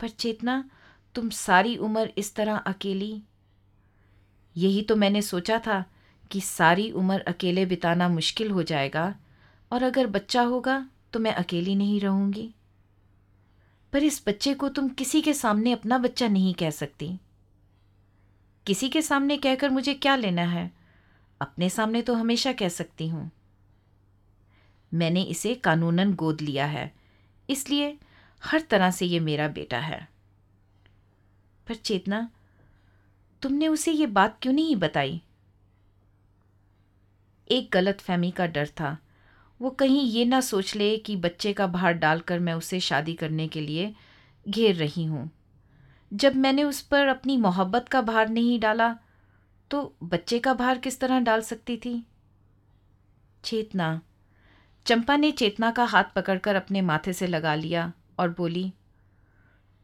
पर 0.00 0.08
चेतना 0.08 0.64
तुम 1.14 1.28
सारी 1.30 1.76
उम्र 1.78 2.12
इस 2.18 2.34
तरह 2.34 2.56
अकेली? 2.56 3.22
यही 4.56 4.82
तो 4.82 4.96
मैंने 4.96 5.22
सोचा 5.22 5.58
था 5.58 5.84
कि 6.30 6.40
सारी 6.40 6.90
उम्र 6.92 7.20
अकेले 7.20 7.64
बिताना 7.66 8.08
मुश्किल 8.08 8.50
हो 8.50 8.62
जाएगा, 8.62 9.14
और 9.70 9.82
अगर 9.82 10.06
बच्चा 10.08 10.42
होगा 10.42 10.86
तो 11.12 11.20
मैं 11.20 11.32
अकेली 11.34 11.74
नहीं 11.74 12.00
रहूँगी। 12.00 12.48
पर 13.92 14.02
इस 14.02 14.22
बच्चे 14.28 14.54
को 14.54 14.68
तुम 14.68 14.88
किसी 14.90 15.20
के 15.22 15.34
सामने 15.34 15.72
अपना 15.72 15.98
बच्चा 15.98 16.28
नहीं 16.28 16.54
कह 16.54 16.70
सकती। 16.72 17.10
किसी 18.66 18.88
के 18.88 19.02
सामने 19.02 19.36
कहकर 19.36 19.70
मुझे 19.70 19.94
क्या 19.94 20.16
लेना 20.16 20.42
है? 20.42 20.70
अपने 21.40 21.68
सामने 21.70 22.02
तो 22.02 22.14
हमेशा 22.14 22.52
कह 22.52 22.68
सकती 22.70 23.08
हूँ। 23.08 23.30
मैंने 24.92 25.22
इसे 25.22 25.54
कानूनन 25.54 26.14
गोद 26.14 26.40
लिया 26.40 26.66
है, 26.66 26.92
इसलिए 27.48 27.96
हर 28.42 28.60
तरह 28.60 28.90
से 28.90 29.06
ये 29.06 29.20
मेरा 29.20 29.48
बेटा 29.50 29.78
है। 29.78 30.08
पर 31.68 31.74
चेतना, 31.74 32.30
तुमने 33.42 33.68
उसे 33.68 33.92
ये 33.92 34.06
बात 34.06 34.38
क्यों 34.42 34.52
नहीं 34.52 34.76
बताई? 34.76 35.22
एक 37.50 37.70
गलत 37.72 38.00
फहमी 38.00 38.30
का 38.30 38.46
डर 38.46 38.66
था। 38.66 38.98
वो 39.60 39.70
कहीं 39.70 40.02
ये 40.02 40.24
ना 40.24 40.40
सोच 40.40 40.76
ले 40.76 40.96
कि 40.96 41.16
बच्चे 41.16 41.52
का 41.52 41.66
भार 41.66 41.92
डालकर 41.92 42.38
मैं 42.38 42.54
उसे 42.54 42.80
शादी 42.80 43.14
करने 43.14 43.48
के 43.48 43.60
लिए 43.60 43.94
घेर 44.48 44.74
रही 44.74 45.04
हूँ। 45.04 45.30
जब 46.12 46.36
मैंने 46.36 46.64
उस 46.64 46.80
पर 46.80 47.06
अपनी 47.06 47.36
मोहब्बत 47.36 47.88
का 47.88 48.00
भार 48.00 48.28
नहीं 48.28 48.60
डाला 48.60 48.96
तो 49.70 49.96
बच्चे 50.02 50.38
का 50.38 50.54
भार 50.54 50.78
किस 50.78 51.00
तरह 51.00 51.20
डाल 51.20 51.40
सकती 51.40 51.76
थी? 51.76 52.06
चेतना। 53.44 54.00
चंपा 54.86 55.16
ने 55.16 55.32
चेतना 55.32 55.70
का 55.70 55.84
हाथ 55.84 56.04
पकड़कर 56.16 56.56
अपने 56.56 56.80
माथे 56.80 57.12
से 57.12 57.26
लगा 57.26 57.54
लिया 57.54 57.92
और 58.18 58.28
बोली 58.28 58.72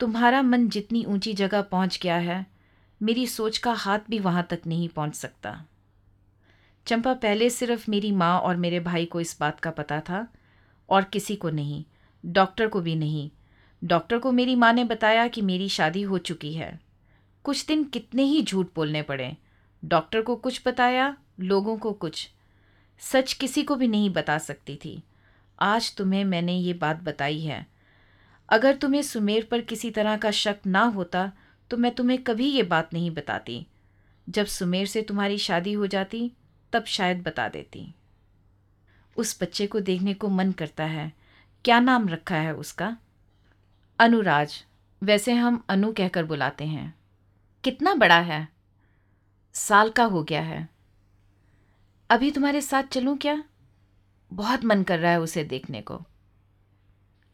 तुम्हारा 0.01 0.43
मन 0.43 0.69
जितनी 0.69 1.05
ऊँची 1.05 1.33
जगह 1.33 1.63
पहुँच 1.63 2.01
गया 2.03 2.17
है, 2.17 2.47
मेरी 3.03 3.27
सोच 3.27 3.59
का 3.59 3.73
हाथ 3.73 3.99
भी 4.11 4.19
वहाँ 4.19 4.47
तक 4.51 4.61
नहीं 4.67 4.89
पहुँच 4.89 5.15
सकता। 5.15 5.65
चंपा 6.87 7.15
पहले 7.15 7.51
सिर्फ़ 7.51 7.91
मेरी 7.91 8.13
माँ 8.13 8.41
और 8.41 8.57
मेरे 8.57 8.81
भाई 8.81 9.05
को 9.05 9.21
इस 9.21 9.37
बात 9.41 9.61
का 9.61 9.71
पता 9.71 10.01
था 10.01 10.29
और 10.89 11.05
किसी 11.05 11.37
को 11.37 11.51
नहीं, 11.51 11.85
डॉक्टर 12.27 12.69
को 12.69 12.81
भी 12.81 12.95
नहीं। 12.97 13.31
डॉक्टर 13.85 14.19
को 14.19 14.33
मेरी 14.33 14.55
माँ 14.55 14.73
ने 14.73 14.85
बताया 14.85 15.29
कि 15.29 15.43
मेरी 15.43 15.69
शादी 15.69 16.03
हो 16.03 16.19
चुकी 16.19 16.53
है। 16.53 16.81
कुछ 17.45 17.67
दिन 17.67 17.85
कितने 17.85 18.23
ही 18.23 18.43
झूठ 18.43 18.69
बोलने 18.75 19.03
पड़े। 19.03 19.37
डॉक्टर 19.85 20.23
को 20.23 20.37
कुछ 20.37 20.63
बताया, 20.67 21.17
लोगों 21.41 21.77
को 21.77 21.93
कुछ। 21.93 22.31
सच 22.99 23.33
किसी 23.33 23.63
को 23.63 23.77
भी 23.77 23.89
नहीं 23.89 24.11
बता 24.11 24.39
सकती 24.39 24.77
थी। 24.77 25.03
आज 25.61 25.97
तुम्हें 25.97 26.25
मैंने 26.25 26.57
ये 26.57 26.73
बात 26.73 27.03
बताई 27.03 27.41
है। 27.41 27.80
अगर 28.51 28.77
तुम्हें 28.77 29.03
सुमेर 29.03 29.49
पर 29.51 29.61
किसी 29.61 29.91
तरह 29.91 30.17
का 30.17 30.31
शक 30.31 30.57
ना 30.67 30.83
होता 30.83 31.33
तो 31.71 31.77
मैं 31.77 31.95
तुम्हें 31.95 32.23
कभी 32.23 32.47
ये 32.47 32.63
बात 32.63 32.95
नहीं 32.95 33.11
बताती। 33.11 33.67
जब 34.29 34.47
सुमेर 34.47 34.87
से 34.87 35.03
तुम्हारी 35.03 35.39
शादी 35.39 35.73
हो 35.73 35.87
जाती, 35.87 36.33
तब 36.73 36.85
शायद 36.85 37.23
बता 37.23 37.49
देती। 37.49 37.95
उस 39.17 39.43
बच्चे 39.43 39.67
को 39.67 39.81
देखने 39.81 40.15
को 40.15 40.29
मन 40.29 40.53
करता 40.53 40.85
है। 40.85 41.13
क्या 41.65 41.81
नाम 41.81 42.09
रखा 42.09 42.37
है 42.37 42.55
उसका? 42.55 42.97
अनुराज। 43.99 44.65
वैसे 45.03 45.33
हम 45.33 45.65
अनु 45.69 45.93
कहकर 45.93 46.25
बुलाते 46.25 46.65
हैं। 46.65 46.95
कितना 47.65 47.95
बड़ा 47.95 48.21
है? 48.21 48.49
साल 49.53 49.91
का 49.91 50.05
हो 50.05 50.23
गया 50.23 50.43
है। 50.43 50.69
अभी 52.11 52.31
तुम्हारे 52.31 52.61
साथ 52.61 52.83
चलूँ 52.83 53.19
क्या? 53.19 53.45
बहुत 54.33 54.65
मन 54.65 54.83
कर 54.83 54.99
रहा 54.99 55.13
है 55.13 55.21
उसे 55.21 55.45
देखने 55.45 55.83
को। 55.83 56.03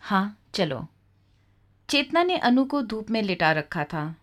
हाँ 0.01 0.41
चलो। 0.55 0.89
चेतना 1.89 2.22
ने 2.22 2.37
अनु 2.37 2.64
को 2.64 2.82
धूप 2.82 3.11
में 3.11 3.22
लिटा 3.22 3.53
रखा 3.53 3.84
था। 3.84 4.14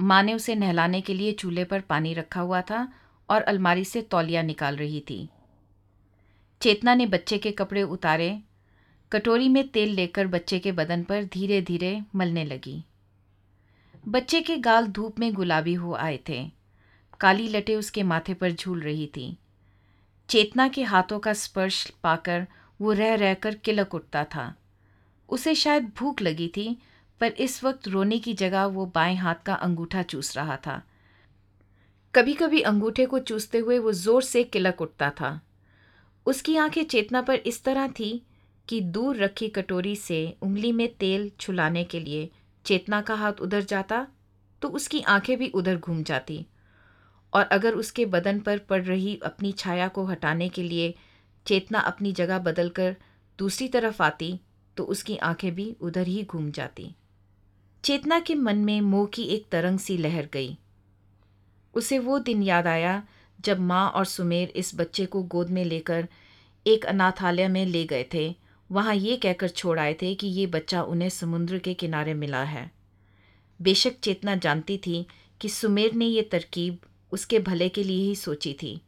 माँ 0.00 0.22
ने 0.22 0.34
उसे 0.34 0.54
नहलाने 0.54 1.00
के 1.00 1.14
लिए 1.14 1.32
चूल्हे 1.32 1.64
पर 1.64 1.80
पानी 1.80 2.14
रखा 2.14 2.40
हुआ 2.40 2.60
था 2.60 2.92
और 3.30 3.42
अलमारी 3.42 3.84
से 3.84 4.02
तौलिया 4.02 4.42
निकाल 4.42 4.76
रही 4.76 5.00
थी। 5.00 5.28
चेतना 6.60 6.94
ने 6.94 7.06
बच्चे 7.06 7.38
के 7.38 7.50
कपड़े 7.50 7.82
उतारे। 7.82 8.40
कटोरी 9.12 9.48
में 9.48 9.68
तेल 9.68 9.88
लेकर 9.88 10.26
बच्चे 10.26 10.58
के 10.58 10.72
बदन 10.72 11.02
पर 11.02 11.24
धीरे 11.24 11.62
धीरे 11.62 12.02
मलने 12.14 12.44
लगी। 12.44 12.84
बच्चे 14.08 14.40
के 14.40 14.56
गाल 14.56 14.86
धूप 14.86 15.18
में 15.18 15.34
गुलाबी 15.34 15.74
हो 15.74 15.94
आए 15.94 16.20
थे। 16.28 16.50
काली 17.20 17.48
लटे 17.48 17.74
उसके 17.74 18.02
माथे 18.02 18.34
पर 18.34 18.52
झूल 18.52 18.80
रही 18.80 19.06
थी। 19.06 19.38
चेतना 20.28 20.68
के 20.68 20.82
हाथों 20.82 21.18
का 21.18 21.32
स्पर्श 21.32 21.90
पाकर 22.02 22.46
वो 22.80 22.92
रह 22.92 23.14
रहकर 23.14 23.54
किलक 23.54 23.94
उठता 23.94 24.24
था। 24.24 24.54
उसे 25.28 25.54
शायद 25.54 25.92
भूख 25.96 26.22
लगी 26.22 26.48
थी 26.48 26.78
पर 27.22 27.32
इस 27.38 27.62
वक्त 27.64 27.86
रोने 27.88 28.18
की 28.18 28.32
जगह 28.34 28.64
वो 28.66 28.84
बाएँ 28.94 29.16
हाथ 29.16 29.42
का 29.46 29.54
अंगूठा 29.56 30.02
चूस 30.04 30.36
रहा 30.36 30.56
था। 30.56 30.80
कभी 32.14 32.32
कभी 32.34 32.60
अंगूठे 32.62 33.04
को 33.06 33.18
चूसते 33.20 33.58
हुए 33.58 33.78
वो 33.78 33.92
ज़ोर 33.94 34.22
से 34.22 34.42
किलक 34.44 34.80
उठता 34.80 35.10
था। 35.10 35.40
उसकी 36.26 36.56
आँखें 36.56 36.82
चेतना 36.84 37.20
पर 37.22 37.34
इस 37.34 37.62
तरह 37.64 37.86
थी 37.90 38.10
कि 38.68 38.80
दूर 38.80 39.16
रखी 39.16 39.48
कटोरी 39.50 39.94
से 39.96 40.18
उंगली 40.42 40.72
में 40.72 40.88
तेल 40.94 41.30
छुलाने 41.40 41.84
के 41.84 42.00
लिए 42.00 42.30
चेतना 42.64 43.00
का 43.00 43.14
हाथ 43.14 43.40
उधर 43.40 43.62
जाता 43.64 44.06
तो 44.62 44.68
उसकी 44.70 45.00
आँखें 45.08 45.36
भी 45.38 45.48
उधर 45.50 45.76
घूम 45.76 46.02
जाती। 46.02 46.44
और 47.32 47.44
अगर 47.44 47.74
उसके 47.74 48.06
बदन 48.06 48.40
पर 48.40 48.58
पड़ 48.60 48.82
रही 48.82 49.18
अपनी 49.24 49.52
छाया 49.52 49.86
को 49.88 50.04
हटाने 50.06 50.48
के 50.48 50.62
लिए 50.62 50.94
चेतना 51.46 51.78
अपनी 51.80 52.12
जगह 52.12 52.38
बदलकर 52.40 52.96
दूसरी 53.38 53.68
तरफ़ 53.68 54.02
आती 54.02 54.38
तो 54.76 54.84
उसकी 54.86 55.16
आँखें 55.22 55.54
भी 55.54 55.74
उधर 55.80 56.06
ही 56.06 56.22
घूम 56.24 56.50
जाती। 56.50 56.94
चेतना 57.84 58.20
के 58.20 58.34
मन 58.34 58.56
में 58.56 58.80
मोह 58.80 59.06
की 59.06 59.22
एक 59.22 59.46
तरंग 59.50 59.78
सी 59.78 59.96
लहर 59.96 60.28
गई। 60.32 60.58
उसे 61.74 61.98
वो 61.98 62.18
दिन 62.18 62.42
याद 62.42 62.66
आया 62.66 63.02
जब 63.40 63.60
माँ 63.60 63.88
और 63.90 64.04
सुमेर 64.04 64.48
इस 64.48 64.70
बच्चे 64.74 65.06
को 65.06 65.22
गोद 65.22 65.50
में 65.50 65.64
लेकर 65.64 66.08
एक 66.66 66.84
अनाथालय 66.86 67.48
में 67.48 67.66
ले 67.66 67.84
गए 67.84 68.06
थे। 68.14 68.34
वहाँ 68.70 68.94
ये 68.94 69.16
कहकर 69.16 69.48
छोड़ 69.48 69.78
आए 69.78 69.94
थे 69.94 70.14
कि 70.14 70.26
ये 70.26 70.46
बच्चा 70.46 70.82
उन्हें 70.82 71.08
समुद्र 71.08 71.58
के 71.58 71.74
किनारे 71.74 72.14
मिला 72.14 72.42
है। 72.42 72.70
बेशक 73.62 73.98
चेतना 74.02 74.34
जानती 74.36 74.78
थी 74.78 75.06
कि 75.40 75.48
सुमेर 75.48 75.92
ने 75.92 76.06
ये 76.06 76.22
तरकीब 76.22 76.78
उसके 77.12 77.38
भले 77.38 77.68
के 77.68 77.84
लिए 77.84 78.04
ही 78.04 78.14
सोची 78.16 78.52
थी 78.52 78.80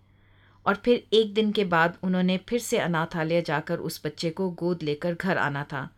और 0.67 0.75
फिर 0.75 1.07
एक 1.13 1.35
दिन 1.35 1.53
के 1.53 1.65
बाद 1.65 1.99
उन्होंने 2.03 2.37
फिर 2.49 2.59
से 2.59 2.79
अनाथालय 2.79 3.43
जाकर 3.43 3.79
उस 3.79 4.01
बच्चे 4.07 4.31
को 4.31 4.51
गोद 4.51 4.83
लेकर 4.83 5.15
घर 5.15 5.39
आना 5.39 5.65
था। 5.65 5.89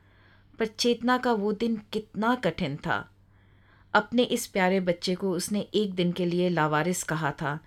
पर 0.59 0.67
चेतना 0.67 1.19
का 1.19 1.33
वो 1.33 1.53
दिन 1.53 1.77
कितना 1.93 2.35
कठिन 2.35 2.77
था। 2.77 3.11
अपने 3.95 4.23
इस 4.23 4.47
प्यारे 4.47 4.81
बच्चे 4.81 5.15
को 5.15 5.31
उसने 5.31 5.61
एक 5.61 5.95
दिन 5.95 6.13
के 6.13 6.27
लिए 6.27 6.49
लावारिस 6.49 7.03
कहा 7.03 7.31
था। 7.31 7.59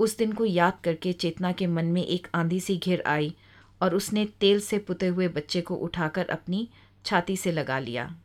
उस 0.00 0.16
दिन 0.16 0.32
को 0.32 0.44
याद 0.44 0.78
करके 0.84 1.12
चेतना 1.12 1.52
के 1.52 1.66
मन 1.66 1.84
में 1.84 2.06
एक 2.06 2.28
आंधी 2.34 2.60
सी 2.60 2.76
घिर 2.78 3.02
आई 3.06 3.34
और 3.82 3.94
उसने 3.94 4.24
तेल 4.24 4.60
से 4.60 4.78
पुते 4.78 5.06
हुए 5.06 5.28
बच्चे 5.28 5.60
को 5.60 5.74
उठाकर 5.74 6.26
अपनी 6.28 6.68
छाती 7.04 7.36
से 7.36 7.52
लगा 7.52 7.78
लिया। 7.78 8.16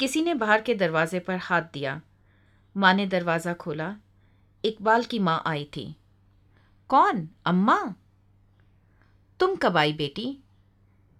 किसी 0.00 0.22
ने 0.22 0.34
बाहर 0.34 0.60
के 0.60 0.74
दरवाजे 0.74 1.18
पर 1.18 1.36
हाथ 1.36 1.62
दिया। 1.62 2.00
माँ 2.76 2.94
ने 2.94 3.06
दरवाज़ा 3.06 3.52
खोला। 3.54 3.96
इकबाल 4.64 5.04
की 5.04 5.18
माँ 5.18 5.42
आई 5.46 5.64
थी। 5.64 5.96
कौन? 6.88 7.28
अम्मा? 7.44 7.94
तुम 9.40 9.56
कब 9.56 9.76
आई 9.76 9.92
बेटी? 9.92 10.38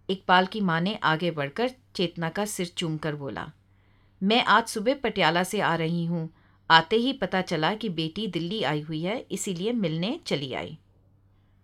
इकबाल 0.09 0.47
की 0.47 0.61
माँ 0.61 0.81
ने 0.81 0.95
आगे 0.95 1.31
बढ़कर 1.31 1.71
चेतना 1.95 2.29
का 2.29 2.45
सिर 2.45 2.67
चूम 2.77 2.97
कर 2.97 3.15
बोला, 3.15 3.51
मैं 4.23 4.43
आज 4.45 4.67
सुबह 4.67 4.95
पटियाला 4.95 5.43
से 5.43 5.61
आ 5.61 5.75
रही 5.75 6.05
हूँ। 6.07 6.29
आते 6.71 6.97
ही 6.97 7.13
पता 7.13 7.41
चला 7.43 7.75
कि 7.75 7.89
बेटी 7.89 8.27
दिल्ली 8.27 8.63
आई 8.63 8.81
हुई 8.81 9.03
है, 9.03 9.19
इसीलिए 9.31 9.73
मिलने 9.73 10.19
चली 10.27 10.53
आई। 10.53 10.79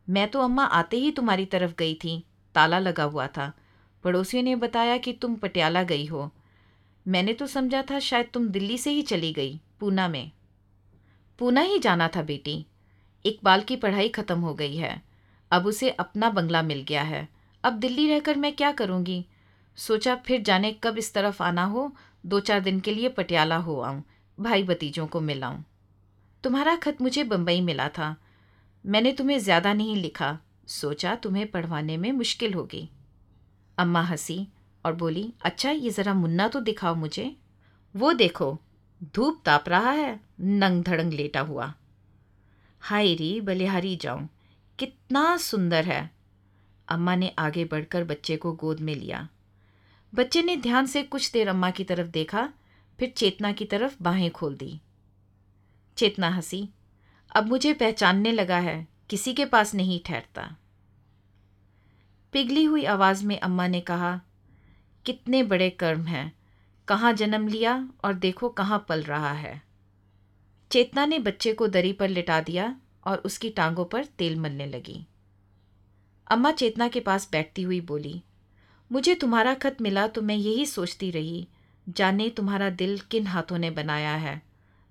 मैं 0.09 0.29
तो 0.31 0.41
अम्मा 0.41 0.65
आते 0.65 0.97
ही 0.97 1.11
तुम्हारी 1.11 1.45
तरफ़ 1.45 1.75
गई 1.79 1.95
थी, 1.95 2.23
ताला 2.55 2.79
लगा 2.79 3.05
हुआ 3.05 3.27
था। 3.27 3.53
पड़ोसियों 4.05 4.43
ने 4.43 4.55
बताया 4.57 4.97
कि 4.97 5.13
तुम 5.13 5.35
पटियाला 5.35 5.83
गई 5.83 6.07
हो। 6.07 6.31
मैंने 7.07 7.33
तो 7.33 7.47
समझा 7.47 7.83
था 7.83 7.99
शायद 7.99 8.27
तुम 8.35 8.49
दिल्ली 8.49 8.79
से 8.79 8.91
ही 8.91 9.03
चली 9.03 9.33
गई, 9.33 9.61
पूना 9.81 10.09
में। 10.09 10.31
पूना 11.39 11.61
ही 11.61 11.79
जाना 11.79 12.09
था 12.09 12.23
बेटी। 12.23 12.65
इकबाल 13.25 13.61
की 13.61 13.77
पढ़ाई 13.77 14.09
ख़त्म 14.09 14.39
हो 14.41 14.55
गई 14.55 14.77
है। 14.77 15.01
अब 15.51 15.67
उसे 15.67 15.91
अपना 15.91 16.31
बंगला 16.31 16.63
मिल 16.63 16.83
गया 16.83 17.03
है। 17.03 17.29
अब 17.65 17.73
दिल्ली 17.73 18.09
रहकर 18.09 18.37
मैं 18.37 18.53
क्या 18.57 18.73
करूँगी? 18.73 19.25
सोचा 19.77 20.15
फिर 20.17 20.43
जाने 20.43 20.73
कब 20.73 20.99
इस 20.99 21.15
तरफ़ 21.15 21.43
आना 21.43 21.65
हो 21.65 21.93
दो 22.27 22.41
चार 22.41 22.61
दिन 22.61 22.81
के 22.81 22.95
लिए 22.95 23.09
पटियाला 23.09 23.57
हो 23.57 23.81
आऊँ, 23.81 24.03
भाई 24.41 24.63
भतीजों 24.63 25.07
को 25.07 25.21
मिलाऊँ। 25.21 25.65
तुम्हारा 26.45 26.77
खत 26.77 27.03
मुझे 27.03 27.25
बम्बई 27.25 27.61
मिला 27.61 27.89
था। 27.89 28.17
मैंने 28.87 29.13
तुम्हें 29.13 29.39
ज़्यादा 29.39 29.73
नहीं 29.73 29.97
लिखा। 29.97 30.39
सोचा 30.67 31.15
तुम्हें 31.15 31.51
पढ़वाने 31.51 31.97
में 31.97 32.13
मुश्किल 32.13 32.55
होगी। 32.55 32.89
अम्मा 33.79 34.03
हँसी 34.03 34.49
और 34.85 34.93
बोली 34.93 35.33
अच्छा 35.45 35.71
ये 35.71 35.91
ज़रा 35.91 36.15
मुन्ना 36.15 36.49
तो 36.49 36.61
दिखाओ 36.61 36.95
मुझे। 36.95 37.37
वो 37.97 38.13
देखो, 38.13 38.59
धूप 39.15 39.43
ताप 39.45 39.69
रहा 39.69 39.91
है, 39.91 40.21
नंग 40.41 40.83
धड़ंग 40.85 41.13
लेटा 41.13 41.41
हुआ। 41.41 41.75
हाय 42.81 43.15
री, 43.15 43.41
बलिहारी 43.41 43.97
जाऊँ, 43.97 44.29
कितना 44.79 45.37
सुंदर 45.37 45.85
है। 45.85 46.22
अम्मा 46.89 47.17
ने 47.17 47.35
आगे 47.39 47.65
बढ़कर 47.65 48.05
बच्चे 48.05 48.37
को 48.37 48.53
गोद 48.53 48.81
में 48.81 48.95
लिया। 48.95 49.29
बच्चे 50.15 50.43
ने 50.43 50.57
ध्यान 50.57 50.87
से 50.87 51.03
कुछ 51.03 51.33
देर 51.33 51.49
अम्मा 51.49 51.71
की 51.71 51.85
तरफ़ 51.85 52.09
देखा, 52.09 52.53
फिर 52.99 53.11
चेतना 53.11 53.53
की 53.53 53.65
तरफ़ 53.65 53.97
बाहें 54.03 54.31
खोल 54.31 54.57
दी। 54.57 54.81
चेतना 55.97 56.29
हँसी, 56.29 56.69
अब 57.37 57.47
मुझे 57.47 57.73
पहचानने 57.73 58.33
लगा 58.33 58.59
है, 58.59 58.89
किसी 59.11 59.35
के 59.35 59.45
पास 59.45 59.75
नहीं 59.75 60.01
ठहरता। 60.07 60.57
पिघली 62.33 62.65
हुई 62.65 62.85
आवाज़ 62.85 63.25
में 63.25 63.41
अम्मा 63.41 63.67
ने 63.67 63.81
कहा, 63.81 64.21
कितने 65.07 65.43
बड़े 65.43 65.71
कर्म 65.71 66.05
हैं, 66.05 66.37
कहाँ 66.89 67.13
जन्म 67.13 67.49
लिया 67.49 67.89
और 68.05 68.15
देखो 68.15 68.49
कहाँ 68.49 68.87
पल 68.89 69.03
रहा 69.03 69.33
है। 69.33 69.63
चेतना 70.73 71.07
ने 71.07 71.19
बच्चे 71.19 71.53
को 71.53 71.69
दरी 71.69 71.93
पर 71.93 72.09
लिटा 72.09 72.41
दिया 72.41 72.77
और 73.05 73.19
उसकी 73.19 73.51
टांगों 73.51 73.85
पर 73.85 74.05
तेल 74.05 74.41
मलने 74.41 74.67
लगी। 74.67 75.07
अम्मा 76.33 76.51
चेतना 76.53 76.87
के 76.89 77.01
पास 77.01 77.29
बैठती 77.33 77.63
हुई 77.63 77.81
बोली, 77.81 78.23
मुझे 78.91 79.15
तुम्हारा 79.15 79.53
खत 79.55 79.81
मिला 79.81 80.07
तो 80.07 80.23
मैं 80.23 80.35
यही 80.35 80.65
सोचती 80.67 81.11
रही, 81.11 81.49
जाने 81.87 82.29
तुम्हारा 82.31 82.71
दिल 82.71 82.99
किन 83.11 83.27
हाथों 83.27 83.59
ने 83.59 83.71
बनाया 83.71 84.15
है। 84.15 84.41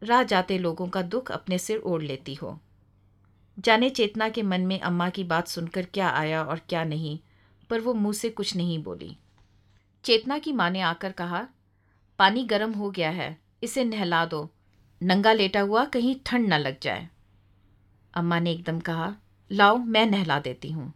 राह 0.02 0.24
जाते 0.24 0.58
लोगों 0.58 0.88
का 0.88 1.02
दुख 1.02 1.32
अपने 1.32 1.58
सिर 1.58 1.78
ओढ़ 1.78 2.04
लेती 2.04 2.36
हो। 2.36 2.60
जाने 3.58 3.90
चेतना 3.90 4.30
के 4.30 4.44
मन 4.44 4.62
में 4.62 4.80
अम्मा 4.80 5.10
की 5.10 5.24
बात 5.24 5.48
सुनकर 5.48 5.86
क्या 5.86 6.10
आया 6.10 6.44
और 6.44 6.62
क्या 6.70 6.84
नहीं, 6.84 7.18
पर 7.70 7.80
वो 7.80 7.94
मुँह 7.94 8.14
से 8.14 8.30
कुछ 8.30 8.56
नहीं 8.56 8.84
बोली। 8.84 9.16
चेतना 10.04 10.40
की 10.40 10.52
माँ 10.52 10.70
ने 10.70 10.82
आकर 10.82 11.12
कहा, 11.12 11.48
पानी 12.20 12.44
गर्म 12.44 12.74
हो 12.74 12.92
गया 12.92 13.10
है, 13.10 13.38
इसे 13.64 13.84
नहला 13.84 14.26
दो। 14.26 14.50
नंगा 15.02 15.34
लेटा 15.34 15.62
हुआ 15.62 15.86
कहीं 15.86 16.16
ठंड 16.26 16.54
न 16.54 16.60
लग 16.60 16.80
जाए। 16.82 17.10
अम्मा 18.14 18.40
ने 18.40 18.52
एकदम 18.52 18.80
कहा, 18.80 19.16
लाओ, 19.52 19.78
मैं 19.78 20.06
नहला 20.06 20.40
देती 20.40 20.72
हूँ। 20.72 20.94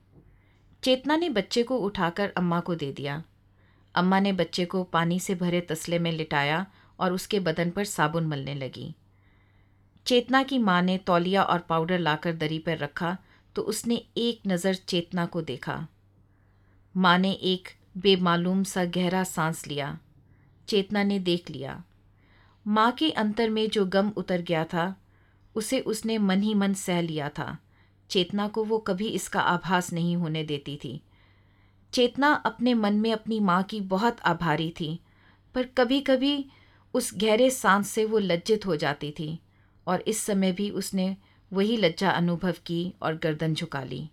चेतना 0.85 1.15
ने 1.17 1.29
बच्चे 1.29 1.61
को 1.63 1.77
उठाकर 1.77 2.31
अम्मा 2.37 2.59
को 2.59 2.73
दे 2.75 2.91
दिया। 2.91 3.23
अम्मा 3.95 4.19
ने 4.19 4.33
बच्चे 4.33 4.65
को 4.65 4.83
पानी 4.83 5.19
से 5.19 5.35
भरे 5.35 5.61
तसले 5.61 5.99
में 5.99 6.11
लिटाया 6.11 6.65
और 6.99 7.13
उसके 7.13 7.39
बदन 7.39 7.69
पर 7.69 7.83
साबुन 7.83 8.25
मलने 8.25 8.53
लगी। 8.55 8.93
चेतना 10.05 10.43
की 10.43 10.57
माँ 10.59 10.81
ने 10.81 10.97
तौलिया 10.97 11.43
और 11.43 11.59
पाउडर 11.59 11.99
लाकर 11.99 12.35
दरी 12.35 12.59
पर 12.59 12.77
रखा 12.77 13.17
तो 13.55 13.61
उसने 13.61 13.95
एक 14.17 14.41
नज़र 14.47 14.75
चेतना 14.75 15.25
को 15.25 15.41
देखा। 15.41 15.87
माँ 16.95 17.17
ने 17.17 17.31
एक 17.31 17.69
बेमालूम 17.97 18.63
सा 18.63 18.85
गहरा 18.85 19.23
सांस 19.23 19.67
लिया। 19.67 19.97
चेतना 20.67 21.03
ने 21.03 21.19
देख 21.19 21.49
लिया। 21.49 21.83
माँ 22.65 22.91
के 22.91 23.11
अंतर 23.11 23.49
में 23.49 23.69
जो 23.69 23.85
गम 23.85 24.13
उतर 24.17 24.41
गया 24.41 24.63
था, 24.63 24.95
उसे 25.55 25.79
उसने 25.79 26.17
मन 26.17 26.41
ही 26.41 26.53
मन 26.53 26.73
सह 26.73 27.01
लिया 27.01 27.29
था। 27.29 27.57
चेतना 28.09 28.47
को 28.47 28.63
वो 28.63 28.77
कभी 28.79 29.07
इसका 29.07 29.39
आभास 29.39 29.91
नहीं 29.93 30.15
होने 30.15 30.43
देती 30.43 30.79
थी। 30.83 31.01
चेतना 31.93 32.33
अपने 32.45 32.73
मन 32.73 32.93
में 32.93 33.11
अपनी 33.13 33.39
माँ 33.39 33.61
की 33.63 33.81
बहुत 33.81 34.21
आभारी 34.25 34.73
थी, 34.79 34.99
पर 35.55 35.63
कभी 35.77 35.99
कभी 36.01 36.45
उस 36.93 37.11
गहरे 37.15 37.49
सांस 37.49 37.89
से 37.89 38.05
वो 38.05 38.19
लज्जित 38.19 38.65
हो 38.65 38.75
जाती 38.75 39.11
थी 39.11 39.39
और 39.87 40.03
इस 40.07 40.19
समय 40.19 40.51
भी 40.51 40.69
उसने 40.69 41.15
वही 41.51 41.77
लज्जा 41.77 42.09
अनुभव 42.09 42.53
की 42.65 42.93
और 43.01 43.17
गर्दन 43.17 43.53
झुका 43.53 43.83
ली। 43.83 44.09